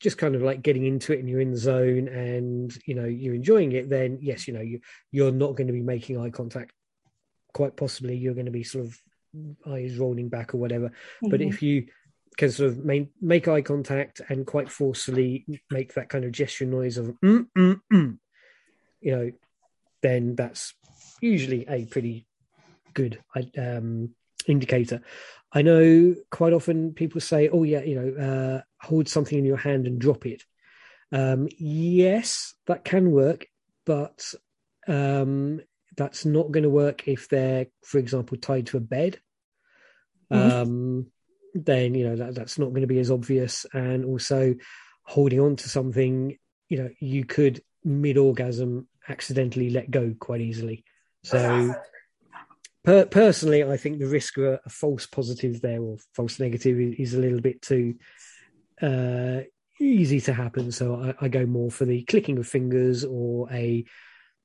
just 0.00 0.16
kind 0.16 0.34
of 0.34 0.40
like 0.40 0.62
getting 0.62 0.86
into 0.86 1.12
it 1.12 1.18
and 1.18 1.28
you're 1.28 1.42
in 1.42 1.50
the 1.50 1.58
zone 1.58 2.08
and 2.08 2.74
you 2.86 2.94
know 2.94 3.04
you're 3.04 3.34
enjoying 3.34 3.72
it, 3.72 3.90
then 3.90 4.18
yes, 4.22 4.48
you 4.48 4.54
know 4.54 4.62
you 4.62 4.80
you're 5.12 5.30
not 5.30 5.56
going 5.56 5.66
to 5.66 5.74
be 5.74 5.82
making 5.82 6.18
eye 6.18 6.30
contact. 6.30 6.72
Quite 7.52 7.76
possibly, 7.76 8.16
you're 8.16 8.34
going 8.34 8.46
to 8.46 8.52
be 8.52 8.64
sort 8.64 8.86
of 8.86 8.98
eyes 9.66 9.96
rolling 9.96 10.28
back 10.28 10.54
or 10.54 10.58
whatever. 10.58 10.88
Mm-hmm. 10.88 11.28
But 11.30 11.42
if 11.42 11.62
you 11.62 11.86
can 12.36 12.50
sort 12.50 12.70
of 12.70 12.84
make, 12.84 13.08
make 13.20 13.48
eye 13.48 13.62
contact 13.62 14.20
and 14.28 14.46
quite 14.46 14.70
forcefully 14.70 15.44
make 15.70 15.94
that 15.94 16.08
kind 16.08 16.24
of 16.24 16.32
gesture 16.32 16.64
noise 16.64 16.96
of 16.96 17.06
mm, 17.24 17.46
mm, 17.56 17.80
mm, 17.92 18.18
you 19.00 19.16
know 19.16 19.30
then 20.02 20.34
that's 20.36 20.74
usually 21.20 21.66
a 21.68 21.84
pretty 21.86 22.26
good 22.94 23.22
um, 23.58 24.14
indicator. 24.46 25.02
I 25.52 25.62
know 25.62 26.14
quite 26.30 26.52
often 26.52 26.94
people 26.94 27.20
say, 27.20 27.48
"Oh 27.48 27.64
yeah, 27.64 27.82
you 27.82 27.94
know, 27.96 28.24
uh, 28.24 28.86
hold 28.86 29.08
something 29.08 29.38
in 29.38 29.44
your 29.44 29.56
hand 29.56 29.86
and 29.86 30.00
drop 30.00 30.26
it." 30.26 30.44
Um, 31.12 31.48
yes, 31.58 32.54
that 32.66 32.84
can 32.84 33.10
work, 33.10 33.46
but 33.84 34.32
um, 34.86 35.60
that's 35.96 36.24
not 36.24 36.52
going 36.52 36.62
to 36.62 36.70
work 36.70 37.08
if 37.08 37.28
they're, 37.28 37.66
for 37.84 37.98
example, 37.98 38.38
tied 38.38 38.66
to 38.68 38.76
a 38.76 38.80
bed. 38.80 39.18
Mm-hmm. 40.32 40.60
Um, 40.60 41.06
then 41.54 41.94
you 41.94 42.08
know 42.08 42.16
that, 42.16 42.34
that's 42.34 42.58
not 42.58 42.70
going 42.70 42.82
to 42.82 42.86
be 42.86 42.98
as 42.98 43.10
obvious, 43.10 43.66
and 43.72 44.04
also 44.04 44.54
holding 45.02 45.40
on 45.40 45.56
to 45.56 45.68
something, 45.68 46.38
you 46.68 46.78
know, 46.78 46.90
you 47.00 47.24
could 47.24 47.62
mid 47.84 48.16
orgasm 48.16 48.86
accidentally 49.08 49.70
let 49.70 49.90
go 49.90 50.14
quite 50.18 50.40
easily. 50.40 50.84
So, 51.24 51.74
per- 52.84 53.06
personally, 53.06 53.64
I 53.64 53.76
think 53.76 53.98
the 53.98 54.06
risk 54.06 54.38
of 54.38 54.44
a, 54.44 54.60
a, 54.64 54.68
false 54.68 55.06
positive 55.06 55.60
there 55.60 55.80
or 55.80 55.98
false 56.14 56.38
negative 56.38 56.78
is, 56.78 56.94
is 56.98 57.14
a 57.14 57.18
little 57.18 57.40
bit 57.40 57.60
too 57.60 57.96
uh, 58.80 59.40
easy 59.80 60.20
to 60.22 60.32
happen. 60.32 60.70
So, 60.70 61.14
I, 61.20 61.24
I, 61.24 61.28
go 61.28 61.44
more 61.46 61.70
for 61.70 61.84
the 61.84 62.02
clicking 62.04 62.38
of 62.38 62.46
fingers 62.46 63.04
or 63.04 63.52
a 63.52 63.84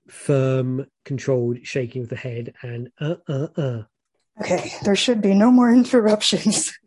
firm, 0.08 0.88
controlled 1.04 1.66
shaking 1.66 2.04
of 2.04 2.10
the 2.10 2.16
head 2.16 2.54
and 2.62 2.90
uh 3.00 3.16
uh 3.28 3.48
uh. 3.58 3.82
Okay, 4.42 4.74
there 4.84 4.96
should 4.96 5.22
be 5.22 5.34
no 5.34 5.52
more 5.52 5.72
interruptions. 5.74 6.78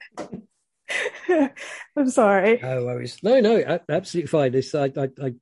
I'm 1.29 2.11
sorry. 2.11 2.59
No 2.63 2.85
worries. 2.85 3.19
No, 3.23 3.41
no, 3.41 3.81
absolutely 3.89 4.29
fine. 4.29 4.53
This, 4.53 4.75
I, 4.75 4.85
I, 4.97 5.09
I 5.23 5.35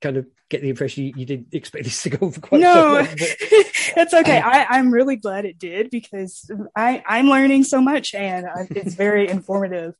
kind 0.00 0.16
of 0.16 0.26
get 0.50 0.60
the 0.62 0.68
impression 0.68 1.04
you, 1.04 1.12
you 1.16 1.26
didn't 1.26 1.48
expect 1.52 1.84
this 1.84 2.02
to 2.02 2.10
go 2.10 2.30
for 2.30 2.40
quite 2.40 2.60
no, 2.60 2.72
so 2.72 2.92
long. 2.94 3.06
it's 3.18 4.14
okay. 4.14 4.38
Um, 4.38 4.50
I, 4.52 4.66
I'm 4.70 4.92
really 4.92 5.16
glad 5.16 5.44
it 5.44 5.58
did 5.58 5.90
because 5.90 6.50
I, 6.76 7.02
I'm 7.06 7.28
learning 7.28 7.64
so 7.64 7.80
much 7.80 8.14
and 8.14 8.46
it's 8.70 8.94
very 8.94 9.28
informative. 9.28 9.94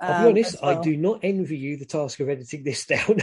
I'll 0.00 0.22
be 0.22 0.24
um, 0.24 0.30
honest, 0.32 0.56
well. 0.60 0.78
I 0.78 0.82
do 0.82 0.96
not 0.96 1.20
envy 1.22 1.56
you 1.56 1.76
the 1.76 1.86
task 1.86 2.20
of 2.20 2.28
editing 2.28 2.64
this 2.64 2.84
down. 2.84 3.20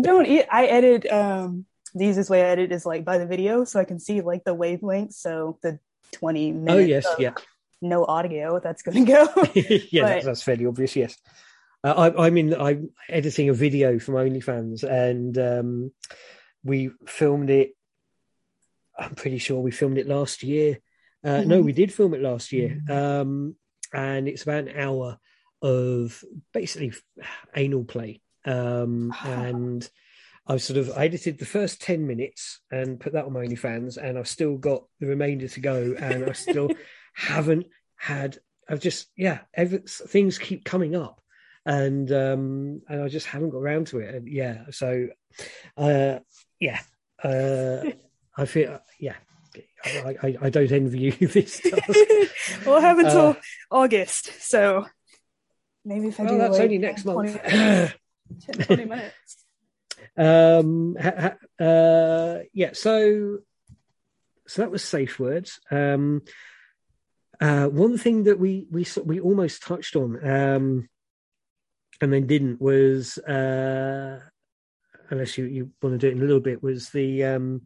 don't 0.00 0.26
I 0.50 0.66
edit 0.66 1.10
um 1.12 1.66
the 1.94 2.06
easiest 2.06 2.30
way 2.30 2.42
I 2.42 2.48
edit 2.48 2.72
is 2.72 2.86
like 2.86 3.04
by 3.04 3.18
the 3.18 3.26
video 3.26 3.64
so 3.64 3.80
I 3.80 3.84
can 3.84 3.98
see 3.98 4.20
like 4.20 4.44
the 4.44 4.54
wavelength. 4.54 5.14
So 5.14 5.58
the 5.62 5.78
20 6.12 6.52
minutes. 6.52 6.74
Oh 6.74 6.78
yes, 6.78 7.06
yeah. 7.18 7.34
No 7.80 8.04
audio 8.04 8.58
that's 8.58 8.82
going 8.82 9.06
to 9.06 9.12
go. 9.12 9.28
yeah, 9.54 10.02
but, 10.02 10.08
that's, 10.08 10.24
that's 10.24 10.42
fairly 10.42 10.66
obvious. 10.66 10.96
Yes. 10.96 11.16
Uh, 11.84 12.10
I, 12.18 12.26
am 12.26 12.36
in. 12.36 12.54
I'm 12.54 12.90
editing 13.08 13.48
a 13.48 13.54
video 13.54 13.98
from 13.98 14.14
OnlyFans, 14.14 14.82
and 14.82 15.38
um, 15.38 15.92
we 16.64 16.90
filmed 17.06 17.50
it. 17.50 17.76
I'm 18.98 19.14
pretty 19.14 19.38
sure 19.38 19.60
we 19.60 19.70
filmed 19.70 19.98
it 19.98 20.08
last 20.08 20.42
year. 20.42 20.80
Uh, 21.24 21.28
mm-hmm. 21.28 21.48
No, 21.48 21.60
we 21.60 21.72
did 21.72 21.92
film 21.92 22.14
it 22.14 22.20
last 22.20 22.52
year, 22.52 22.80
mm-hmm. 22.88 22.92
um, 22.92 23.56
and 23.92 24.28
it's 24.28 24.42
about 24.42 24.64
an 24.64 24.76
hour 24.76 25.18
of 25.62 26.24
basically 26.52 26.92
anal 27.54 27.84
play. 27.84 28.20
Um, 28.44 29.14
and 29.24 29.88
I've 30.48 30.62
sort 30.62 30.78
of 30.78 30.90
edited 30.96 31.38
the 31.38 31.46
first 31.46 31.82
ten 31.82 32.06
minutes 32.06 32.60
and 32.70 32.98
put 32.98 33.12
that 33.12 33.26
on 33.26 33.32
my 33.32 33.44
OnlyFans, 33.44 33.96
and 33.96 34.18
I've 34.18 34.28
still 34.28 34.56
got 34.56 34.84
the 35.00 35.06
remainder 35.06 35.48
to 35.48 35.60
go, 35.60 35.94
and 35.98 36.24
I 36.24 36.32
still 36.32 36.70
haven't 37.14 37.66
had. 37.96 38.38
I've 38.70 38.80
just 38.80 39.08
yeah, 39.16 39.40
every, 39.54 39.78
things 39.78 40.38
keep 40.38 40.64
coming 40.64 40.94
up 40.94 41.20
and 41.68 42.10
um, 42.12 42.80
and 42.88 43.02
I 43.02 43.08
just 43.08 43.26
haven't 43.26 43.50
got 43.50 43.58
around 43.58 43.88
to 43.88 43.98
it. 43.98 44.14
And 44.14 44.26
yeah, 44.26 44.64
so 44.70 45.08
uh, 45.76 46.18
yeah, 46.58 46.80
uh, 47.22 47.90
I 48.36 48.44
feel 48.46 48.80
yeah. 48.98 49.14
I, 49.84 50.16
I, 50.22 50.36
I, 50.42 50.50
don't 50.50 50.70
envy 50.70 50.98
you 50.98 51.12
this 51.28 51.62
we'll 52.66 52.80
have 52.80 52.98
until 52.98 53.28
uh, 53.28 53.34
August, 53.70 54.30
so 54.40 54.86
maybe 55.84 56.08
if 56.08 56.20
I 56.20 56.24
well, 56.24 56.32
do 56.32 56.38
that's 56.38 56.58
only 56.58 56.78
next 56.78 57.02
20 57.02 57.16
month. 57.16 57.44
Minutes, 57.44 57.94
20 58.66 58.84
minutes. 58.84 59.44
Um, 60.18 60.96
uh, 61.60 62.38
yeah. 62.52 62.70
So 62.72 63.38
so 64.46 64.62
that 64.62 64.70
was 64.70 64.82
safe 64.82 65.18
words. 65.18 65.60
Um, 65.70 66.22
uh, 67.40 67.66
one 67.66 67.96
thing 67.98 68.24
that 68.24 68.38
we 68.38 68.66
we 68.70 68.86
we 69.04 69.20
almost 69.20 69.62
touched 69.62 69.94
on, 69.94 70.18
um, 70.28 70.88
and 72.00 72.12
then 72.12 72.26
didn't 72.26 72.60
was 72.60 73.18
uh, 73.18 74.20
unless 75.10 75.38
you, 75.38 75.44
you 75.44 75.70
want 75.82 75.94
to 75.94 75.98
do 75.98 76.08
it 76.08 76.16
in 76.16 76.22
a 76.22 76.26
little 76.26 76.40
bit 76.40 76.62
was 76.62 76.90
the 76.90 77.24
um, 77.24 77.62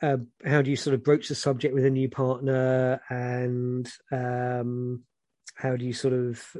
uh, 0.00 0.18
how 0.44 0.62
do 0.62 0.70
you 0.70 0.76
sort 0.76 0.94
of 0.94 1.02
broach 1.02 1.28
the 1.28 1.34
subject 1.34 1.74
with 1.74 1.84
a 1.84 1.90
new 1.90 2.08
partner 2.08 3.00
and 3.08 3.90
um, 4.12 5.02
how 5.54 5.76
do 5.76 5.84
you 5.84 5.92
sort 5.92 6.14
of 6.14 6.56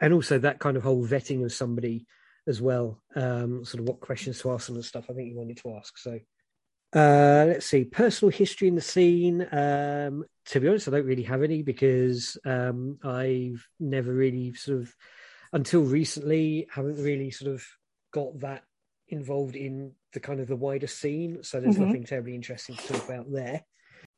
and 0.00 0.12
also 0.12 0.38
that 0.38 0.58
kind 0.58 0.76
of 0.76 0.82
whole 0.82 1.06
vetting 1.06 1.44
of 1.44 1.52
somebody 1.52 2.06
as 2.46 2.60
well 2.60 3.00
um, 3.16 3.64
sort 3.64 3.80
of 3.80 3.88
what 3.88 4.00
questions 4.00 4.40
to 4.40 4.50
ask 4.52 4.66
them 4.66 4.76
and 4.76 4.84
stuff 4.84 5.06
i 5.10 5.12
think 5.12 5.30
you 5.30 5.36
wanted 5.36 5.56
to 5.58 5.74
ask. 5.76 5.96
So 5.98 6.18
uh, 6.94 7.46
let's 7.48 7.66
see 7.66 7.84
personal 7.84 8.30
history 8.30 8.68
in 8.68 8.76
the 8.76 8.80
scene. 8.80 9.42
Um, 9.50 10.24
to 10.46 10.60
be 10.60 10.68
honest 10.68 10.86
i 10.86 10.92
don't 10.92 11.06
really 11.06 11.22
have 11.22 11.42
any 11.42 11.62
because 11.62 12.36
um, 12.44 12.98
i've 13.02 13.66
never 13.80 14.12
really 14.12 14.54
sort 14.54 14.82
of 14.82 14.94
until 15.52 15.82
recently 15.82 16.66
haven't 16.70 17.02
really 17.02 17.30
sort 17.30 17.52
of 17.52 17.64
got 18.12 18.40
that 18.40 18.64
involved 19.08 19.56
in 19.56 19.92
the 20.12 20.20
kind 20.20 20.40
of 20.40 20.48
the 20.48 20.56
wider 20.56 20.86
scene. 20.86 21.42
So 21.42 21.60
there's 21.60 21.76
mm-hmm. 21.76 21.86
nothing 21.86 22.04
terribly 22.04 22.34
interesting 22.34 22.76
to 22.76 22.92
talk 22.92 23.08
about 23.08 23.30
there. 23.30 23.62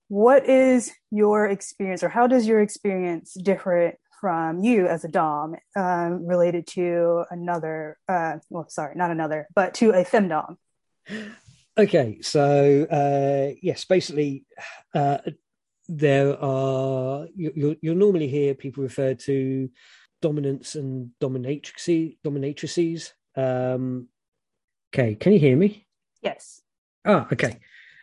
What 0.09 0.49
is 0.49 0.93
your 1.11 1.47
experience 1.47 2.03
or 2.03 2.09
how 2.09 2.27
does 2.27 2.47
your 2.47 2.61
experience 2.61 3.35
differ 3.35 3.95
from 4.27 4.59
you 4.59 4.89
as 4.89 5.05
a 5.05 5.09
dom 5.09 5.55
um, 5.77 6.27
related 6.27 6.67
to 6.67 7.23
another 7.31 7.97
uh, 8.09 8.35
well 8.51 8.69
sorry 8.69 8.93
not 8.97 9.13
another 9.13 9.47
but 9.55 9.73
to 9.73 9.91
a 9.91 10.05
femdom 10.05 10.57
okay 11.79 12.19
so 12.23 12.85
uh, 12.91 13.55
yes 13.63 13.85
basically 13.85 14.45
uh, 14.97 15.19
there 15.87 16.37
are 16.43 17.29
you, 17.37 17.77
you'll 17.81 17.95
normally 17.95 18.27
hear 18.27 18.53
people 18.53 18.83
refer 18.83 19.15
to 19.15 19.71
dominants 20.21 20.75
and 20.75 21.11
dominatrixes 21.21 22.17
dominatrices. 22.27 23.13
Um, 23.37 24.09
okay 24.93 25.15
can 25.15 25.35
you 25.35 25.39
hear 25.39 25.57
me? 25.57 25.87
Yes. 26.21 26.63
Ah 27.05 27.29
okay. 27.31 27.61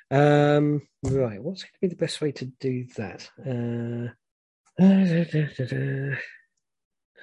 Um, 0.09 0.87
right 1.03 1.43
what's 1.43 1.63
going 1.63 1.73
to 1.73 1.81
be 1.81 1.87
the 1.89 1.97
best 1.97 2.21
way 2.21 2.31
to 2.31 2.45
do 2.45 2.85
that 2.95 3.29
uh, 4.79 6.15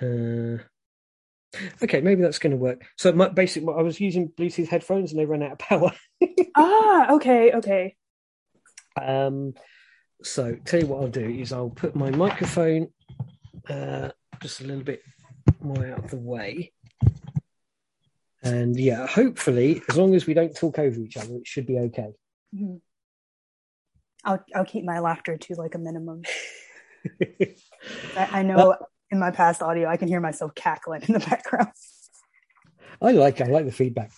okay, 1.82 2.00
maybe 2.00 2.22
that's 2.22 2.38
going 2.38 2.52
to 2.52 2.56
work. 2.56 2.82
So, 2.96 3.12
my, 3.12 3.28
basically, 3.28 3.74
I 3.74 3.82
was 3.82 4.00
using 4.00 4.28
Bluetooth 4.28 4.68
headphones 4.68 5.12
and 5.12 5.20
they 5.20 5.26
ran 5.26 5.42
out 5.42 5.52
of 5.52 5.58
power. 5.58 5.92
ah, 6.56 7.14
okay, 7.14 7.52
okay. 7.52 7.96
Um, 9.00 9.54
so, 10.22 10.56
tell 10.64 10.80
you 10.80 10.86
what 10.86 11.02
I'll 11.02 11.08
do 11.08 11.28
is 11.28 11.52
I'll 11.52 11.70
put 11.70 11.96
my 11.96 12.10
microphone 12.10 12.88
uh, 13.68 14.10
just 14.42 14.60
a 14.60 14.64
little 14.64 14.84
bit 14.84 15.02
more 15.60 15.86
out 15.86 16.04
of 16.04 16.10
the 16.10 16.18
way. 16.18 16.72
And 18.42 18.78
yeah, 18.78 19.06
hopefully, 19.06 19.82
as 19.88 19.96
long 19.96 20.14
as 20.14 20.26
we 20.26 20.34
don't 20.34 20.56
talk 20.56 20.78
over 20.78 20.98
each 21.00 21.16
other, 21.16 21.34
it 21.34 21.46
should 21.46 21.66
be 21.66 21.78
okay. 21.78 22.12
Mm-hmm. 22.54 22.76
I'll 24.24 24.44
I'll 24.54 24.64
keep 24.64 24.84
my 24.84 24.98
laughter 25.00 25.36
to 25.36 25.54
like 25.56 25.74
a 25.74 25.78
minimum. 25.78 26.22
I, 28.16 28.28
I, 28.40 28.42
know 28.42 28.76
in 29.10 29.18
my 29.18 29.30
past 29.30 29.62
audio, 29.62 29.88
I 29.88 29.96
can 29.96 30.08
hear 30.08 30.20
myself 30.20 30.54
cackling 30.54 31.02
in 31.02 31.14
the 31.14 31.20
background. 31.20 31.68
I 33.02 33.12
like 33.12 33.40
I 33.40 33.46
like 33.46 33.64
the 33.64 33.72
feedback. 33.72 34.12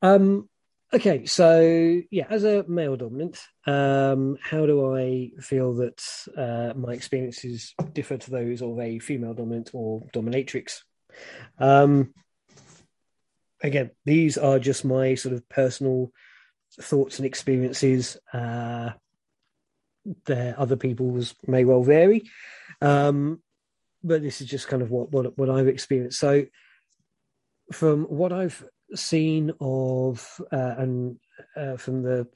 Um, 0.00 0.48
okay, 0.92 1.26
so 1.26 2.00
yeah, 2.10 2.26
as 2.30 2.44
a 2.44 2.64
male 2.68 2.96
dominant, 2.96 3.40
um, 3.66 4.38
how 4.40 4.66
do 4.66 4.96
I 4.96 5.30
feel 5.40 5.74
that 5.74 6.02
uh, 6.36 6.78
my 6.78 6.92
experiences 6.92 7.74
differ 7.92 8.16
to 8.18 8.30
those 8.30 8.62
of 8.62 8.78
a 8.78 8.98
female 8.98 9.34
dominant 9.34 9.70
or 9.72 10.02
dominatrix? 10.14 10.80
Um, 11.58 12.14
again, 13.62 13.90
these 14.04 14.38
are 14.38 14.58
just 14.58 14.84
my 14.84 15.14
sort 15.14 15.34
of 15.34 15.48
personal 15.48 16.12
thoughts 16.80 17.18
and 17.18 17.26
experiences. 17.26 18.16
Uh, 18.32 18.90
there 20.26 20.54
other 20.58 20.76
people's 20.76 21.34
may 21.46 21.64
well 21.64 21.82
vary. 21.82 22.22
Um, 22.80 23.40
but 24.04 24.22
this 24.22 24.40
is 24.40 24.48
just 24.48 24.68
kind 24.68 24.82
of 24.82 24.90
what, 24.90 25.12
what 25.12 25.38
what 25.38 25.48
i've 25.48 25.68
experienced. 25.68 26.18
So 26.18 26.46
from 27.72 28.04
what 28.04 28.32
i've 28.32 28.64
seen 28.94 29.52
of 29.60 30.40
uh, 30.52 30.74
and 30.78 31.18
uh, 31.56 31.76
from 31.76 32.02
the 32.02 32.26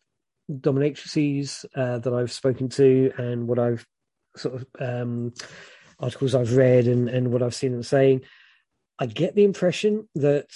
dominatrices 0.50 1.64
uh, 1.74 1.98
that 1.98 2.14
i've 2.14 2.32
spoken 2.32 2.68
to 2.68 3.12
and 3.18 3.48
what 3.48 3.58
i've 3.58 3.84
sort 4.36 4.54
of 4.54 4.66
um, 4.80 5.32
articles 5.98 6.34
i've 6.34 6.56
read 6.56 6.86
and 6.86 7.08
and 7.08 7.32
what 7.32 7.42
i've 7.42 7.54
seen 7.54 7.72
them 7.72 7.82
saying 7.82 8.22
i 8.98 9.06
get 9.06 9.34
the 9.34 9.44
impression 9.44 10.08
that 10.14 10.48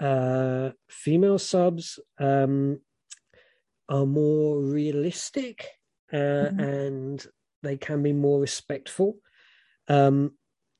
uh, 0.00 0.70
female 0.90 1.38
subs 1.38 1.98
um, 2.18 2.80
are 3.88 4.04
more 4.04 4.60
realistic 4.60 5.66
uh, 6.12 6.16
mm-hmm. 6.16 6.60
and 6.60 7.26
they 7.62 7.76
can 7.76 8.02
be 8.02 8.12
more 8.12 8.40
respectful. 8.40 9.16
Um, 9.88 10.32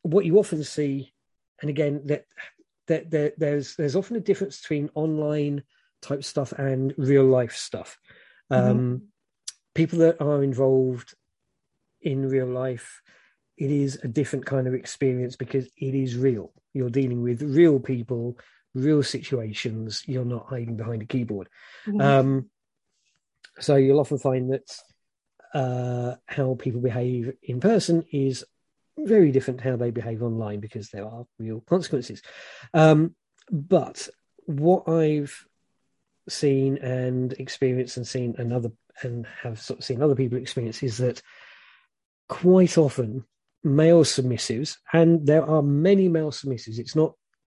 what 0.02 0.24
you 0.24 0.38
often 0.38 0.64
see, 0.64 1.12
and 1.60 1.70
again, 1.70 2.02
that, 2.06 2.26
that, 2.86 3.10
that 3.10 3.38
there's 3.38 3.76
there's 3.76 3.96
often 3.96 4.16
a 4.16 4.20
difference 4.20 4.60
between 4.60 4.90
online 4.94 5.62
type 6.02 6.22
stuff 6.24 6.52
and 6.52 6.94
real 6.96 7.24
life 7.24 7.56
stuff. 7.56 7.98
Mm-hmm. 8.52 8.70
Um, 8.70 8.78
mm-hmm. 8.78 9.04
People 9.74 9.98
that 10.00 10.20
are 10.20 10.42
involved 10.42 11.14
in 12.00 12.28
real 12.28 12.46
life, 12.46 13.02
it 13.56 13.70
is 13.70 13.98
a 14.02 14.08
different 14.08 14.46
kind 14.46 14.66
of 14.66 14.74
experience 14.74 15.36
because 15.36 15.66
it 15.76 15.94
is 15.94 16.16
real. 16.16 16.52
You're 16.72 16.90
dealing 16.90 17.22
with 17.22 17.42
real 17.42 17.80
people, 17.80 18.38
real 18.74 19.02
situations. 19.02 20.02
You're 20.06 20.24
not 20.24 20.46
hiding 20.48 20.76
behind 20.76 21.02
a 21.02 21.06
keyboard. 21.06 21.48
Mm-hmm. 21.86 22.00
Um, 22.00 22.50
so 23.58 23.76
you'll 23.76 24.00
often 24.00 24.18
find 24.18 24.52
that 24.52 24.70
uh, 25.54 26.14
how 26.26 26.54
people 26.54 26.80
behave 26.80 27.32
in 27.42 27.60
person 27.60 28.04
is 28.12 28.44
very 28.98 29.30
different 29.30 29.60
to 29.60 29.70
how 29.70 29.76
they 29.76 29.90
behave 29.90 30.22
online 30.22 30.60
because 30.60 30.90
there 30.90 31.04
are 31.04 31.26
real 31.38 31.60
consequences. 31.60 32.22
Um, 32.72 33.14
but 33.50 34.08
what 34.46 34.88
I've 34.88 35.46
seen 36.28 36.78
and 36.78 37.32
experienced 37.34 37.96
and 37.96 38.06
seen 38.06 38.34
another 38.38 38.72
and 39.02 39.26
have 39.42 39.60
sort 39.60 39.80
of 39.80 39.84
seen 39.84 40.02
other 40.02 40.14
people 40.14 40.38
experience 40.38 40.82
is 40.82 40.98
that 40.98 41.20
quite 42.28 42.78
often 42.78 43.24
male 43.62 44.04
submissives, 44.04 44.76
and 44.92 45.26
there 45.26 45.44
are 45.44 45.62
many 45.62 46.08
male 46.08 46.30
submissives. 46.30 46.78
It's 46.78 46.96
not 46.96 47.14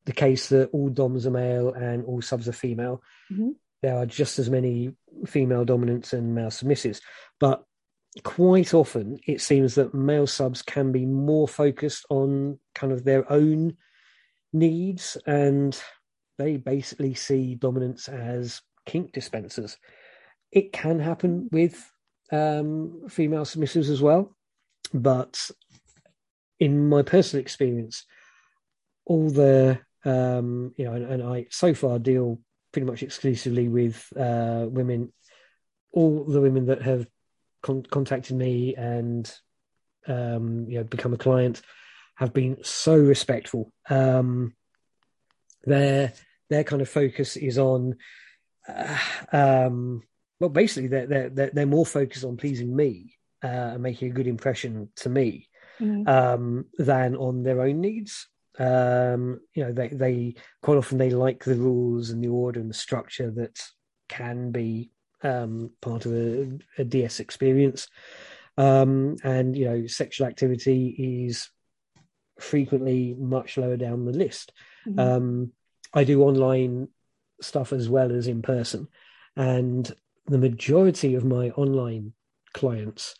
the 0.07 0.12
case 0.12 0.49
that 0.49 0.70
all 0.72 0.89
DOMs 0.89 1.26
are 1.26 1.30
male 1.30 1.72
and 1.72 2.05
all 2.05 2.22
subs 2.22 2.49
are 2.49 2.53
female. 2.53 3.03
Mm-hmm. 3.30 3.51
There 3.82 3.97
are 3.97 4.07
just 4.07 4.39
as 4.39 4.49
many 4.49 4.95
female 5.26 5.64
dominants 5.64 6.12
and 6.12 6.34
male 6.34 6.49
submissives. 6.49 7.01
But 7.39 7.64
quite 8.23 8.75
often 8.75 9.19
it 9.27 9.41
seems 9.41 9.75
that 9.75 9.95
male 9.95 10.27
subs 10.27 10.62
can 10.62 10.93
be 10.93 11.05
more 11.05 11.47
focused 11.47 12.07
on 12.09 12.59
kind 12.75 12.93
of 12.93 13.05
their 13.05 13.31
own 13.31 13.77
needs 14.53 15.17
and 15.27 15.81
they 16.39 16.57
basically 16.57 17.14
see 17.14 17.55
dominants 17.55 18.09
as 18.09 18.62
kink 18.85 19.12
dispensers. 19.12 19.77
It 20.53 20.73
can 20.73 20.99
happen 20.99 21.49
with 21.51 21.91
um, 22.33 23.03
female 23.09 23.45
submissives 23.45 23.91
as 23.91 24.01
well, 24.01 24.37
but 24.93 25.51
in 26.59 26.89
my 26.89 27.03
personal 27.03 27.41
experience, 27.41 28.05
all 29.05 29.31
the 29.31 29.79
um, 30.05 30.73
you 30.77 30.85
know, 30.85 30.93
and, 30.93 31.05
and, 31.05 31.23
I 31.23 31.47
so 31.51 31.75
far 31.75 31.99
deal 31.99 32.39
pretty 32.73 32.87
much 32.87 33.03
exclusively 33.03 33.69
with 33.69 34.07
uh, 34.17 34.67
women. 34.69 35.12
All 35.93 36.25
the 36.25 36.41
women 36.41 36.67
that 36.67 36.83
have 36.83 37.09
con- 37.62 37.86
contacted 37.90 38.36
me 38.36 38.74
and 38.74 39.30
um, 40.07 40.66
you 40.68 40.78
know 40.78 40.84
become 40.84 41.12
a 41.12 41.18
client 41.18 41.62
have 42.16 42.32
been 42.32 42.59
so 42.62 42.96
respectful. 42.96 43.72
Um, 43.88 44.54
their 45.64 46.12
their 46.48 46.64
kind 46.64 46.82
of 46.82 46.88
focus 46.88 47.36
is 47.36 47.59
on 47.59 47.96
uh, 48.68 48.98
um, 49.32 50.02
well, 50.40 50.50
basically 50.50 50.88
they're, 50.88 51.28
they're 51.28 51.50
they're 51.52 51.66
more 51.66 51.86
focused 51.86 52.24
on 52.24 52.36
pleasing 52.36 52.74
me 52.74 53.16
uh, 53.42 53.72
and 53.74 53.82
making 53.82 54.11
a 54.11 54.14
good 54.14 54.26
impression 54.26 54.90
to 54.96 55.09
me 55.09 55.48
mm-hmm. 55.80 56.09
um, 56.09 56.66
than 56.78 57.16
on 57.16 57.42
their 57.42 57.62
own 57.62 57.80
needs. 57.80 58.28
Um, 58.59 59.40
you 59.54 59.64
know, 59.64 59.72
they 59.72 59.88
they 59.88 60.34
quite 60.62 60.78
often 60.78 60.98
they 60.98 61.11
like 61.11 61.44
the 61.44 61.54
rules 61.54 62.11
and 62.11 62.22
the 62.22 62.28
order 62.28 62.61
and 62.61 62.70
the 62.70 62.74
structure 62.74 63.30
that 63.32 63.61
can 64.09 64.50
be 64.50 64.90
um, 65.23 65.71
part 65.81 66.07
of 66.07 66.12
a, 66.12 66.59
a 66.79 66.85
DS 66.85 67.21
experience. 67.21 67.89
Um, 68.59 69.17
and, 69.23 69.57
you 69.57 69.67
know, 69.67 69.87
sexual 69.87 70.27
activity 70.27 71.25
is 71.27 71.51
frequently 72.41 73.14
much 73.19 73.57
lower 73.57 73.77
down 73.77 74.05
the 74.05 74.12
list. 74.12 74.53
Mm-hmm. 74.87 74.99
Um, 74.99 75.53
I 75.93 76.05
do 76.05 76.23
online 76.23 76.89
stuff 77.41 77.73
as 77.73 77.89
well 77.89 78.12
as 78.12 78.27
in 78.27 78.43
person. 78.43 78.89
And 79.37 79.91
the 80.27 80.39
majority 80.39 81.14
of 81.14 81.25
my 81.25 81.51
online 81.51 82.12
clients, 82.55 83.14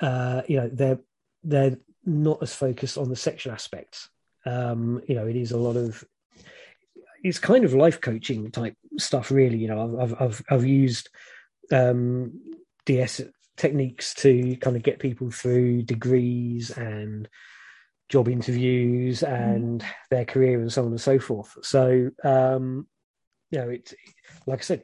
uh, 0.00 0.42
you 0.48 0.56
know, 0.56 0.70
they're 0.72 1.00
they're 1.42 1.78
not 2.04 2.42
as 2.42 2.54
focused 2.54 2.98
on 2.98 3.08
the 3.08 3.16
sexual 3.16 3.52
aspects. 3.52 4.08
Um, 4.46 5.02
you 5.06 5.14
know, 5.14 5.26
it 5.26 5.36
is 5.36 5.52
a 5.52 5.58
lot 5.58 5.76
of 5.76 6.04
it's 7.22 7.38
kind 7.38 7.64
of 7.64 7.74
life 7.74 8.00
coaching 8.00 8.50
type 8.50 8.76
stuff, 8.98 9.30
really. 9.30 9.58
You 9.58 9.68
know, 9.68 9.98
I've 10.00 10.14
I've 10.20 10.42
I've 10.50 10.66
used 10.66 11.08
um, 11.72 12.40
DS 12.86 13.22
techniques 13.56 14.14
to 14.14 14.56
kind 14.56 14.76
of 14.76 14.82
get 14.82 14.98
people 14.98 15.30
through 15.30 15.82
degrees 15.82 16.70
and 16.70 17.28
job 18.08 18.28
interviews 18.28 19.22
and 19.22 19.80
mm. 19.80 19.86
their 20.10 20.24
career 20.24 20.60
and 20.60 20.72
so 20.72 20.82
on 20.82 20.88
and 20.88 21.00
so 21.00 21.18
forth. 21.18 21.56
So, 21.62 22.10
um, 22.24 22.86
you 23.50 23.58
know, 23.58 23.68
it's 23.68 23.94
like 24.46 24.60
I 24.60 24.62
said, 24.62 24.82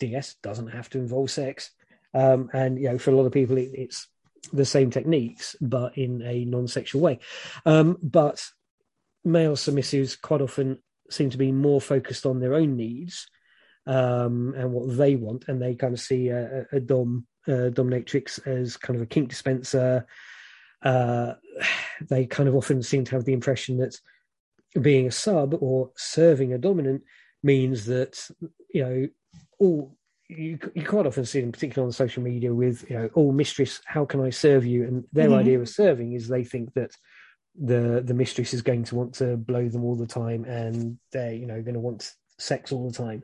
DS 0.00 0.36
doesn't 0.42 0.68
have 0.68 0.90
to 0.90 0.98
involve 0.98 1.30
sex, 1.30 1.70
um, 2.14 2.50
and 2.52 2.78
you 2.78 2.88
know, 2.88 2.98
for 2.98 3.10
a 3.10 3.16
lot 3.16 3.26
of 3.26 3.32
people, 3.32 3.58
it, 3.58 3.70
it's 3.74 4.08
the 4.52 4.64
same 4.64 4.90
techniques 4.90 5.54
but 5.60 5.96
in 5.96 6.20
a 6.22 6.44
non-sexual 6.44 7.00
way. 7.00 7.20
Um, 7.64 7.96
but 8.02 8.44
male 9.24 9.54
submissives 9.54 10.20
quite 10.20 10.40
often 10.40 10.78
seem 11.12 11.30
to 11.30 11.38
be 11.38 11.52
more 11.52 11.80
focused 11.80 12.26
on 12.26 12.40
their 12.40 12.54
own 12.54 12.76
needs 12.76 13.26
um, 13.86 14.54
and 14.56 14.72
what 14.72 14.96
they 14.96 15.16
want, 15.16 15.44
and 15.48 15.60
they 15.60 15.74
kind 15.74 15.94
of 15.94 16.00
see 16.00 16.28
a, 16.28 16.66
a 16.72 16.80
dom 16.80 17.26
uh, 17.48 17.70
dominatrix 17.70 18.44
as 18.46 18.76
kind 18.76 18.96
of 18.96 19.02
a 19.02 19.06
kink 19.06 19.28
dispenser. 19.28 20.06
Uh, 20.82 21.34
they 22.08 22.26
kind 22.26 22.48
of 22.48 22.54
often 22.54 22.82
seem 22.82 23.04
to 23.04 23.12
have 23.12 23.24
the 23.24 23.32
impression 23.32 23.78
that 23.78 23.96
being 24.80 25.06
a 25.06 25.10
sub 25.10 25.54
or 25.60 25.90
serving 25.96 26.52
a 26.52 26.58
dominant 26.58 27.02
means 27.42 27.86
that 27.86 28.28
you 28.72 28.82
know 28.82 29.08
all 29.58 29.96
you, 30.28 30.58
you 30.74 30.84
quite 30.84 31.06
often 31.06 31.24
see 31.24 31.40
them, 31.40 31.52
particularly 31.52 31.86
on 31.86 31.92
social 31.92 32.22
media, 32.22 32.54
with 32.54 32.88
you 32.88 32.98
know, 32.98 33.10
"Oh, 33.14 33.32
mistress, 33.32 33.80
how 33.84 34.04
can 34.04 34.20
I 34.20 34.30
serve 34.30 34.64
you?" 34.64 34.84
And 34.84 35.04
their 35.12 35.28
mm-hmm. 35.28 35.38
idea 35.38 35.60
of 35.60 35.68
serving 35.68 36.12
is 36.12 36.28
they 36.28 36.44
think 36.44 36.72
that 36.74 36.92
the 37.60 38.02
the 38.04 38.14
mistress 38.14 38.54
is 38.54 38.62
going 38.62 38.84
to 38.84 38.94
want 38.94 39.14
to 39.14 39.36
blow 39.36 39.68
them 39.68 39.84
all 39.84 39.96
the 39.96 40.06
time, 40.06 40.44
and 40.44 40.98
they're 41.12 41.34
you 41.34 41.46
know 41.46 41.62
going 41.62 41.74
to 41.74 41.80
want 41.80 42.10
sex 42.38 42.72
all 42.72 42.90
the 42.90 42.96
time. 42.96 43.22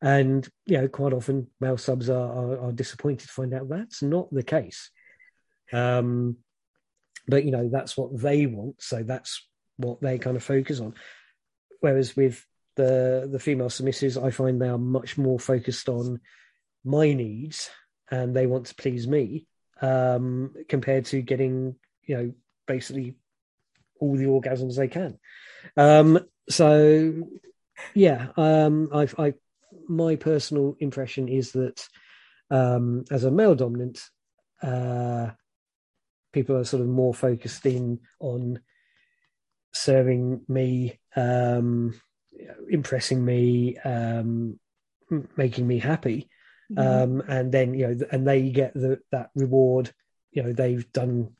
And 0.00 0.48
you 0.66 0.78
know, 0.78 0.88
quite 0.88 1.12
often 1.12 1.48
male 1.60 1.78
subs 1.78 2.08
are, 2.08 2.32
are, 2.32 2.66
are 2.66 2.72
disappointed 2.72 3.26
to 3.26 3.32
find 3.32 3.52
out 3.54 3.68
that's 3.68 4.02
not 4.02 4.32
the 4.32 4.42
case. 4.42 4.90
Um, 5.72 6.36
but 7.26 7.44
you 7.44 7.50
know, 7.50 7.68
that's 7.70 7.96
what 7.96 8.18
they 8.20 8.46
want, 8.46 8.82
so 8.82 9.02
that's 9.02 9.46
what 9.76 10.00
they 10.00 10.18
kind 10.18 10.36
of 10.36 10.42
focus 10.42 10.80
on. 10.80 10.94
Whereas 11.80 12.16
with 12.16 12.44
the 12.76 13.28
the 13.30 13.40
female 13.40 13.68
submissives, 13.68 14.22
I 14.22 14.30
find 14.30 14.60
they 14.60 14.68
are 14.68 14.78
much 14.78 15.18
more 15.18 15.38
focused 15.38 15.88
on 15.88 16.20
my 16.84 17.12
needs 17.12 17.70
and 18.10 18.34
they 18.34 18.46
want 18.46 18.66
to 18.66 18.74
please 18.74 19.06
me 19.06 19.46
um, 19.80 20.54
compared 20.68 21.06
to 21.06 21.22
getting 21.22 21.74
you 22.04 22.16
know 22.16 22.32
basically 22.66 23.16
all 24.02 24.16
the 24.16 24.24
orgasms 24.24 24.76
they 24.76 24.88
can. 24.88 25.18
Um, 25.76 26.18
so 26.50 27.28
yeah, 27.94 28.28
um, 28.36 28.88
I've, 28.92 29.14
I 29.18 29.34
my 29.88 30.16
personal 30.16 30.76
impression 30.80 31.28
is 31.28 31.52
that 31.52 31.86
um, 32.50 33.04
as 33.10 33.24
a 33.24 33.30
male 33.30 33.54
dominant, 33.54 34.00
uh, 34.62 35.30
people 36.32 36.56
are 36.56 36.64
sort 36.64 36.82
of 36.82 36.88
more 36.88 37.14
focused 37.14 37.64
in 37.66 38.00
on 38.20 38.60
serving 39.72 40.42
me, 40.48 40.98
um, 41.16 41.98
impressing 42.70 43.24
me, 43.24 43.78
um, 43.78 44.58
making 45.36 45.66
me 45.66 45.78
happy, 45.78 46.28
mm-hmm. 46.72 46.80
um, 46.80 47.22
and 47.28 47.52
then 47.52 47.74
you 47.74 47.88
know, 47.88 48.06
and 48.10 48.26
they 48.26 48.50
get 48.50 48.74
the, 48.74 49.00
that 49.10 49.30
reward. 49.34 49.92
You 50.30 50.44
know, 50.44 50.52
they've 50.52 50.90
done 50.92 51.34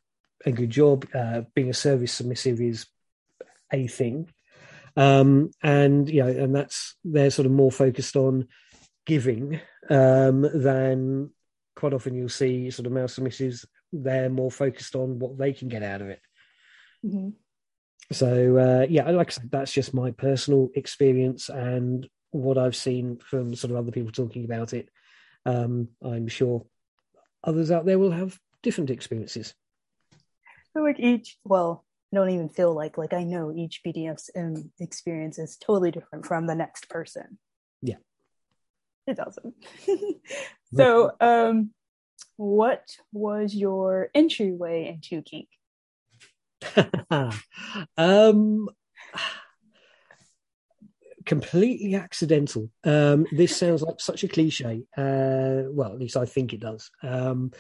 a 0.45 0.53
good 0.53 0.71
job. 0.71 1.07
Uh, 1.15 1.43
being 1.55 1.71
a 1.71 1.75
service 1.75 2.13
submissive 2.13 2.61
is 2.61 2.87
a 3.73 3.87
thing, 3.87 4.29
um, 4.97 5.51
and 5.63 6.09
you 6.09 6.23
know, 6.23 6.29
and 6.29 6.55
that's 6.55 6.95
they're 7.05 7.31
sort 7.31 7.47
of 7.47 7.53
more 7.53 7.73
focused 7.73 8.17
on 8.17 8.49
giving 9.07 9.61
um, 9.91 10.43
than 10.43 11.31
quite 11.75 11.93
often 11.93 12.15
you'll 12.15 12.29
see 12.29 12.71
sort 12.71 12.87
of 12.87 12.93
male 12.93 13.07
submissives. 13.07 13.65
They're 13.93 14.31
more 14.31 14.51
focused 14.51 14.95
on 14.95 15.19
what 15.19 15.39
they 15.39 15.53
can 15.53 15.69
get 15.69 15.83
out 15.83 16.01
of 16.01 16.09
it. 16.09 16.21
Mm-hmm. 17.05 17.31
So 18.13 18.57
uh, 18.57 18.87
yeah, 18.89 19.11
like 19.11 19.29
I 19.29 19.33
said, 19.33 19.51
that's 19.51 19.73
just 19.73 19.95
my 19.95 20.11
personal 20.13 20.71
experience 20.75 21.49
and 21.49 22.09
what 22.31 22.59
I've 22.59 22.77
seen 22.77 23.19
from 23.19 23.55
sort 23.55 23.71
of 23.71 23.77
other 23.77 23.91
people 23.91 24.13
talking 24.13 24.45
about 24.45 24.73
it. 24.73 24.89
Um, 25.45 25.89
I'm 26.03 26.29
sure 26.29 26.65
others 27.45 27.71
out 27.71 27.85
there 27.85 27.99
will 27.99 28.13
have 28.13 28.39
different 28.63 28.91
experiences. 28.91 29.55
Feel 30.75 30.85
like 30.85 31.01
each, 31.01 31.37
well, 31.45 31.85
I 32.13 32.17
don't 32.17 32.31
even 32.31 32.49
feel 32.49 32.75
like, 32.75 32.99
like 32.99 33.13
I 33.13 33.25
know 33.25 33.53
each 33.55 33.83
BDSM 33.87 34.71
experience 34.81 35.39
is 35.39 35.57
totally 35.57 35.91
different 35.91 36.27
from 36.27 36.47
the 36.47 36.55
next 36.55 36.89
person. 36.89 37.39
Yeah. 37.83 37.97
It's 39.07 39.21
awesome. 39.21 39.55
so, 40.75 41.13
um, 41.21 41.71
what 42.37 42.97
was 43.13 43.55
your 43.55 44.11
entryway 44.15 44.89
into 44.89 45.23
kink? 45.23 45.49
um, 47.97 48.69
completely 51.25 51.95
accidental. 51.95 52.71
Um, 52.85 53.27
this 53.33 53.57
sounds 53.57 53.83
like 53.83 54.01
such 54.01 54.25
a 54.25 54.29
cliche. 54.29 54.85
Uh, 54.97 55.69
well, 55.71 55.93
at 55.93 55.99
least 55.99 56.17
I 56.17 56.27
think 56.27 56.53
it 56.53 56.61
does. 56.61 56.91
Um, 57.03 57.53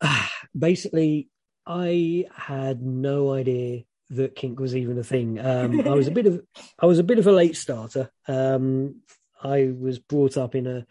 basically, 0.58 1.28
I 1.66 2.26
had 2.34 2.82
no 2.82 3.32
idea 3.32 3.84
that 4.10 4.34
kink 4.34 4.58
was 4.58 4.74
even 4.74 4.98
a 4.98 5.04
thing. 5.04 5.38
Um, 5.38 5.80
I 5.86 5.94
was 5.94 6.08
a 6.08 6.12
bit 6.12 6.26
of 6.26 6.42
I 6.78 6.86
was 6.86 6.98
a 6.98 7.04
bit 7.04 7.18
of 7.18 7.26
a 7.26 7.32
late 7.32 7.56
starter. 7.56 8.10
Um, 8.26 9.02
I 9.42 9.72
was 9.78 9.98
brought 9.98 10.36
up 10.36 10.54
in 10.54 10.66
a 10.66 10.86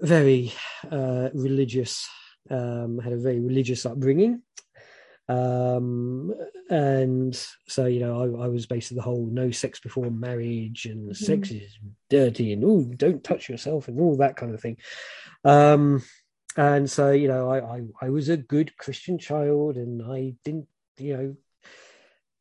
very 0.00 0.52
uh, 0.90 1.30
religious, 1.32 2.08
um, 2.50 2.98
had 2.98 3.12
a 3.12 3.18
very 3.18 3.40
religious 3.40 3.86
upbringing. 3.86 4.42
Um, 5.26 6.34
and 6.68 7.34
so, 7.66 7.86
you 7.86 8.00
know, 8.00 8.20
I, 8.20 8.44
I, 8.44 8.48
was 8.48 8.66
basically 8.66 8.96
the 8.96 9.04
whole 9.04 9.26
no 9.26 9.50
sex 9.50 9.80
before 9.80 10.10
marriage 10.10 10.84
and 10.84 11.10
mm-hmm. 11.10 11.24
sex 11.24 11.50
is 11.50 11.78
dirty 12.10 12.52
and 12.52 12.62
oh, 12.62 12.82
don't 12.94 13.24
touch 13.24 13.48
yourself 13.48 13.88
and 13.88 13.98
all 13.98 14.18
that 14.18 14.36
kind 14.36 14.52
of 14.52 14.60
thing. 14.60 14.76
And 16.56 16.88
so, 16.88 17.10
you 17.10 17.28
know, 17.28 17.50
I, 17.50 17.76
I, 17.76 17.80
I 18.02 18.10
was 18.10 18.28
a 18.28 18.36
good 18.36 18.76
Christian 18.76 19.18
child 19.18 19.76
and 19.76 20.02
I 20.02 20.34
didn't, 20.44 20.68
you 20.98 21.16
know, 21.16 21.36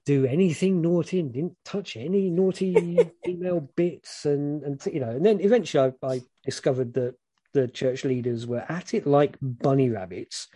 do 0.05 0.25
anything 0.25 0.81
naughty 0.81 1.19
and 1.19 1.33
didn't 1.33 1.55
touch 1.63 1.95
any 1.95 2.29
naughty 2.29 2.97
female 3.25 3.61
bits 3.75 4.25
and 4.25 4.61
and 4.63 4.85
you 4.87 4.99
know 4.99 5.11
and 5.11 5.25
then 5.25 5.39
eventually 5.39 5.93
I, 6.03 6.05
I, 6.05 6.21
discovered 6.43 6.93
that 6.95 7.15
the 7.53 7.69
church 7.69 8.03
leaders 8.03 8.45
were 8.45 8.65
at 8.67 8.93
it 8.93 9.07
like 9.07 9.37
bunny 9.41 9.89
rabbits 9.89 10.49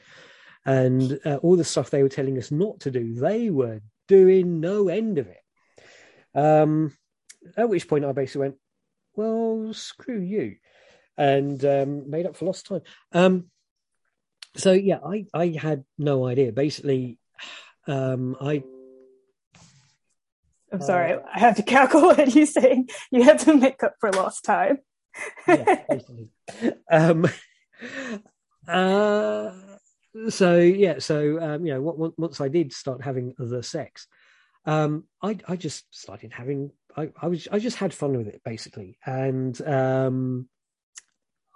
and 0.68 1.18
uh, 1.26 1.38
all 1.38 1.56
the 1.56 1.64
stuff 1.64 1.90
they 1.90 2.04
were 2.04 2.10
telling 2.10 2.38
us 2.38 2.52
not 2.52 2.82
to 2.82 2.92
do, 2.92 3.14
they 3.14 3.50
were 3.50 3.80
doing 4.10 4.60
no 4.60 4.90
end 4.90 5.18
of 5.18 5.28
it. 5.28 5.42
Um, 6.36 6.94
at 7.56 7.70
which 7.70 7.88
point 7.88 8.04
I 8.04 8.12
basically 8.12 8.42
went, 8.42 8.56
well, 9.16 9.74
screw 9.74 10.20
you, 10.20 10.58
and 11.18 11.64
um, 11.66 12.10
made 12.10 12.26
up 12.26 12.36
for 12.36 12.46
lost 12.46 12.68
time. 12.68 12.82
Um, 13.12 13.46
so 14.56 14.72
yeah, 14.72 15.00
I 15.06 15.26
I 15.34 15.48
had 15.60 15.84
no 15.98 16.26
idea. 16.26 16.52
Basically, 16.52 17.18
um, 17.88 18.36
I. 18.42 18.64
I'm 20.72 20.82
sorry, 20.82 21.14
uh, 21.14 21.20
I 21.34 21.40
have 21.40 21.56
to 21.56 21.64
cackle 21.64 22.12
at 22.20 22.36
you 22.36 22.46
saying 22.46 22.90
you 23.12 23.24
had 23.24 23.40
to 23.40 23.56
make 23.56 23.84
up 23.84 23.96
for 24.00 24.12
lost 24.12 24.44
time. 24.44 24.80
yeah, 25.48 25.84
basically. 25.90 26.30
Um, 26.92 27.26
uh, 28.68 29.52
so 30.30 30.58
yeah, 30.58 31.00
so 31.00 31.42
um, 31.42 31.66
you 31.66 31.74
know, 31.74 32.14
once 32.18 32.42
I 32.42 32.48
did 32.48 32.74
start 32.74 33.04
having 33.04 33.34
other 33.40 33.62
sex, 33.62 34.08
um, 34.66 35.06
I 35.22 35.38
I 35.48 35.56
just 35.56 35.86
started 35.96 36.34
having. 36.34 36.72
I, 36.96 37.10
I 37.22 37.28
was 37.28 37.48
I 37.52 37.60
just 37.60 37.78
had 37.78 37.94
fun 37.94 38.18
with 38.18 38.28
it 38.28 38.42
basically, 38.44 38.98
and 39.06 39.60
um, 39.68 40.50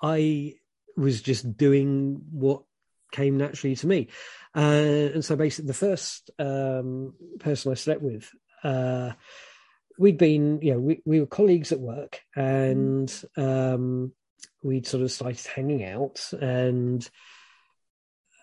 I 0.02 0.56
was 0.98 1.22
just 1.22 1.58
doing 1.58 2.22
what 2.32 2.64
came 3.12 3.38
naturally 3.38 3.76
to 3.76 3.88
me, 3.88 4.08
uh, 4.56 4.60
and 4.60 5.26
so 5.26 5.36
basically 5.36 5.68
the 5.68 5.74
first 5.74 6.32
um, 6.40 7.14
person 7.40 7.72
I 7.72 7.76
slept 7.76 8.02
with. 8.02 8.30
Uh, 8.64 9.12
we'd 9.98 10.18
been, 10.18 10.62
you 10.62 10.74
know, 10.74 10.80
we, 10.80 11.02
we 11.06 11.20
were 11.20 11.28
colleagues 11.28 11.72
at 11.72 11.80
work, 11.80 12.22
and 12.36 13.12
um, 13.38 14.14
we'd 14.64 14.88
sort 14.88 15.04
of 15.04 15.12
started 15.12 15.46
hanging 15.46 15.84
out, 15.84 16.32
and 16.40 17.10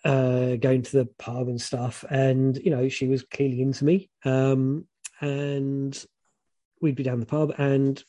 uh, 0.05 0.57
going 0.57 0.83
to 0.83 0.99
the 0.99 1.07
pub 1.19 1.49
and 1.49 1.61
stuff. 1.61 2.05
And, 2.09 2.57
you 2.57 2.71
know, 2.71 2.89
she 2.89 3.09
was 3.09 3.23
clearly 3.23 3.61
into 3.61 3.85
me. 3.85 4.11
Um, 4.25 4.87
and 5.21 6.05
we'd 6.81 6.95
be 6.95 7.03
down 7.03 7.21
the 7.21 7.27
pub 7.27 7.55
and, 7.59 8.03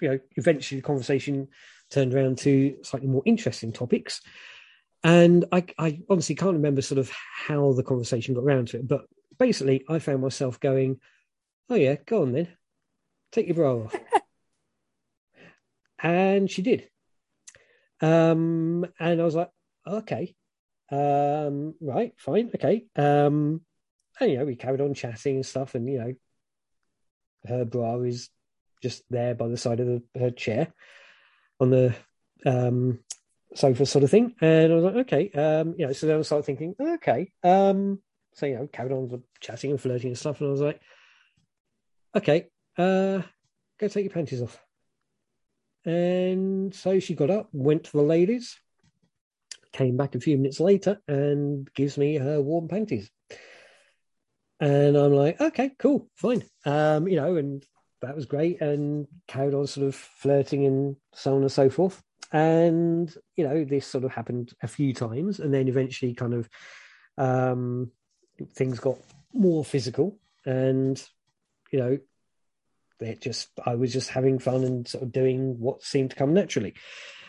you 0.00 0.08
know, 0.08 0.20
eventually 0.36 0.80
the 0.80 0.86
conversation 0.86 1.48
turned 1.90 2.14
around 2.14 2.38
to 2.38 2.76
slightly 2.82 3.08
more 3.08 3.22
interesting 3.24 3.72
topics. 3.72 4.20
And 5.04 5.44
I, 5.52 5.64
I 5.78 6.00
honestly 6.10 6.34
can't 6.34 6.54
remember 6.54 6.82
sort 6.82 6.98
of 6.98 7.10
how 7.10 7.72
the 7.72 7.84
conversation 7.84 8.34
got 8.34 8.44
around 8.44 8.68
to 8.68 8.78
it, 8.78 8.88
but 8.88 9.06
basically, 9.38 9.84
I 9.88 10.00
found 10.00 10.22
myself 10.22 10.58
going, 10.58 10.98
"Oh 11.70 11.76
yeah, 11.76 11.96
go 12.04 12.22
on 12.22 12.32
then, 12.32 12.48
take 13.30 13.46
your 13.46 13.54
bra 13.54 13.76
off," 13.76 13.94
and 16.00 16.50
she 16.50 16.62
did. 16.62 16.88
Um, 18.00 18.86
and 18.98 19.20
I 19.20 19.24
was 19.24 19.36
like, 19.36 19.50
"Okay, 19.86 20.34
um, 20.90 21.74
right, 21.80 22.12
fine, 22.18 22.50
okay." 22.56 22.86
Um, 22.96 23.60
and 24.20 24.32
you 24.32 24.38
know, 24.38 24.44
we 24.46 24.56
carried 24.56 24.80
on 24.80 24.94
chatting 24.94 25.36
and 25.36 25.46
stuff, 25.46 25.76
and 25.76 25.88
you 25.88 25.98
know, 25.98 26.14
her 27.46 27.64
bra 27.64 28.00
is 28.00 28.30
just 28.82 29.04
there 29.10 29.36
by 29.36 29.46
the 29.46 29.56
side 29.56 29.78
of 29.78 29.86
the, 29.86 30.02
her 30.18 30.30
chair 30.30 30.72
on 31.60 31.70
the 31.70 31.94
um, 32.46 33.00
sofa, 33.54 33.86
sort 33.86 34.04
of 34.04 34.10
thing. 34.10 34.34
And 34.40 34.72
I 34.72 34.74
was 34.74 34.84
like, 34.84 34.94
okay, 34.96 35.30
um, 35.30 35.74
you 35.78 35.86
know, 35.86 35.92
so 35.92 36.06
then 36.06 36.18
I 36.18 36.22
started 36.22 36.44
thinking, 36.44 36.74
okay, 36.80 37.32
um, 37.42 38.00
so 38.34 38.46
you 38.46 38.56
know, 38.56 38.68
carried 38.72 38.92
on 38.92 39.22
chatting 39.40 39.70
and 39.72 39.80
flirting 39.80 40.08
and 40.08 40.18
stuff, 40.18 40.40
and 40.40 40.48
I 40.48 40.52
was 40.52 40.60
like, 40.60 40.80
okay, 42.16 42.46
uh, 42.76 43.22
go 43.78 43.88
take 43.88 44.04
your 44.04 44.12
panties 44.12 44.42
off. 44.42 44.58
And 45.84 46.74
so 46.74 47.00
she 47.00 47.14
got 47.14 47.30
up, 47.30 47.48
went 47.52 47.84
to 47.84 47.92
the 47.92 48.02
ladies, 48.02 48.58
came 49.72 49.96
back 49.96 50.14
a 50.14 50.20
few 50.20 50.36
minutes 50.36 50.60
later, 50.60 51.00
and 51.08 51.72
gives 51.74 51.96
me 51.98 52.16
her 52.16 52.40
warm 52.40 52.68
panties. 52.68 53.10
And 54.60 54.96
I'm 54.96 55.12
like, 55.12 55.40
okay, 55.40 55.70
cool, 55.78 56.08
fine. 56.16 56.44
Um, 56.64 57.08
you 57.08 57.16
know, 57.16 57.36
and 57.36 57.64
that 58.00 58.14
was 58.14 58.26
great 58.26 58.60
and 58.60 59.06
carried 59.26 59.54
on 59.54 59.66
sort 59.66 59.86
of 59.86 59.94
flirting 59.94 60.66
and 60.66 60.96
so 61.12 61.34
on 61.34 61.42
and 61.42 61.52
so 61.52 61.68
forth. 61.68 62.02
And, 62.32 63.14
you 63.36 63.44
know, 63.44 63.64
this 63.64 63.86
sort 63.86 64.04
of 64.04 64.12
happened 64.12 64.52
a 64.62 64.68
few 64.68 64.92
times 64.92 65.40
and 65.40 65.52
then 65.52 65.68
eventually 65.68 66.14
kind 66.14 66.34
of 66.34 66.48
um, 67.16 67.90
things 68.54 68.78
got 68.78 68.98
more 69.32 69.64
physical 69.64 70.18
and, 70.44 71.02
you 71.72 71.78
know, 71.78 71.98
it 73.00 73.20
just, 73.20 73.48
I 73.64 73.76
was 73.76 73.92
just 73.92 74.10
having 74.10 74.38
fun 74.38 74.64
and 74.64 74.86
sort 74.86 75.04
of 75.04 75.12
doing 75.12 75.58
what 75.58 75.82
seemed 75.82 76.10
to 76.10 76.16
come 76.16 76.34
naturally. 76.34 76.74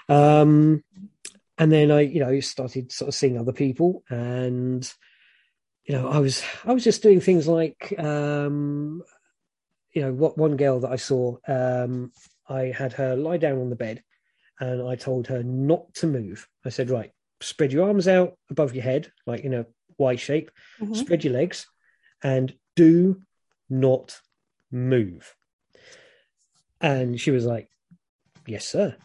Um, 0.07 0.83
and 1.57 1.71
then 1.71 1.91
I, 1.91 2.01
you 2.01 2.19
know, 2.19 2.39
started 2.39 2.91
sort 2.91 3.09
of 3.09 3.15
seeing 3.15 3.37
other 3.37 3.53
people 3.53 4.03
and, 4.09 4.91
you 5.89 5.95
know, 5.95 6.07
I 6.07 6.19
was 6.19 6.43
I 6.65 6.71
was 6.71 6.83
just 6.83 7.01
doing 7.01 7.19
things 7.19 7.47
like 7.47 7.95
um, 7.97 9.01
you 9.93 10.01
know, 10.01 10.13
what 10.13 10.37
one 10.37 10.57
girl 10.57 10.79
that 10.81 10.91
I 10.91 10.95
saw, 10.95 11.37
um, 11.47 12.11
I 12.47 12.73
had 12.75 12.93
her 12.93 13.15
lie 13.15 13.37
down 13.37 13.59
on 13.59 13.69
the 13.69 13.75
bed 13.75 14.03
and 14.59 14.87
I 14.87 14.95
told 14.95 15.27
her 15.27 15.43
not 15.43 15.93
to 15.95 16.07
move. 16.07 16.47
I 16.65 16.69
said, 16.69 16.89
right, 16.89 17.11
spread 17.41 17.71
your 17.71 17.87
arms 17.87 18.07
out 18.07 18.33
above 18.49 18.75
your 18.75 18.83
head, 18.83 19.11
like 19.25 19.41
in 19.41 19.53
a 19.53 19.65
Y 19.97 20.15
shape, 20.15 20.51
mm-hmm. 20.79 20.93
spread 20.93 21.23
your 21.23 21.33
legs, 21.33 21.67
and 22.23 22.53
do 22.75 23.21
not 23.69 24.19
move. 24.71 25.35
And 26.81 27.19
she 27.19 27.31
was 27.31 27.45
like, 27.45 27.69
yes, 28.45 28.67
sir. 28.67 28.95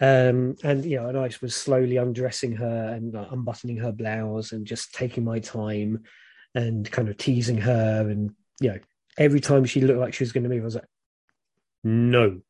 Um, 0.00 0.56
and 0.62 0.84
you 0.84 1.00
know, 1.00 1.08
and 1.08 1.18
I 1.18 1.30
was 1.40 1.56
slowly 1.56 1.96
undressing 1.96 2.52
her 2.56 2.92
and 2.94 3.14
like, 3.14 3.28
unbuttoning 3.30 3.78
her 3.78 3.92
blouse 3.92 4.52
and 4.52 4.66
just 4.66 4.92
taking 4.92 5.24
my 5.24 5.38
time 5.38 6.04
and 6.54 6.90
kind 6.90 7.08
of 7.08 7.16
teasing 7.16 7.58
her 7.58 8.06
and 8.08 8.32
you 8.60 8.70
know 8.72 8.78
every 9.16 9.40
time 9.40 9.64
she 9.64 9.80
looked 9.80 10.00
like 10.00 10.14
she 10.14 10.24
was 10.24 10.32
going 10.32 10.44
to 10.44 10.50
move, 10.50 10.62
I 10.62 10.64
was 10.64 10.74
like, 10.74 10.84
no. 11.84 12.40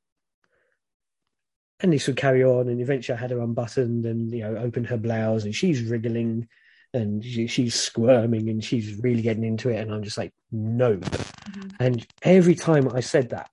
And 1.80 1.92
this 1.92 2.06
would 2.06 2.16
carry 2.16 2.42
on, 2.42 2.68
and 2.68 2.80
eventually 2.80 3.18
I 3.18 3.20
had 3.20 3.30
her 3.30 3.40
unbuttoned 3.40 4.06
and 4.06 4.32
you 4.32 4.40
know 4.40 4.56
opened 4.56 4.86
her 4.86 4.96
blouse, 4.96 5.44
and 5.44 5.54
she's 5.54 5.82
wriggling, 5.82 6.48
and 6.94 7.22
she, 7.22 7.46
she's 7.46 7.74
squirming, 7.74 8.48
and 8.48 8.64
she's 8.64 8.98
really 9.02 9.20
getting 9.20 9.44
into 9.44 9.68
it, 9.68 9.76
and 9.76 9.92
I'm 9.92 10.02
just 10.02 10.16
like, 10.16 10.32
no. 10.50 10.96
Mm-hmm. 10.96 11.68
And 11.78 12.06
every 12.22 12.54
time 12.54 12.88
I 12.94 13.00
said 13.00 13.30
that, 13.30 13.50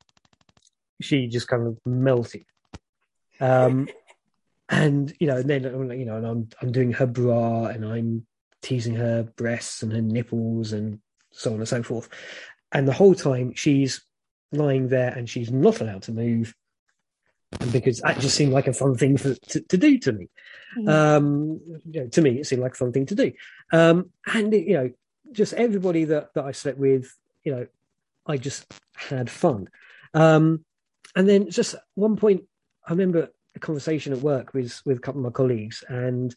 she 1.01 1.27
just 1.27 1.49
kind 1.49 1.67
of 1.67 1.77
melted. 1.85 2.45
Um, 3.41 3.89
and 4.69 5.13
you 5.19 5.27
know, 5.27 5.37
and 5.37 5.49
then 5.49 5.63
you 5.99 6.05
know, 6.05 6.15
and 6.15 6.25
I'm 6.25 6.49
I'm 6.61 6.71
doing 6.71 6.93
her 6.93 7.05
bra, 7.05 7.65
and 7.65 7.83
I'm 7.83 8.25
teasing 8.61 8.95
her 8.95 9.23
breasts 9.23 9.83
and 9.83 9.91
her 9.91 10.01
nipples, 10.01 10.71
and 10.71 10.99
so 11.31 11.51
on 11.53 11.59
and 11.59 11.67
so 11.67 11.83
forth. 11.83 12.07
And 12.73 12.87
the 12.87 12.93
whole 12.93 13.15
time 13.15 13.53
she's 13.53 14.03
lying 14.51 14.87
there 14.89 15.09
and 15.09 15.29
she's 15.29 15.51
not 15.51 15.79
allowed 15.79 16.03
to 16.03 16.11
move. 16.11 16.55
And 17.61 17.71
because 17.71 17.99
that 17.99 18.19
just 18.19 18.35
seemed 18.35 18.51
like 18.51 18.67
a 18.67 18.73
fun 18.73 18.97
thing 18.97 19.15
for, 19.15 19.35
to, 19.35 19.61
to 19.61 19.77
do 19.77 19.99
to 19.99 20.11
me. 20.11 20.29
Mm-hmm. 20.77 20.89
Um, 20.89 21.61
you 21.85 22.01
know, 22.01 22.07
to 22.07 22.21
me, 22.21 22.39
it 22.39 22.47
seemed 22.47 22.63
like 22.63 22.73
a 22.73 22.77
fun 22.77 22.91
thing 22.91 23.05
to 23.05 23.15
do. 23.15 23.31
Um, 23.71 24.09
and, 24.25 24.51
you 24.51 24.73
know, 24.73 24.89
just 25.31 25.53
everybody 25.53 26.05
that, 26.05 26.33
that 26.33 26.45
I 26.45 26.51
slept 26.51 26.79
with, 26.79 27.15
you 27.43 27.55
know, 27.55 27.67
I 28.25 28.37
just 28.37 28.65
had 28.95 29.29
fun. 29.29 29.69
Um, 30.15 30.65
and 31.15 31.29
then 31.29 31.51
just 31.51 31.75
one 31.93 32.15
point, 32.15 32.43
I 32.87 32.91
remember 32.91 33.29
a 33.55 33.59
conversation 33.59 34.13
at 34.13 34.19
work 34.19 34.53
with, 34.55 34.81
with 34.83 34.97
a 34.97 35.01
couple 35.01 35.21
of 35.21 35.25
my 35.25 35.31
colleagues 35.31 35.83
and 35.87 36.35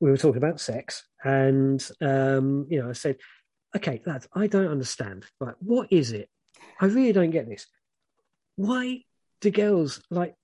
we 0.00 0.10
were 0.10 0.18
talking 0.18 0.42
about 0.42 0.60
sex. 0.60 1.04
And, 1.24 1.86
um, 2.02 2.66
you 2.68 2.82
know, 2.82 2.90
I 2.90 2.92
said, 2.92 3.16
okay, 3.76 4.00
lads, 4.06 4.28
I 4.32 4.46
don't 4.46 4.70
understand. 4.70 5.24
Like, 5.40 5.56
what 5.60 5.92
is 5.92 6.12
it? 6.12 6.28
I 6.80 6.86
really 6.86 7.12
don't 7.12 7.30
get 7.30 7.48
this. 7.48 7.66
Why 8.56 9.02
do 9.40 9.50
girls 9.50 10.02
like 10.10 10.34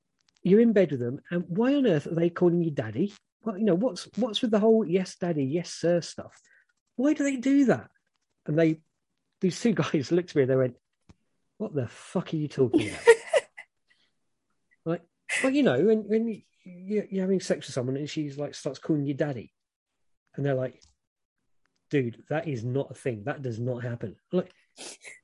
you're 0.43 0.61
in 0.61 0.73
bed 0.73 0.93
with 0.93 1.01
them, 1.01 1.21
and 1.31 1.45
why 1.49 1.75
on 1.75 1.87
earth 1.87 2.07
are 2.07 2.15
they 2.15 2.31
calling 2.31 2.63
you 2.63 2.71
daddy? 2.71 3.13
Well, 3.43 3.59
you 3.59 3.65
know 3.65 3.75
what's 3.75 4.09
what's 4.17 4.43
with 4.43 4.51
the 4.51 4.61
whole 4.61 4.85
yes, 4.87 5.17
daddy, 5.17 5.45
yes, 5.45 5.71
sir 5.71 6.01
stuff. 6.01 6.39
Why 6.97 7.15
do 7.15 7.25
they 7.25 7.37
do 7.37 7.67
that? 7.67 7.91
And 8.47 8.59
they, 8.59 8.81
these 9.41 9.61
two 9.61 9.73
guys 9.75 10.13
looked 10.13 10.31
at 10.31 10.37
me 10.37 10.43
and 10.43 10.51
they 10.51 10.57
went, 10.57 10.77
"What 11.59 11.75
the 11.75 11.89
fuck 11.89 12.33
are 12.33 12.37
you 12.37 12.49
talking 12.49 12.89
about?" 12.89 13.03
like, 14.85 15.03
well, 15.43 15.53
you 15.53 15.63
know, 15.63 15.83
when 15.83 15.99
when 16.07 16.43
you're 16.65 17.23
having 17.23 17.41
sex 17.41 17.67
with 17.67 17.75
someone 17.75 17.97
and 17.97 18.09
she's 18.09 18.39
like 18.39 18.55
starts 18.55 18.79
calling 18.79 19.07
you 19.07 19.15
daddy, 19.15 19.53
and 20.37 20.45
they're 20.45 20.55
like, 20.55 20.81
dude, 21.95 22.25
that 22.29 22.49
is 22.49 22.65
not 22.65 22.91
a 22.91 22.95
thing. 22.95 23.23
That 23.25 23.41
does 23.41 23.61
not 23.61 23.85
happen. 23.85 24.17
Like, 24.33 24.51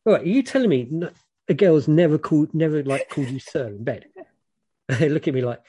all 0.07 0.13
right, 0.13 0.23
are 0.23 0.29
you 0.29 0.45
telling 0.45 0.71
me 0.71 0.87
no, 0.89 1.11
a 1.49 1.55
girl's 1.55 1.89
never 1.89 2.17
called, 2.17 2.55
never 2.55 2.85
like 2.85 3.09
called 3.09 3.29
you 3.29 3.41
sir 3.41 3.67
in 3.67 3.83
bed? 3.83 4.07
they 4.89 5.09
look 5.09 5.27
at 5.27 5.35
me 5.35 5.43
like, 5.43 5.61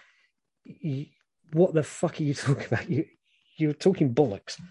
what 1.53 1.73
the 1.73 1.81
fuck 1.81 2.19
are 2.19 2.23
you 2.23 2.33
talking 2.35 2.67
about? 2.67 2.87
You, 2.87 3.05
you're 3.57 3.73
talking 3.73 4.13
bollocks. 4.13 4.61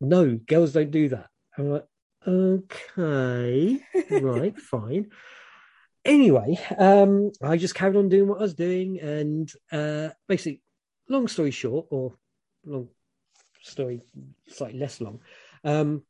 No, 0.00 0.36
girls 0.36 0.72
don't 0.72 0.92
do 0.92 1.08
that. 1.08 1.30
I'm 1.58 1.70
like, 1.70 1.86
okay, 2.28 3.80
right, 4.08 4.60
fine. 4.60 5.10
Anyway, 6.04 6.60
um, 6.78 7.32
I 7.42 7.56
just 7.56 7.74
carried 7.74 7.96
on 7.96 8.08
doing 8.08 8.28
what 8.28 8.38
I 8.38 8.42
was 8.42 8.54
doing, 8.54 9.00
and 9.00 9.52
uh, 9.72 10.10
basically, 10.28 10.62
long 11.08 11.26
story 11.26 11.50
short, 11.50 11.86
or 11.90 12.14
long 12.64 12.88
story 13.62 14.02
slightly 14.46 14.78
less 14.78 15.00
long, 15.00 15.18
um, 15.66 16.02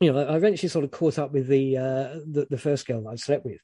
you 0.00 0.12
know, 0.12 0.18
I 0.18 0.36
eventually 0.36 0.68
sort 0.68 0.84
of 0.84 0.90
caught 0.90 1.18
up 1.18 1.32
with 1.32 1.46
the, 1.46 1.78
uh, 1.78 2.18
the, 2.26 2.46
the 2.50 2.58
first 2.58 2.86
girl 2.86 3.02
that 3.02 3.10
I 3.10 3.14
slept 3.14 3.46
with, 3.46 3.60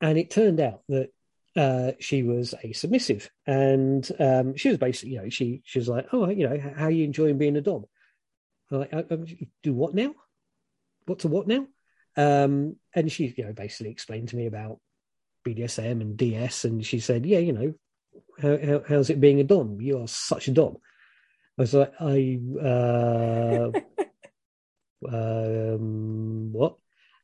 and 0.00 0.16
it 0.16 0.30
turned 0.30 0.60
out 0.60 0.82
that 0.88 1.10
uh, 1.56 1.92
she 1.98 2.22
was 2.22 2.54
a 2.62 2.72
submissive, 2.72 3.30
and 3.46 4.08
um, 4.18 4.56
she 4.56 4.68
was 4.68 4.78
basically, 4.78 5.14
you 5.14 5.22
know, 5.22 5.28
she 5.28 5.60
she 5.64 5.80
was 5.80 5.88
like, 5.88 6.06
oh, 6.12 6.30
you 6.30 6.48
know, 6.48 6.72
how 6.76 6.84
are 6.84 6.90
you 6.90 7.04
enjoying 7.04 7.36
being 7.36 7.56
a 7.56 7.60
dom? 7.60 7.84
I'm 8.70 8.78
like, 8.78 8.94
I, 8.94 8.98
I, 8.98 9.18
do 9.62 9.74
what 9.74 9.94
now? 9.94 10.14
What 11.06 11.20
to 11.20 11.28
what 11.28 11.48
now? 11.48 11.66
Um, 12.16 12.76
and 12.94 13.10
she, 13.10 13.34
you 13.36 13.44
know, 13.44 13.52
basically 13.52 13.90
explained 13.90 14.28
to 14.28 14.36
me 14.36 14.46
about 14.46 14.78
BDSM 15.46 16.00
and 16.00 16.16
DS, 16.16 16.64
and 16.64 16.86
she 16.86 17.00
said, 17.00 17.26
yeah, 17.26 17.38
you 17.38 17.52
know, 17.52 17.74
how, 18.40 18.56
how, 18.64 18.82
how's 18.88 19.10
it 19.10 19.20
being 19.20 19.40
a 19.40 19.44
dom? 19.44 19.80
You 19.80 20.00
are 20.00 20.08
such 20.08 20.46
a 20.48 20.52
dom. 20.52 20.76
I 21.58 21.62
was 21.62 21.74
like, 21.74 21.92
I. 22.00 22.38
Uh, 22.62 23.80
um, 25.06 26.52
what? 26.52 26.76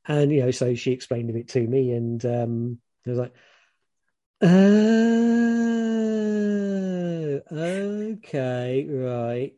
And 0.06 0.30
you 0.32 0.40
know, 0.40 0.50
so 0.50 0.74
she 0.74 0.92
explained 0.92 1.30
a 1.30 1.32
bit 1.32 1.48
to 1.48 1.66
me, 1.66 1.92
and 1.92 2.24
um, 2.24 2.78
I 3.06 3.10
was 3.10 3.18
like, 3.18 3.34
oh, 7.50 8.12
okay, 8.12 8.86
right. 8.88 9.54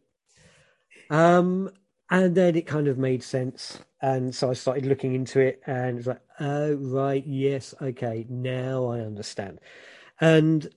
Um, 1.10 1.70
and 2.10 2.34
then 2.34 2.56
it 2.56 2.66
kind 2.66 2.88
of 2.88 2.98
made 2.98 3.22
sense, 3.22 3.78
and 4.00 4.34
so 4.34 4.50
I 4.50 4.54
started 4.54 4.86
looking 4.86 5.14
into 5.14 5.40
it, 5.40 5.60
and 5.66 5.98
it's 5.98 6.06
like, 6.06 6.22
oh, 6.40 6.74
right, 6.74 7.24
yes, 7.26 7.74
okay, 7.80 8.24
now 8.28 8.86
I 8.86 9.00
understand. 9.00 9.58
And 10.20 10.68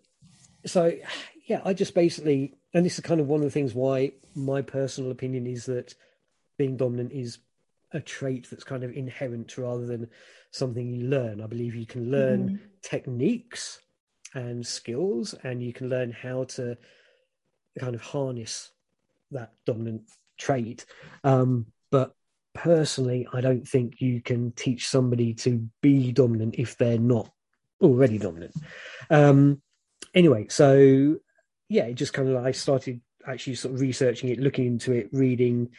so, 0.65 0.91
yeah, 1.45 1.61
I 1.63 1.73
just 1.73 1.93
basically, 1.93 2.55
and 2.73 2.85
this 2.85 2.95
is 2.95 3.05
kind 3.05 3.21
of 3.21 3.27
one 3.27 3.41
of 3.41 3.45
the 3.45 3.51
things 3.51 3.73
why 3.73 4.13
my 4.35 4.61
personal 4.61 5.11
opinion 5.11 5.47
is 5.47 5.65
that 5.65 5.93
being 6.59 6.77
dominant 6.77 7.11
is 7.11 7.39
a 7.93 7.99
trait 7.99 8.47
that's 8.51 8.63
kind 8.63 8.83
of 8.83 8.91
inherent 8.91 9.57
rather 9.57 9.87
than 9.87 10.07
something 10.51 10.93
you 10.93 11.07
learn. 11.07 11.41
I 11.41 11.47
believe 11.47 11.73
you 11.73 11.87
can 11.87 12.11
learn 12.11 12.49
mm. 12.49 12.59
techniques 12.83 13.79
and 14.35 14.65
skills, 14.65 15.33
and 15.43 15.63
you 15.63 15.73
can 15.73 15.89
learn 15.89 16.11
how 16.11 16.43
to 16.43 16.77
kind 17.79 17.95
of 17.95 18.01
harness 18.01 18.69
that 19.31 19.53
dominant 19.65 20.03
trait. 20.37 20.85
Um, 21.23 21.65
but 21.89 22.13
personally, 22.53 23.27
I 23.33 23.41
don't 23.41 23.67
think 23.67 24.01
you 24.01 24.21
can 24.21 24.51
teach 24.51 24.87
somebody 24.87 25.33
to 25.35 25.67
be 25.81 26.11
dominant 26.11 26.55
if 26.59 26.77
they're 26.77 26.99
not 26.99 27.31
already 27.81 28.19
dominant. 28.19 28.53
Um, 29.09 29.61
anyway, 30.13 30.47
so 30.49 31.17
yeah, 31.69 31.85
it 31.85 31.95
just 31.95 32.13
kind 32.13 32.29
of 32.29 32.45
I 32.45 32.51
started 32.51 33.01
actually 33.25 33.55
sort 33.55 33.73
of 33.73 33.81
researching 33.81 34.29
it, 34.29 34.39
looking 34.39 34.65
into 34.65 34.91
it, 34.91 35.09
reading. 35.11 35.69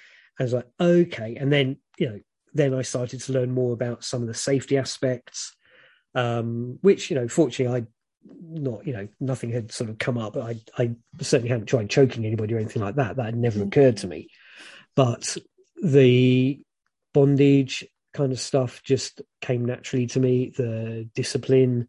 I 0.41 0.45
was 0.45 0.53
like, 0.55 0.69
okay, 0.81 1.37
and 1.37 1.53
then 1.53 1.77
you 1.99 2.09
know, 2.09 2.21
then 2.55 2.75
I 2.75 2.83
started 2.83 3.21
to 3.21 3.33
learn 3.33 3.53
more 3.53 3.73
about 3.73 4.05
some 4.05 4.23
of 4.23 4.29
the 4.29 4.35
safety 4.35 4.79
aspects, 4.79 5.55
um, 6.15 6.79
which 6.81 7.11
you 7.11 7.17
know, 7.17 7.29
fortunately, 7.29 7.83
I 7.83 7.87
not 8.41 8.87
you 8.87 8.93
know 8.93 9.09
nothing 9.21 9.51
had 9.51 9.71
sort 9.71 9.91
of 9.91 9.99
come 9.99 10.19
up. 10.19 10.37
I 10.37 10.61
I 10.79 10.97
certainly 11.21 11.51
hadn't 11.51 11.67
tried 11.67 11.91
choking 11.91 12.25
anybody 12.25 12.55
or 12.55 12.59
anything 12.59 12.83
like 12.83 12.97
that. 12.97 13.17
That 13.17 13.27
had 13.27 13.37
never 13.37 13.63
occurred 13.63 13.99
to 13.99 14.07
me. 14.07 14.29
But 14.97 15.37
the 15.83 16.61
bondage 17.13 17.87
kind 18.13 18.33
of 18.33 18.41
stuff 18.41 18.83
just 18.83 19.23
came 19.41 19.65
naturally 19.65 20.07
to 20.09 20.21
me. 20.21 20.53
The 20.57 21.09
discipline, 21.15 21.89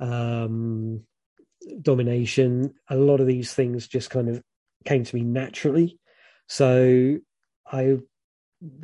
um, 0.00 1.02
domination, 1.80 2.74
a 2.88 2.96
lot 2.96 3.20
of 3.20 3.26
these 3.26 3.52
things 3.52 3.86
just 3.86 4.10
kind 4.10 4.28
of 4.28 4.42
came 4.84 5.04
to 5.04 5.16
me 5.16 5.22
naturally. 5.22 5.98
So 6.48 7.18
I 7.70 7.98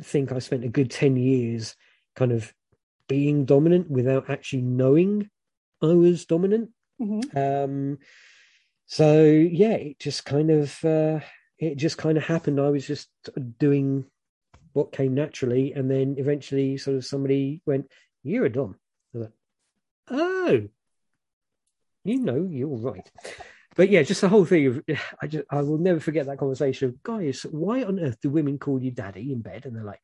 think 0.01 0.31
I 0.31 0.39
spent 0.39 0.63
a 0.63 0.69
good 0.69 0.91
10 0.91 1.17
years 1.17 1.75
kind 2.15 2.31
of 2.31 2.53
being 3.07 3.45
dominant 3.45 3.89
without 3.89 4.29
actually 4.29 4.61
knowing 4.61 5.29
I 5.81 5.87
was 5.87 6.25
dominant. 6.25 6.69
Mm-hmm. 7.01 7.37
Um, 7.37 7.97
so 8.85 9.23
yeah, 9.23 9.73
it 9.73 9.99
just 9.99 10.25
kind 10.25 10.51
of 10.51 10.83
uh, 10.85 11.19
it 11.57 11.77
just 11.77 11.97
kind 11.97 12.17
of 12.17 12.23
happened. 12.23 12.59
I 12.59 12.69
was 12.69 12.85
just 12.85 13.09
doing 13.59 14.05
what 14.73 14.91
came 14.91 15.13
naturally, 15.13 15.73
and 15.73 15.89
then 15.89 16.15
eventually, 16.17 16.77
sort 16.77 16.97
of 16.97 17.05
somebody 17.05 17.61
went, 17.65 17.91
"You're 18.23 18.45
a 18.45 18.51
dom." 18.51 18.75
I 19.13 19.17
was 19.17 19.27
like, 19.27 19.33
"Oh, 20.09 20.67
you 22.03 22.19
know, 22.19 22.47
you're 22.49 22.67
right." 22.67 23.09
But 23.75 23.89
yeah, 23.89 24.03
just 24.03 24.21
the 24.21 24.29
whole 24.29 24.45
thing 24.45 24.67
of 24.67 24.83
I 25.21 25.27
just 25.27 25.45
I 25.49 25.61
will 25.61 25.77
never 25.77 25.99
forget 25.99 26.25
that 26.27 26.37
conversation 26.37 26.89
of 26.89 27.03
guys. 27.03 27.45
Why 27.49 27.83
on 27.83 27.99
earth 27.99 28.17
do 28.21 28.29
women 28.29 28.57
call 28.59 28.81
you 28.81 28.91
daddy 28.91 29.31
in 29.31 29.41
bed? 29.41 29.65
And 29.65 29.75
they're 29.75 29.83
like, 29.83 30.01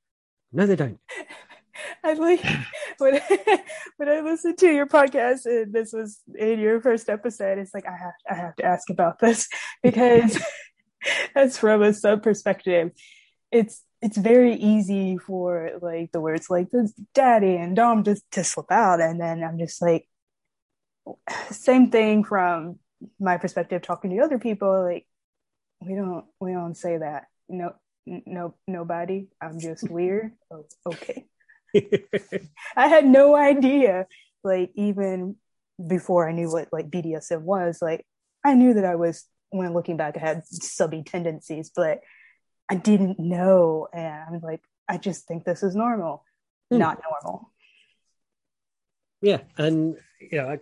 "No, 0.52 0.66
they 0.66 0.76
don't." 0.76 1.00
I 2.04 2.14
like 2.14 2.44
when 2.98 3.22
when 3.98 4.10
I 4.10 4.22
listened 4.22 4.58
to 4.60 4.72
your 4.72 4.88
podcast 4.88 5.46
and 5.46 5.74
this 5.74 5.94
was 5.94 6.20
in 6.36 6.60
your 6.60 6.82
first 6.82 7.10
episode. 7.10 7.58
It's 7.58 7.74
like 7.74 7.86
I 7.88 7.96
have 7.96 8.14
I 8.30 8.34
have 8.36 8.56
to 8.58 8.66
ask 8.66 8.90
about 8.90 9.20
this 9.20 9.48
because 9.84 10.42
as 11.36 11.58
from 11.58 11.82
a 11.82 11.94
sub 11.94 12.24
perspective, 12.24 12.92
it's 13.52 13.84
it's 14.02 14.18
very 14.18 14.54
easy 14.54 15.18
for 15.18 15.72
like 15.82 16.12
the 16.12 16.22
words 16.22 16.50
like 16.50 16.70
this 16.72 16.94
daddy 17.14 17.56
and 17.56 17.76
dom 17.76 18.04
just 18.04 18.24
to 18.32 18.44
slip 18.44 18.72
out, 18.72 19.02
and 19.02 19.20
then 19.20 19.44
I'm 19.44 19.60
just 19.60 19.82
like 19.82 20.08
same 21.52 21.90
thing 21.92 22.24
from 22.24 22.80
my 23.20 23.38
perspective 23.38 23.82
talking 23.82 24.12
to 24.12 24.24
other 24.24 24.40
people. 24.40 24.84
Like 24.84 25.06
we 25.82 25.96
don't 25.96 26.26
we 26.40 26.54
don't 26.54 26.76
say 26.76 26.98
that. 26.98 27.26
No 27.48 27.74
no 28.06 28.56
nobody. 28.68 29.28
I'm 29.42 29.60
just 29.60 29.90
weird. 29.90 30.32
Oh, 30.52 30.66
okay. 30.86 31.26
I 32.76 32.88
had 32.88 33.06
no 33.06 33.36
idea, 33.36 34.08
like 34.44 34.72
even 34.76 35.36
before 35.88 36.28
I 36.28 36.32
knew 36.32 36.52
what 36.52 36.70
like 36.72 36.90
BDSM 36.90 37.42
was, 37.42 37.80
like 37.82 38.06
I 38.44 38.56
knew 38.56 38.74
that 38.74 38.86
I 38.86 38.96
was 38.96 39.26
when 39.52 39.74
looking 39.74 39.98
back 39.98 40.18
I 40.18 40.20
had 40.20 40.48
subby 40.48 41.04
tendencies, 41.04 41.72
but 41.76 42.00
I 42.70 42.76
didn't 42.76 43.20
know 43.20 43.88
and 43.94 44.36
I'm 44.36 44.42
like, 44.42 44.62
I 44.88 44.98
just 44.98 45.28
think 45.28 45.44
this 45.44 45.64
is 45.64 45.76
normal. 45.76 46.24
Hmm. 46.72 46.80
Not 46.80 47.00
normal. 47.04 47.52
Yeah, 49.22 49.42
and 49.58 49.96
you 50.20 50.38
know, 50.38 50.58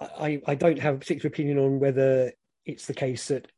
I, 0.00 0.06
I 0.06 0.42
I 0.48 0.54
don't 0.54 0.78
have 0.78 0.94
a 0.94 0.98
particular 0.98 1.28
opinion 1.28 1.58
on 1.58 1.80
whether 1.80 2.32
it's 2.64 2.86
the 2.86 2.94
case 2.94 3.28
that 3.28 3.50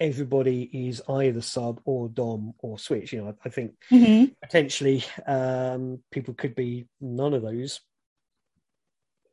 everybody 0.00 0.62
is 0.88 1.02
either 1.08 1.40
sub 1.40 1.80
or 1.84 2.08
dom 2.08 2.54
or 2.58 2.78
switch. 2.78 3.12
You 3.12 3.24
know, 3.24 3.34
I 3.44 3.48
think 3.48 3.72
mm-hmm. 3.90 4.32
potentially 4.42 5.04
um, 5.26 6.00
people 6.10 6.34
could 6.34 6.54
be 6.54 6.86
none 7.00 7.34
of 7.34 7.42
those, 7.42 7.80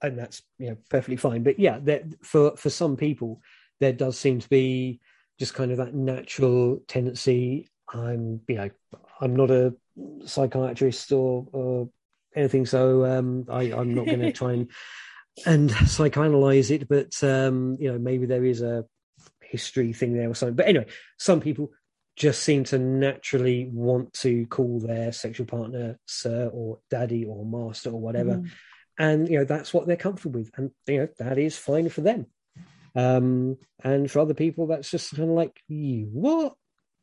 and 0.01 0.17
that's 0.17 0.41
you 0.57 0.69
know 0.69 0.77
perfectly 0.89 1.17
fine. 1.17 1.43
But 1.43 1.59
yeah, 1.59 1.79
for 2.23 2.55
for 2.57 2.69
some 2.69 2.97
people, 2.97 3.41
there 3.79 3.93
does 3.93 4.17
seem 4.17 4.39
to 4.39 4.49
be 4.49 4.99
just 5.39 5.53
kind 5.53 5.71
of 5.71 5.77
that 5.77 5.93
natural 5.93 6.81
tendency. 6.87 7.67
I'm 7.93 8.41
you 8.47 8.55
know 8.55 8.69
I'm 9.21 9.35
not 9.35 9.51
a 9.51 9.73
psychiatrist 10.25 11.11
or, 11.11 11.47
or 11.51 11.89
anything, 12.35 12.65
so 12.65 13.05
um, 13.05 13.45
I, 13.49 13.71
I'm 13.71 13.93
not 13.93 14.05
going 14.05 14.19
to 14.21 14.31
try 14.31 14.53
and 14.53 14.69
and 15.45 15.69
psychoanalyze 15.69 16.71
it, 16.71 16.87
but 16.87 17.21
um, 17.23 17.77
you 17.79 17.91
know 17.91 17.99
maybe 17.99 18.25
there 18.25 18.45
is 18.45 18.61
a 18.61 18.85
history 19.41 19.93
thing 19.93 20.13
there 20.13 20.29
or 20.29 20.35
something. 20.35 20.55
But 20.55 20.67
anyway, 20.67 20.87
some 21.17 21.41
people 21.41 21.71
just 22.15 22.43
seem 22.43 22.63
to 22.65 22.79
naturally 22.79 23.69
want 23.71 24.13
to 24.13 24.45
call 24.47 24.79
their 24.79 25.11
sexual 25.11 25.45
partner 25.45 25.99
sir 26.05 26.49
or 26.53 26.79
daddy 26.89 27.25
or 27.25 27.45
master 27.45 27.89
or 27.89 27.99
whatever. 27.99 28.35
Mm. 28.35 28.49
And 28.97 29.29
you 29.29 29.39
know, 29.39 29.45
that's 29.45 29.73
what 29.73 29.87
they're 29.87 29.97
comfortable 29.97 30.39
with. 30.39 30.51
And 30.55 30.71
you 30.87 30.99
know, 30.99 31.07
that 31.19 31.37
is 31.37 31.57
fine 31.57 31.89
for 31.89 32.01
them. 32.01 32.27
Um, 32.95 33.57
and 33.83 34.09
for 34.09 34.19
other 34.19 34.33
people, 34.33 34.67
that's 34.67 34.89
just 34.89 35.15
kind 35.15 35.29
of 35.29 35.35
like, 35.35 35.61
you 35.67 36.07
what? 36.11 36.55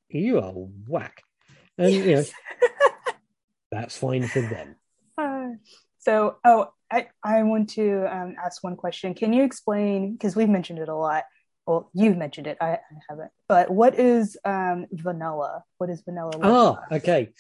You 0.09 0.41
are 0.41 0.53
whack. 0.53 1.23
And 1.77 1.93
yes. 1.93 2.07
you 2.07 2.15
know, 2.15 2.69
that's 3.71 3.97
fine 3.99 4.27
for 4.27 4.41
them. 4.41 4.77
Uh, 5.19 5.49
so 5.99 6.37
oh 6.45 6.73
I, 6.93 7.09
I 7.25 7.43
want 7.43 7.71
to 7.71 8.07
um, 8.15 8.37
ask 8.45 8.63
one 8.63 8.77
question. 8.77 9.15
Can 9.15 9.33
you 9.33 9.45
explain, 9.45 10.13
because 10.13 10.37
we've 10.37 10.49
mentioned 10.49 10.79
it 10.79 10.89
a 10.89 10.95
lot, 10.95 11.25
well, 11.67 11.91
you've 11.95 12.17
mentioned 12.17 12.47
it. 12.47 12.59
I, 12.61 12.73
I 12.73 12.79
haven't. 13.09 13.31
But 13.49 13.71
what 13.71 13.99
is 13.99 14.37
um, 14.45 14.87
vanilla? 14.93 15.65
What 15.79 15.91
is 15.91 16.03
vanilla? 16.03 16.33
Oh, 16.43 16.79
okay. 16.91 17.33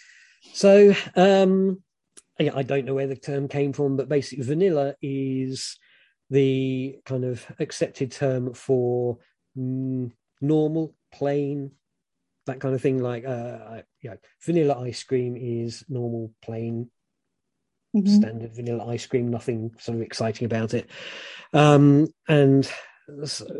So 0.54 0.94
um, 1.14 1.82
yeah, 2.38 2.52
I 2.54 2.62
don't 2.62 2.84
know 2.84 2.94
where 2.94 3.06
the 3.06 3.16
term 3.16 3.48
came 3.48 3.72
from, 3.72 3.96
but 3.96 4.08
basically, 4.08 4.44
vanilla 4.44 4.94
is 5.02 5.78
the 6.30 6.96
kind 7.04 7.24
of 7.24 7.44
accepted 7.58 8.12
term 8.12 8.54
for 8.54 9.18
mm, 9.56 10.10
normal, 10.40 10.94
plain, 11.12 11.72
that 12.46 12.60
kind 12.60 12.74
of 12.74 12.80
thing. 12.80 13.02
Like, 13.02 13.24
uh, 13.24 13.82
you 14.00 14.10
know, 14.10 14.16
vanilla 14.44 14.80
ice 14.80 15.02
cream 15.04 15.36
is 15.36 15.84
normal, 15.88 16.32
plain, 16.42 16.90
mm-hmm. 17.94 18.14
standard 18.14 18.54
vanilla 18.54 18.86
ice 18.86 19.06
cream. 19.06 19.30
Nothing 19.30 19.72
sort 19.78 19.96
of 19.96 20.02
exciting 20.02 20.46
about 20.46 20.74
it. 20.74 20.88
Um, 21.52 22.08
and 22.28 22.70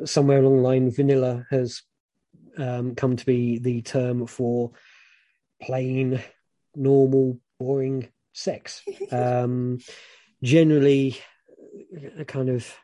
somewhere 0.04 0.38
along 0.38 0.56
the 0.56 0.62
line, 0.62 0.90
vanilla 0.90 1.46
has 1.50 1.82
um, 2.58 2.94
come 2.94 3.16
to 3.16 3.26
be 3.26 3.58
the 3.58 3.82
term 3.82 4.26
for 4.26 4.72
plain, 5.60 6.20
normal, 6.74 7.40
boring 7.58 8.08
sex. 8.32 8.82
Um, 9.12 9.78
generally, 10.42 11.18
kind 12.26 12.48
of 12.48 12.74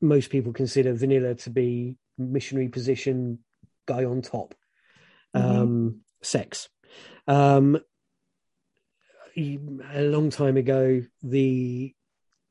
most 0.00 0.30
people 0.30 0.52
consider 0.52 0.94
vanilla 0.94 1.34
to 1.34 1.50
be 1.50 1.96
missionary 2.18 2.68
position, 2.68 3.40
guy 3.86 4.04
on 4.04 4.22
top, 4.22 4.54
mm-hmm. 5.34 5.60
um, 5.60 6.00
sex. 6.22 6.68
Um, 7.28 7.78
a 9.36 10.02
long 10.02 10.30
time 10.30 10.56
ago, 10.56 11.02
the 11.22 11.94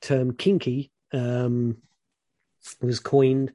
term 0.01 0.35
kinky 0.35 0.91
um, 1.13 1.77
was 2.81 2.99
coined 2.99 3.53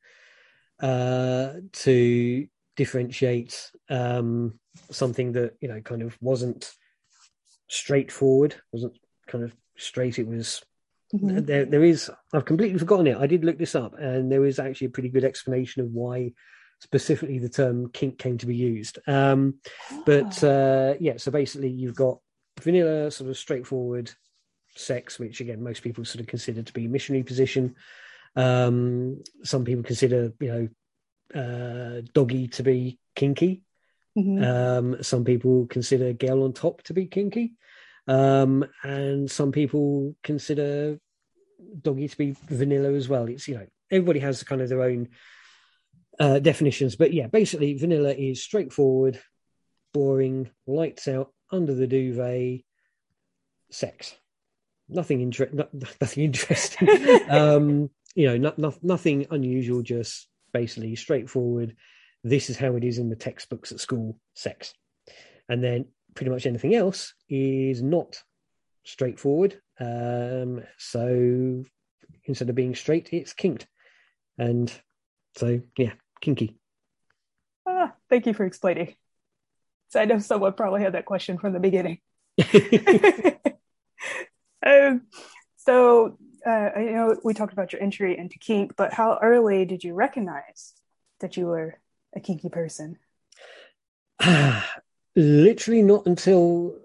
uh, 0.81 1.53
to 1.72 2.47
differentiate 2.76 3.70
um, 3.89 4.59
something 4.91 5.33
that 5.33 5.55
you 5.61 5.68
know 5.68 5.81
kind 5.81 6.03
of 6.03 6.16
wasn't 6.20 6.72
straightforward, 7.68 8.57
wasn't 8.72 8.99
kind 9.26 9.45
of 9.45 9.55
straight. 9.76 10.18
It 10.18 10.26
was 10.26 10.62
mm-hmm. 11.14 11.45
there. 11.45 11.64
There 11.64 11.85
is. 11.85 12.11
I've 12.33 12.45
completely 12.45 12.78
forgotten 12.78 13.07
it. 13.07 13.16
I 13.16 13.26
did 13.26 13.45
look 13.45 13.59
this 13.59 13.74
up, 13.74 13.95
and 13.99 14.31
there 14.31 14.45
is 14.45 14.59
actually 14.59 14.89
a 14.89 14.91
pretty 14.91 15.09
good 15.09 15.24
explanation 15.24 15.83
of 15.83 15.91
why 15.91 16.33
specifically 16.81 17.39
the 17.39 17.49
term 17.49 17.91
kink 17.93 18.18
came 18.18 18.39
to 18.39 18.47
be 18.47 18.57
used. 18.57 18.99
Um, 19.07 19.57
but 20.07 20.43
ah. 20.43 20.47
uh, 20.47 20.95
yeah, 20.99 21.18
so 21.18 21.31
basically 21.31 21.68
you've 21.68 21.95
got 21.95 22.18
vanilla, 22.63 23.11
sort 23.11 23.31
of 23.31 23.37
straightforward 23.37 24.11
sex, 24.77 25.19
which 25.19 25.41
again 25.41 25.63
most 25.63 25.83
people 25.83 26.05
sort 26.05 26.21
of 26.21 26.27
consider 26.27 26.63
to 26.63 26.73
be 26.73 26.89
missionary 26.89 27.23
position. 27.23 27.75
Um, 28.37 29.23
some 29.43 29.65
people 29.65 29.83
consider, 29.83 30.33
you 30.41 30.49
know, 31.35 31.41
uh, 31.41 32.03
doggy 32.13 32.49
to 32.49 32.63
be 32.63 32.99
kinky. 33.15 33.63
Mm-hmm. 34.17 34.43
Um, 34.43 35.03
some 35.03 35.25
people 35.25 35.67
consider 35.67 36.13
girl 36.13 36.45
on 36.45 36.53
top 36.53 36.83
to 36.85 36.95
be 36.95 37.07
kinky. 37.07 37.55
Um, 38.07 38.65
and 38.83 39.31
some 39.31 39.53
people 39.53 40.17
consider 40.23 40.99
doggy 41.81 42.09
to 42.09 42.19
be 42.19 42.37
vanilla 42.49 42.93
as 42.93 43.09
well. 43.09 43.27
It's, 43.27 43.47
you 43.47 43.57
know, 43.57 43.67
everybody 43.91 44.21
has 44.21 44.43
kind 44.43 44.61
of 44.61 44.69
their 44.69 44.83
own 44.83 45.09
uh, 46.19 46.39
definitions. 46.39 46.97
But 46.97 47.13
yeah, 47.13 47.29
basically, 47.29 47.75
vanilla 47.75 48.13
is 48.13 48.43
straightforward, 48.43 49.21
boring, 49.93 50.51
lights 50.67 51.09
out, 51.09 51.33
under 51.51 51.74
the 51.74 51.86
duvet, 51.86 52.62
sex. 53.70 54.14
Nothing, 54.88 55.20
inter- 55.20 55.51
no, 55.53 55.68
nothing 55.72 56.24
interesting. 56.24 56.88
um, 57.30 57.90
you 58.14 58.26
know, 58.26 58.36
no, 58.36 58.55
no, 58.57 58.74
nothing 58.82 59.26
unusual, 59.30 59.82
just 59.82 60.28
basically 60.53 60.96
straightforward. 60.96 61.76
This 62.24 62.51
is 62.51 62.57
how 62.57 62.76
it 62.76 62.84
is 62.84 62.98
in 62.98 63.09
the 63.09 63.16
textbooks 63.16 63.72
at 63.72 63.80
school 63.80 64.18
sex. 64.34 64.74
And 65.48 65.62
then 65.62 65.86
pretty 66.14 66.30
much 66.30 66.46
anything 66.46 66.74
else 66.74 67.14
is 67.28 67.82
not 67.82 68.22
straightforward. 68.84 69.61
Um, 69.78 70.62
so 70.78 71.64
instead 72.24 72.51
of 72.51 72.55
being 72.55 72.74
straight, 72.74 73.09
it's 73.12 73.32
kinked. 73.32 73.66
And 74.38 74.72
so, 75.36 75.61
yeah, 75.76 75.92
kinky. 76.20 76.57
Ah, 77.66 77.94
thank 78.09 78.26
you 78.26 78.34
for 78.34 78.44
explaining. 78.44 78.94
So 79.91 80.01
I 80.01 80.05
know 80.05 80.18
someone 80.18 80.55
probably 80.55 80.82
had 80.82 80.95
that 80.95 81.05
question 81.05 81.38
from 81.38 81.53
the 81.53 81.61
beginning. 81.61 81.99
um, 84.64 85.03
so 85.57 86.16
uh, 86.47 86.70
I 86.76 86.84
know 86.84 87.16
we 87.24 87.34
talked 87.34 87.53
about 87.53 87.72
your 87.72 87.82
entry 87.82 88.16
into 88.16 88.38
kink, 88.38 88.76
but 88.76 88.93
how 88.93 89.18
early 89.20 89.64
did 89.64 89.84
you 89.84 89.95
recognize 89.95 90.74
that 91.18 91.36
you 91.36 91.47
were 91.47 91.78
a 92.14 92.20
kinky 92.20 92.49
person? 92.49 92.99
Literally 95.16 95.82
not 95.82 96.07
until 96.07 96.76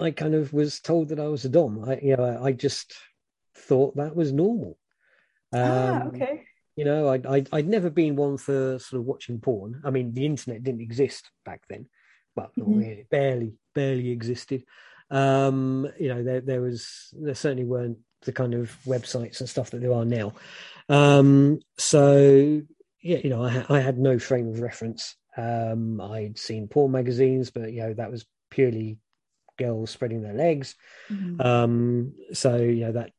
I 0.00 0.10
kind 0.10 0.34
of 0.34 0.52
was 0.52 0.80
told 0.80 1.10
that 1.10 1.20
I 1.20 1.28
was 1.28 1.44
a 1.44 1.50
dom. 1.50 1.84
I, 1.86 1.98
you 2.02 2.16
know, 2.16 2.40
I 2.42 2.52
just 2.52 2.94
thought 3.54 3.96
that 3.96 4.16
was 4.16 4.32
normal. 4.32 4.78
Ah, 5.52 5.58
um, 5.58 6.02
ah, 6.02 6.08
okay. 6.08 6.44
You 6.76 6.86
know, 6.86 7.08
I, 7.08 7.20
I, 7.28 7.44
I'd 7.52 7.68
never 7.68 7.90
been 7.90 8.16
one 8.16 8.36
for 8.36 8.78
sort 8.78 9.00
of 9.00 9.06
watching 9.06 9.38
porn. 9.38 9.80
I 9.84 9.90
mean, 9.90 10.12
the 10.12 10.26
internet 10.26 10.64
didn't 10.64 10.80
exist 10.80 11.30
back 11.44 11.62
then. 11.68 11.86
Well, 12.34 12.50
mm-hmm. 12.58 12.78
really, 12.78 13.06
barely, 13.10 13.54
barely 13.74 14.10
existed. 14.10 14.64
Um, 15.10 15.88
you 15.98 16.08
know, 16.08 16.22
there, 16.22 16.40
there 16.40 16.60
was, 16.60 17.12
there 17.12 17.34
certainly 17.34 17.64
weren't 17.64 17.98
the 18.22 18.32
kind 18.32 18.54
of 18.54 18.76
websites 18.86 19.40
and 19.40 19.48
stuff 19.48 19.70
that 19.70 19.80
there 19.80 19.92
are 19.92 20.04
now. 20.04 20.32
Um, 20.88 21.60
so 21.78 22.62
yeah, 23.04 23.18
you 23.18 23.30
know, 23.30 23.44
I, 23.44 23.64
I 23.68 23.80
had 23.80 23.98
no 23.98 24.18
frame 24.18 24.48
of 24.48 24.60
reference. 24.60 25.14
Um, 25.36 26.00
I'd 26.00 26.38
seen 26.38 26.68
porn 26.68 26.92
magazines, 26.92 27.50
but 27.50 27.72
you 27.72 27.82
know, 27.82 27.94
that 27.94 28.10
was 28.10 28.26
purely 28.50 28.98
girls 29.58 29.90
spreading 29.90 30.22
their 30.22 30.34
legs. 30.34 30.74
Mm-hmm. 31.10 31.40
Um, 31.40 32.14
so 32.32 32.56
you 32.56 32.86
know, 32.86 32.92
that 32.92 33.12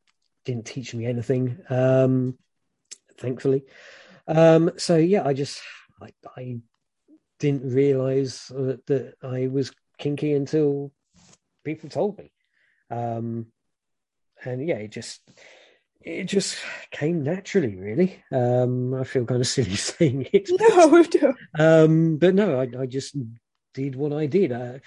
didn't 0.44 0.66
teach 0.66 0.94
me 0.94 1.06
anything. 1.06 1.58
Um, 1.70 2.36
thankfully. 3.18 3.64
Um, 4.26 4.72
so 4.76 4.96
yeah, 4.96 5.24
I 5.24 5.34
just 5.34 5.60
I, 6.02 6.10
I 6.36 6.58
didn't 7.38 7.72
realize 7.72 8.46
that, 8.48 8.86
that, 8.86 9.14
I 9.22 9.48
was 9.48 9.72
kinky 9.98 10.32
until 10.32 10.92
people 11.64 11.88
told 11.88 12.18
me. 12.18 12.32
Um, 12.90 13.46
and 14.44 14.66
yeah, 14.66 14.76
it 14.76 14.92
just 14.92 15.20
it 16.00 16.24
just 16.24 16.58
came 16.92 17.24
naturally, 17.24 17.74
really. 17.74 18.22
Um, 18.30 18.94
I 18.94 19.04
feel 19.04 19.24
kind 19.26 19.40
of 19.40 19.46
silly 19.48 19.74
saying 19.74 20.28
it. 20.32 20.48
No, 20.58 21.02
don't. 21.02 21.36
Um, 21.58 22.16
but 22.16 22.34
no, 22.34 22.60
I, 22.60 22.82
I, 22.82 22.86
just 22.86 23.16
did 23.74 23.96
what 23.96 24.12
I 24.12 24.26
did, 24.26 24.52
uh, 24.52 24.78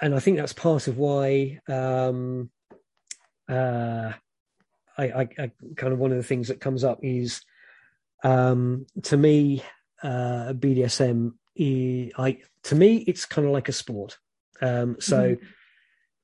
and 0.00 0.14
I 0.14 0.18
think 0.18 0.36
that's 0.36 0.52
part 0.52 0.88
of 0.88 0.98
why. 0.98 1.60
Um, 1.68 2.50
uh, 3.48 4.12
I, 4.98 5.04
I, 5.04 5.28
I, 5.38 5.50
kind 5.76 5.92
of 5.92 5.98
one 5.98 6.10
of 6.10 6.18
the 6.18 6.22
things 6.22 6.48
that 6.48 6.60
comes 6.60 6.84
up 6.84 7.00
is, 7.02 7.42
um, 8.22 8.86
to 9.04 9.16
me, 9.16 9.62
uh, 10.02 10.52
BDSM. 10.52 11.32
Is, 11.56 12.12
I 12.16 12.38
to 12.64 12.74
me, 12.74 12.96
it's 13.06 13.26
kind 13.26 13.46
of 13.46 13.52
like 13.52 13.68
a 13.68 13.72
sport. 13.72 14.18
Um, 14.60 14.96
so. 15.00 15.34
Mm-hmm 15.34 15.46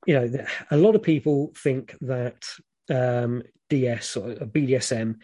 you 0.06 0.14
know, 0.14 0.44
a 0.70 0.76
lot 0.76 0.94
of 0.94 1.02
people 1.02 1.52
think 1.54 1.94
that 2.00 2.46
um, 2.88 3.42
DS 3.68 4.16
or 4.16 4.34
BDSM 4.34 5.16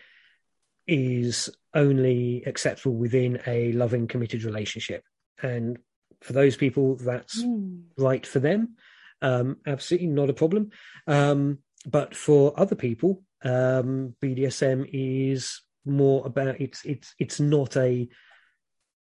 is 0.87 1.49
only 1.75 2.43
acceptable 2.45 2.95
within 2.95 3.41
a 3.47 3.73
loving, 3.73 4.07
committed 4.07 4.45
relationship. 4.45 5.03
And 5.43 5.79
for 6.21 6.35
those 6.35 6.57
people, 6.57 6.97
that's 6.97 7.43
mm. 7.43 7.83
right 7.97 8.27
for 8.27 8.41
them. 8.41 8.77
Um, 9.23 9.57
absolutely 9.67 10.09
not 10.09 10.31
a 10.31 10.35
problem. 10.35 10.71
Um, 11.07 11.59
but 11.87 12.15
for 12.15 12.53
other 12.59 12.77
people, 12.77 13.23
um, 13.43 14.15
BDSM 14.23 14.89
is 14.93 15.63
more 15.87 16.27
about 16.27 16.61
it's 16.61 16.83
it's 16.85 17.15
it's 17.19 17.41
not 17.41 17.77
a 17.77 18.09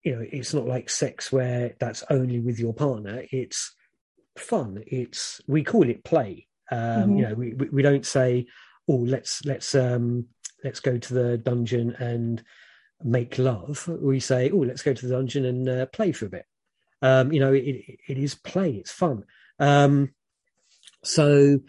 you 0.05 0.15
know 0.15 0.25
it's 0.31 0.53
not 0.53 0.67
like 0.67 0.89
sex 0.89 1.31
where 1.31 1.75
that's 1.79 2.03
only 2.09 2.39
with 2.39 2.59
your 2.59 2.73
partner. 2.73 3.23
It's 3.31 3.75
fun. 4.37 4.83
It's 4.85 5.41
we 5.47 5.63
call 5.63 5.89
it 5.89 6.05
play. 6.05 6.47
Um, 6.71 6.79
mm-hmm. 6.79 7.15
You 7.17 7.27
know, 7.27 7.33
we, 7.33 7.53
we, 7.53 7.81
don't 7.81 8.05
say, 8.05 8.45
"Oh, 8.87 8.97
let's 8.97 9.43
let's 9.45 9.73
um, 9.73 10.27
let's 10.63 10.79
go 10.79 10.97
to 10.97 11.13
the 11.13 11.37
dungeon 11.37 11.95
and 11.99 12.43
make 13.03 13.39
love." 13.39 13.87
We 13.87 14.19
say, 14.19 14.51
"Oh, 14.51 14.59
let's 14.59 14.83
go 14.83 14.93
to 14.93 15.07
the 15.07 15.15
dungeon 15.15 15.45
and 15.45 15.67
uh, 15.67 15.85
play 15.87 16.11
for 16.11 16.27
a 16.27 16.29
bit." 16.29 16.45
Um, 17.01 17.33
you 17.33 17.39
know, 17.39 17.53
it, 17.53 17.99
it 18.07 18.17
is 18.17 18.35
play. 18.35 18.73
It's 18.73 18.91
fun. 18.91 19.23
Um, 19.59 20.13
so, 21.03 21.59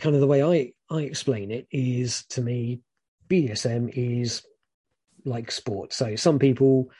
kind 0.00 0.14
of 0.14 0.20
the 0.22 0.26
way 0.26 0.42
I 0.42 0.72
I 0.94 1.02
explain 1.02 1.50
it 1.50 1.66
is 1.70 2.24
to 2.30 2.40
me, 2.40 2.80
BDSM 3.28 3.90
is 3.94 4.42
like 5.26 5.50
sport. 5.50 5.92
So 5.92 6.16
some 6.16 6.38
people 6.38 6.90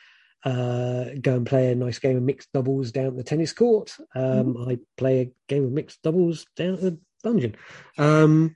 uh, 0.47 1.07
go 1.20 1.34
and 1.34 1.44
play 1.44 1.72
a 1.72 1.74
nice 1.74 1.99
game 1.99 2.16
of 2.16 2.22
mixed 2.22 2.53
doubles 2.53 2.92
down 2.92 3.07
at 3.07 3.16
the 3.16 3.24
tennis 3.24 3.53
court. 3.53 3.97
Um, 4.14 4.55
mm-hmm. 4.55 4.70
I 4.70 4.78
play 4.97 5.20
a 5.20 5.32
game 5.49 5.64
of 5.64 5.72
mixed 5.72 6.03
doubles 6.03 6.47
down 6.55 6.74
at 6.74 6.80
the 6.80 6.99
dungeon. 7.24 7.57
Um, 7.99 8.55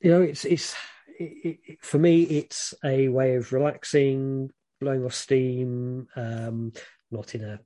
you 0.00 0.10
know, 0.10 0.22
it's 0.22 0.44
it's 0.44 0.74
it, 1.20 1.60
it, 1.64 1.78
for 1.82 1.98
me, 1.98 2.22
it's 2.22 2.74
a 2.84 3.06
way 3.06 3.36
of 3.36 3.52
relaxing, 3.52 4.50
blowing 4.80 5.04
off 5.04 5.14
steam, 5.14 6.08
um, 6.16 6.72
not 7.12 7.32
in 7.36 7.44
a 7.44 7.60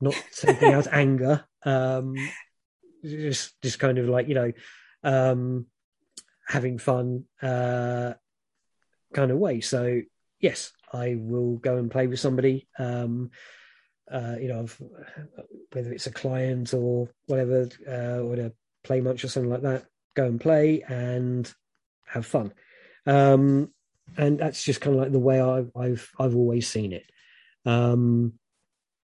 not 0.00 0.14
taking 0.36 0.72
out 0.72 0.86
anger, 0.92 1.44
um, 1.64 2.14
just 3.02 3.60
just 3.60 3.80
kind 3.80 3.98
of 3.98 4.08
like 4.08 4.28
you 4.28 4.34
know, 4.34 4.52
um, 5.02 5.66
having 6.46 6.78
fun 6.78 7.24
uh, 7.42 8.12
kind 9.12 9.32
of 9.32 9.38
way. 9.38 9.60
So 9.60 10.02
yes, 10.38 10.70
I 10.92 11.16
will 11.18 11.56
go 11.56 11.76
and 11.76 11.90
play 11.90 12.06
with 12.06 12.20
somebody. 12.20 12.68
Um, 12.78 13.30
uh, 14.10 14.36
you 14.40 14.48
know, 14.48 14.66
whether 15.72 15.92
it's 15.92 16.06
a 16.06 16.12
client 16.12 16.74
or 16.74 17.08
whatever, 17.26 17.68
uh, 17.88 18.20
or 18.20 18.34
a 18.34 18.52
play 18.84 19.00
munch 19.00 19.24
or 19.24 19.28
something 19.28 19.50
like 19.50 19.62
that, 19.62 19.86
go 20.14 20.26
and 20.26 20.40
play 20.40 20.82
and 20.86 21.52
have 22.04 22.26
fun. 22.26 22.52
Um, 23.06 23.72
and 24.16 24.38
that's 24.38 24.62
just 24.62 24.80
kind 24.80 24.96
of 24.96 25.02
like 25.02 25.12
the 25.12 25.18
way 25.18 25.40
I've 25.40 25.70
I've, 25.74 26.10
I've 26.18 26.36
always 26.36 26.68
seen 26.68 26.92
it. 26.92 27.06
Um, 27.64 28.34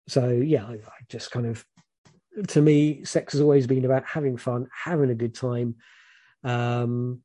so 0.09 0.28
yeah, 0.28 0.66
I, 0.66 0.72
I 0.72 1.01
just 1.09 1.30
kind 1.30 1.47
of, 1.47 1.64
to 2.49 2.61
me, 2.61 3.05
sex 3.05 3.32
has 3.32 3.41
always 3.41 3.66
been 3.66 3.84
about 3.84 4.05
having 4.05 4.36
fun, 4.36 4.68
having 4.72 5.11
a 5.11 5.14
good 5.14 5.34
time, 5.34 5.76
um, 6.45 7.22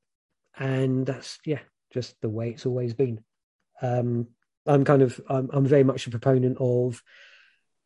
and 0.57 1.05
that's 1.05 1.39
yeah, 1.45 1.59
just 1.93 2.16
the 2.22 2.30
way 2.30 2.51
it's 2.51 2.66
always 2.66 2.93
been. 2.93 3.24
Um, 3.82 4.28
I'm 4.66 4.86
kind 4.86 5.01
of 5.01 5.20
I'm, 5.30 5.49
I'm 5.51 5.66
very 5.66 5.84
much 5.84 6.07
a 6.07 6.11
proponent 6.11 6.57
of 6.59 7.01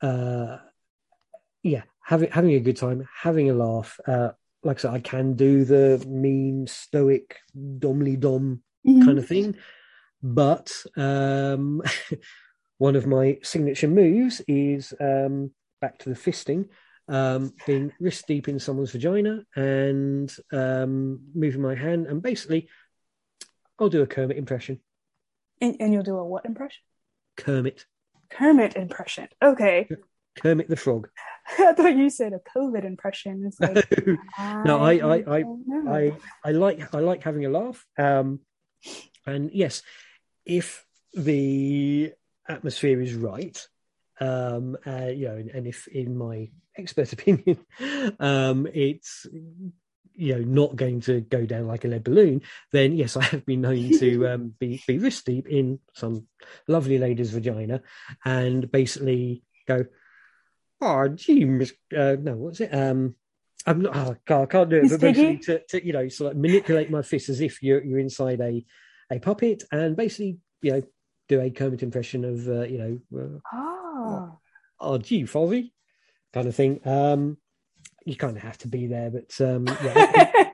uh 0.02 0.58
yeah 1.64 1.84
having 2.04 2.32
having 2.32 2.54
a 2.54 2.60
good 2.60 2.78
time 2.78 3.08
having 3.22 3.50
a 3.50 3.54
laugh 3.54 4.00
uh 4.08 4.30
like 4.64 4.78
I 4.78 4.82
said 4.82 4.94
I 4.94 5.00
can 5.00 5.34
do 5.34 5.66
the 5.66 6.04
mean 6.08 6.68
stoic 6.68 7.38
domly 7.56 8.20
dom 8.20 8.62
mm-hmm. 8.86 9.06
kind 9.06 9.18
of 9.18 9.28
thing 9.28 9.56
but 10.22 10.72
um 10.96 11.82
one 12.78 12.96
of 12.96 13.08
my 13.08 13.40
signature 13.44 13.88
moves 13.88 14.42
is 14.48 14.94
um 15.00 15.52
back 15.82 15.98
to 16.00 16.10
the 16.10 16.16
fisting 16.16 16.70
um 17.10 17.54
being 17.66 17.92
wrist 18.00 18.28
deep 18.28 18.48
in 18.48 18.60
someone's 18.60 18.92
vagina 18.92 19.44
and 19.56 20.36
um 20.52 21.22
moving 21.34 21.62
my 21.62 21.74
hand 21.74 22.06
and 22.08 22.22
basically 22.22 22.70
I'll 23.80 23.90
do 23.90 24.02
a 24.02 24.08
Kermit 24.08 24.38
impression 24.38 24.80
and, 25.62 25.76
and 25.80 25.94
you'll 25.94 26.04
do 26.04 26.18
a 26.18 26.26
what 26.26 26.46
impression? 26.46 26.82
Kermit. 27.36 27.86
Kermit 28.30 28.76
impression. 28.76 29.28
Okay. 29.42 29.88
Kermit 30.38 30.70
the 30.70 30.76
Frog. 30.76 31.10
I 31.60 31.74
thought 31.74 31.96
you 31.96 32.10
said 32.10 32.34
a 32.34 32.40
COVID 32.58 32.84
impression. 32.84 33.46
It's 33.48 33.60
like, 33.60 34.08
no, 34.66 34.80
I, 34.80 34.94
I, 34.96 35.16
I, 35.16 35.44
I, 35.88 36.12
I, 36.44 36.52
like, 36.52 36.94
I 36.94 37.00
like 37.00 37.24
having 37.24 37.46
a 37.46 37.50
laugh. 37.50 37.86
Um, 37.98 38.42
and 39.26 39.52
yes, 39.52 39.82
if 40.46 40.86
the 41.14 42.14
atmosphere 42.48 43.02
is 43.02 43.14
right, 43.14 43.66
um, 44.20 44.78
uh, 44.86 45.08
you 45.08 45.28
know, 45.28 45.36
and, 45.36 45.50
and 45.50 45.68
if, 45.68 45.88
in 45.88 46.18
my 46.18 46.50
expert 46.78 47.14
opinion, 47.18 47.58
um, 48.20 48.68
it's 48.74 49.26
you 50.18 50.36
know 50.36 50.42
not 50.42 50.76
going 50.76 51.00
to 51.02 51.22
go 51.22 51.46
down 51.46 51.68
like 51.68 51.86
a 51.86 51.88
lead 51.88 52.04
balloon, 52.04 52.42
then 52.72 52.94
yes, 52.94 53.16
I 53.16 53.24
have 53.24 53.46
been 53.46 53.62
known 53.62 53.92
to 54.00 54.28
um, 54.34 54.54
be 54.60 54.82
be 54.88 54.98
wrist 54.98 55.26
deep 55.26 55.48
in 55.48 55.80
some 55.94 56.28
lovely 56.68 56.98
lady's 56.98 57.32
vagina 57.32 57.82
and 58.26 58.70
basically 58.72 59.44
go, 59.68 59.86
oh, 60.82 61.08
gee, 61.10 61.46
Miss, 61.46 61.74
uh, 61.96 62.16
no, 62.20 62.36
what's 62.36 62.60
it? 62.60 62.74
Um, 62.74 63.16
I'm 63.66 63.82
not. 63.82 63.96
Oh 63.96 64.16
God, 64.26 64.44
I 64.44 64.46
can't 64.46 64.70
do 64.70 64.78
it. 64.78 64.90
But 64.90 65.02
basically, 65.02 65.38
to, 65.40 65.60
to 65.60 65.86
you 65.86 65.94
know, 65.94 66.08
sort 66.08 66.32
of 66.32 66.38
manipulate 66.38 66.90
my 66.90 67.02
fist 67.02 67.30
as 67.30 67.42
if 67.42 67.62
you're 67.62 67.84
you're 67.84 68.00
inside 68.00 68.40
a 68.42 68.66
a 69.12 69.20
puppet, 69.20 69.64
and 69.72 69.96
basically, 69.96 70.38
you 70.62 70.72
know, 70.72 70.84
do 71.28 71.42
a 71.42 71.50
Kermit 71.50 71.84
impression 71.84 72.26
of 72.26 72.48
uh, 72.48 72.64
you 72.64 72.78
know, 73.12 73.20
uh, 73.20 73.40
Oh. 73.54 74.40
oh, 74.80 74.98
gee, 74.98 75.24
Fozzie, 75.24 75.72
kind 76.34 76.48
of 76.48 76.56
thing. 76.56 76.80
Um, 76.86 77.38
you 78.08 78.16
kind 78.16 78.38
of 78.38 78.44
have 78.44 78.58
to 78.60 78.70
be 78.70 78.88
there, 78.88 79.12
but 79.12 79.42
um, 79.42 79.68
yeah. 79.84 80.52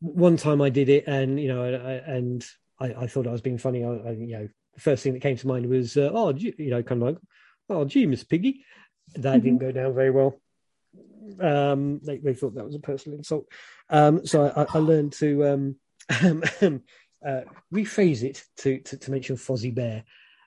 one 0.00 0.36
time 0.36 0.60
I 0.60 0.68
did 0.68 0.90
it, 0.90 1.04
and 1.06 1.40
you 1.40 1.48
know, 1.48 1.64
I, 1.64 1.92
and 2.12 2.44
I, 2.78 2.86
I 3.04 3.06
thought 3.06 3.26
I 3.26 3.32
was 3.32 3.40
being 3.40 3.58
funny. 3.58 3.84
I, 3.84 3.88
I, 3.88 4.10
you 4.10 4.36
know, 4.36 4.48
the 4.74 4.80
first 4.80 5.02
thing 5.02 5.14
that 5.14 5.22
came 5.22 5.36
to 5.38 5.46
mind 5.46 5.66
was, 5.66 5.96
uh, 5.96 6.10
oh, 6.12 6.32
gee, 6.32 6.54
you 6.58 6.70
know, 6.70 6.82
kind 6.82 7.02
of 7.02 7.08
like, 7.08 7.18
oh, 7.70 7.84
gee, 7.86 8.04
Miss 8.04 8.22
Piggy. 8.22 8.64
That 9.14 9.42
didn't 9.42 9.58
go 9.58 9.72
down 9.72 9.94
very 9.94 10.10
well. 10.10 10.38
Um, 11.40 12.00
they, 12.04 12.18
they 12.18 12.34
thought 12.34 12.54
that 12.56 12.66
was 12.66 12.74
a 12.74 12.80
personal 12.80 13.16
insult. 13.16 13.46
Um, 13.88 14.26
so 14.26 14.52
I, 14.54 14.66
I 14.76 14.78
learned 14.78 15.14
to 15.14 15.46
um, 15.46 15.76
uh, 16.10 17.40
rephrase 17.72 18.22
it 18.22 18.44
to, 18.58 18.80
to, 18.80 18.98
to 18.98 19.10
mention 19.10 19.36
Fozzie 19.36 19.74
Bear. 19.74 20.04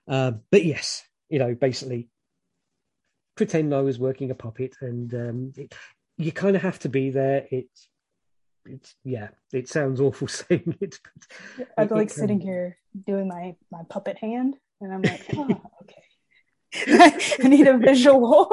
Uh, 0.08 0.34
but 0.52 0.64
yes, 0.64 1.04
you 1.30 1.40
know, 1.40 1.56
basically 1.56 2.10
pretend 3.36 3.74
I 3.74 3.82
was 3.82 3.98
working 3.98 4.30
a 4.30 4.36
puppet, 4.36 4.76
and 4.82 5.12
um, 5.16 5.54
it, 5.58 5.74
you 6.24 6.32
kind 6.32 6.56
of 6.56 6.62
have 6.62 6.80
to 6.80 6.90
be 6.90 7.10
there. 7.10 7.48
It's 7.52 7.90
it's 8.66 8.96
yeah, 9.04 9.30
it 9.54 9.68
sounds 9.68 10.00
awful 10.00 10.28
saying 10.40 10.78
it. 10.82 11.00
But 11.58 11.68
I'd 11.78 11.90
be 11.90 11.96
like 11.96 12.08
it 12.08 12.14
sitting 12.14 12.40
here 12.40 12.78
doing 13.08 13.28
my 13.28 13.56
my 13.72 13.84
puppet 13.90 14.18
hand, 14.18 14.56
and 14.80 14.94
I'm 14.94 15.02
like, 15.02 15.22
oh, 15.36 15.62
okay. 15.84 16.04
I 17.44 17.48
need 17.50 17.68
a 17.68 17.78
visual. 17.78 18.50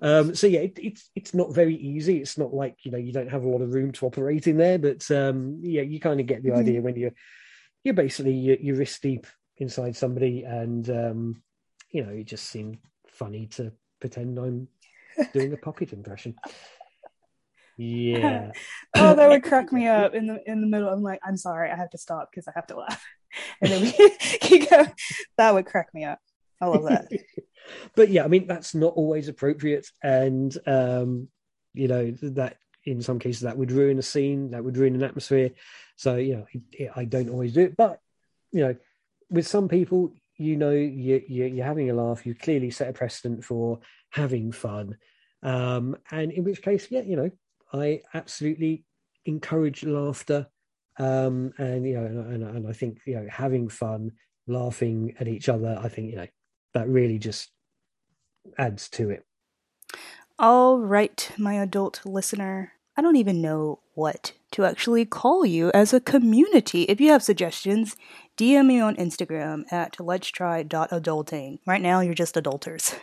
um, 0.00 0.34
so 0.34 0.46
yeah, 0.46 0.60
it, 0.60 0.78
it's 0.80 1.10
it's 1.14 1.34
not 1.34 1.52
very 1.54 1.74
easy. 1.74 2.18
It's 2.20 2.38
not 2.38 2.54
like 2.54 2.84
you 2.84 2.90
know 2.90 2.98
you 2.98 3.12
don't 3.12 3.30
have 3.30 3.44
a 3.44 3.48
lot 3.48 3.60
of 3.62 3.74
room 3.74 3.92
to 3.92 4.06
operate 4.06 4.46
in 4.46 4.56
there, 4.56 4.78
but 4.78 5.08
um, 5.10 5.58
yeah, 5.62 5.82
you 5.82 6.00
kind 6.00 6.20
of 6.20 6.26
get 6.26 6.42
the 6.42 6.50
Mhm. 6.50 6.58
idea 6.58 6.80
when 6.80 6.96
you're 6.96 7.12
you're 7.82 7.94
basically 7.94 8.32
you're, 8.34 8.56
you're 8.56 8.76
wrist 8.76 9.02
deep 9.02 9.26
inside 9.58 9.96
somebody, 9.96 10.44
and 10.44 10.88
um, 10.88 11.42
you 11.90 12.02
know 12.02 12.12
it 12.12 12.24
just 12.24 12.46
seemed 12.46 12.78
funny 13.06 13.46
to 13.48 13.72
pretend 14.00 14.38
I'm 14.38 14.68
doing 15.32 15.52
a 15.52 15.56
puppet 15.56 15.92
impression. 15.92 16.34
Yeah, 17.76 18.52
oh, 18.94 19.14
that 19.14 19.28
would 19.28 19.42
crack 19.50 19.72
me 19.72 19.88
up 19.88 20.14
in 20.14 20.26
the 20.26 20.40
in 20.46 20.60
the 20.60 20.66
middle. 20.66 20.88
I'm 20.88 21.02
like, 21.02 21.20
I'm 21.24 21.36
sorry, 21.36 21.70
I 21.70 21.76
have 21.76 21.90
to 21.90 21.98
stop 21.98 22.30
because 22.30 22.46
I 22.48 22.52
have 22.54 22.66
to 22.68 22.76
laugh. 22.76 23.02
And 23.60 23.68
then 23.72 23.92
we 24.48 24.58
going. 24.66 24.92
That 25.38 25.54
would 25.54 25.66
crack 25.66 25.88
me 25.92 26.04
up. 26.04 26.20
I 26.60 26.66
love 26.66 26.84
that. 26.84 27.08
but 27.96 28.08
yeah, 28.08 28.24
I 28.24 28.28
mean 28.28 28.46
that's 28.46 28.76
not 28.76 28.94
always 28.94 29.26
appropriate, 29.26 29.88
and 30.04 30.56
um, 30.68 31.28
you 31.72 31.88
know 31.88 32.12
that 32.22 32.58
in 32.84 33.02
some 33.02 33.18
cases 33.18 33.40
that 33.42 33.56
would 33.58 33.72
ruin 33.72 33.98
a 33.98 34.02
scene, 34.02 34.52
that 34.52 34.62
would 34.62 34.76
ruin 34.76 34.94
an 34.94 35.02
atmosphere. 35.02 35.50
So 35.96 36.14
you 36.14 36.36
know, 36.36 36.46
it, 36.52 36.62
it- 36.72 36.90
I 36.94 37.04
don't 37.06 37.28
always 37.28 37.54
do 37.54 37.62
it, 37.62 37.76
but 37.76 37.98
you 38.52 38.60
know, 38.60 38.76
with 39.30 39.48
some 39.48 39.66
people, 39.68 40.14
you 40.36 40.56
know, 40.56 40.70
you, 40.70 41.20
you, 41.26 41.46
you're 41.46 41.66
having 41.66 41.90
a 41.90 41.94
laugh. 41.94 42.24
You 42.24 42.36
clearly 42.36 42.70
set 42.70 42.88
a 42.88 42.92
precedent 42.92 43.44
for 43.44 43.80
having 44.14 44.52
fun, 44.52 44.96
um, 45.42 45.96
and 46.10 46.30
in 46.32 46.44
which 46.44 46.62
case, 46.62 46.86
yeah, 46.90 47.02
you 47.02 47.16
know, 47.16 47.30
I 47.72 48.00
absolutely 48.14 48.84
encourage 49.26 49.84
laughter, 49.84 50.46
um, 50.98 51.52
and 51.58 51.84
you 51.86 51.94
know, 51.94 52.06
and, 52.06 52.42
and, 52.44 52.68
I 52.68 52.72
think 52.72 53.00
you 53.06 53.16
know, 53.16 53.26
having 53.28 53.68
fun, 53.68 54.12
laughing 54.46 55.14
at 55.18 55.26
each 55.26 55.48
other, 55.48 55.78
I 55.82 55.88
think 55.88 56.10
you 56.10 56.16
know 56.16 56.28
that 56.74 56.88
really 56.88 57.18
just 57.18 57.50
adds 58.56 58.88
to 58.90 59.10
it. 59.10 59.24
All 60.38 60.78
right, 60.78 61.30
my 61.36 61.54
adult 61.54 62.00
listener. 62.04 62.72
I 62.96 63.02
don't 63.02 63.16
even 63.16 63.42
know 63.42 63.80
what 63.94 64.32
to 64.52 64.64
actually 64.64 65.04
call 65.04 65.44
you 65.44 65.72
as 65.74 65.92
a 65.92 66.00
community. 66.00 66.82
If 66.82 67.00
you 67.00 67.10
have 67.10 67.24
suggestions, 67.24 67.96
DM 68.36 68.66
me 68.66 68.78
on 68.78 68.94
Instagram 68.94 69.64
at 69.72 69.98
let's 69.98 70.28
try.adulting. 70.28 71.58
Right 71.66 71.82
now, 71.82 72.00
you're 72.00 72.14
just 72.14 72.36
adulters. 72.36 72.94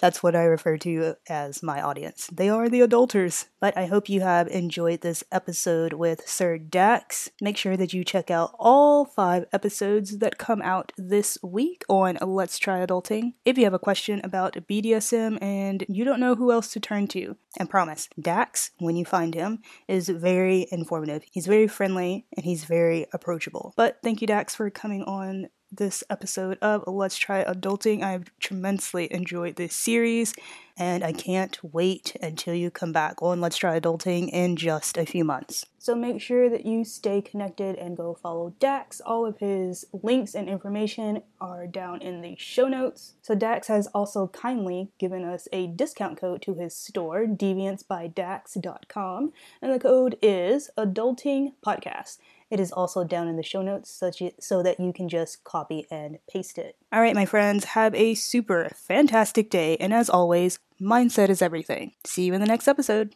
That's 0.00 0.22
what 0.22 0.36
I 0.36 0.44
refer 0.44 0.76
to 0.78 1.14
as 1.28 1.62
my 1.62 1.80
audience. 1.80 2.28
They 2.32 2.48
are 2.48 2.68
the 2.68 2.80
adulters. 2.80 3.46
But 3.60 3.76
I 3.76 3.86
hope 3.86 4.08
you 4.08 4.20
have 4.20 4.46
enjoyed 4.48 5.00
this 5.00 5.24
episode 5.32 5.92
with 5.92 6.28
Sir 6.28 6.58
Dax. 6.58 7.28
Make 7.40 7.56
sure 7.56 7.76
that 7.76 7.92
you 7.92 8.04
check 8.04 8.30
out 8.30 8.54
all 8.58 9.04
five 9.04 9.46
episodes 9.52 10.18
that 10.18 10.38
come 10.38 10.62
out 10.62 10.92
this 10.96 11.38
week 11.42 11.84
on 11.88 12.18
Let's 12.22 12.58
Try 12.58 12.86
Adulting. 12.86 13.32
If 13.44 13.58
you 13.58 13.64
have 13.64 13.74
a 13.74 13.78
question 13.78 14.20
about 14.22 14.54
BDSM 14.68 15.42
and 15.42 15.84
you 15.88 16.04
don't 16.04 16.20
know 16.20 16.36
who 16.36 16.52
else 16.52 16.72
to 16.72 16.80
turn 16.80 17.08
to, 17.08 17.36
and 17.58 17.68
promise, 17.68 18.08
Dax, 18.20 18.70
when 18.78 18.96
you 18.96 19.04
find 19.04 19.34
him, 19.34 19.60
is 19.88 20.08
very 20.08 20.66
informative. 20.70 21.24
He's 21.32 21.46
very 21.46 21.66
friendly 21.66 22.26
and 22.36 22.44
he's 22.44 22.64
very 22.64 23.06
approachable. 23.12 23.74
But 23.76 23.98
thank 24.02 24.20
you, 24.20 24.26
Dax, 24.26 24.54
for 24.54 24.70
coming 24.70 25.02
on 25.02 25.48
this 25.70 26.02
episode 26.08 26.58
of 26.62 26.84
Let's 26.86 27.16
Try 27.16 27.44
Adulting. 27.44 28.02
I've 28.02 28.30
tremendously 28.40 29.12
enjoyed 29.12 29.56
this 29.56 29.74
series, 29.74 30.34
and 30.76 31.04
I 31.04 31.12
can't 31.12 31.58
wait 31.62 32.16
until 32.22 32.54
you 32.54 32.70
come 32.70 32.92
back 32.92 33.22
on 33.22 33.40
Let's 33.40 33.56
Try 33.56 33.78
Adulting 33.78 34.30
in 34.30 34.56
just 34.56 34.96
a 34.96 35.06
few 35.06 35.24
months. 35.24 35.66
So 35.78 35.94
make 35.94 36.20
sure 36.20 36.50
that 36.50 36.66
you 36.66 36.84
stay 36.84 37.22
connected 37.22 37.76
and 37.76 37.96
go 37.96 38.14
follow 38.14 38.54
Dax. 38.60 39.00
All 39.00 39.24
of 39.24 39.38
his 39.38 39.86
links 39.92 40.34
and 40.34 40.48
information 40.48 41.22
are 41.40 41.66
down 41.66 42.02
in 42.02 42.20
the 42.20 42.36
show 42.36 42.68
notes. 42.68 43.14
So 43.22 43.34
Dax 43.34 43.68
has 43.68 43.86
also 43.88 44.28
kindly 44.28 44.90
given 44.98 45.24
us 45.24 45.48
a 45.52 45.66
discount 45.66 46.20
code 46.20 46.42
to 46.42 46.54
his 46.54 46.74
store, 46.74 47.26
deviancebydax.com, 47.26 49.32
and 49.62 49.72
the 49.72 49.78
code 49.78 50.18
is 50.20 50.70
Adulting 50.76 51.52
Podcast. 51.64 52.18
It 52.50 52.60
is 52.60 52.72
also 52.72 53.04
down 53.04 53.28
in 53.28 53.36
the 53.36 53.42
show 53.42 53.62
notes 53.62 53.90
such 53.90 54.22
so 54.40 54.62
that 54.62 54.80
you 54.80 54.92
can 54.92 55.08
just 55.08 55.44
copy 55.44 55.86
and 55.90 56.18
paste 56.30 56.58
it. 56.58 56.76
All 56.92 57.00
right, 57.00 57.14
my 57.14 57.26
friends, 57.26 57.64
have 57.64 57.94
a 57.94 58.14
super 58.14 58.70
fantastic 58.74 59.50
day, 59.50 59.76
and 59.76 59.92
as 59.92 60.08
always, 60.08 60.58
mindset 60.80 61.28
is 61.28 61.42
everything. 61.42 61.92
See 62.04 62.24
you 62.24 62.34
in 62.34 62.40
the 62.40 62.46
next 62.46 62.68
episode. 62.68 63.14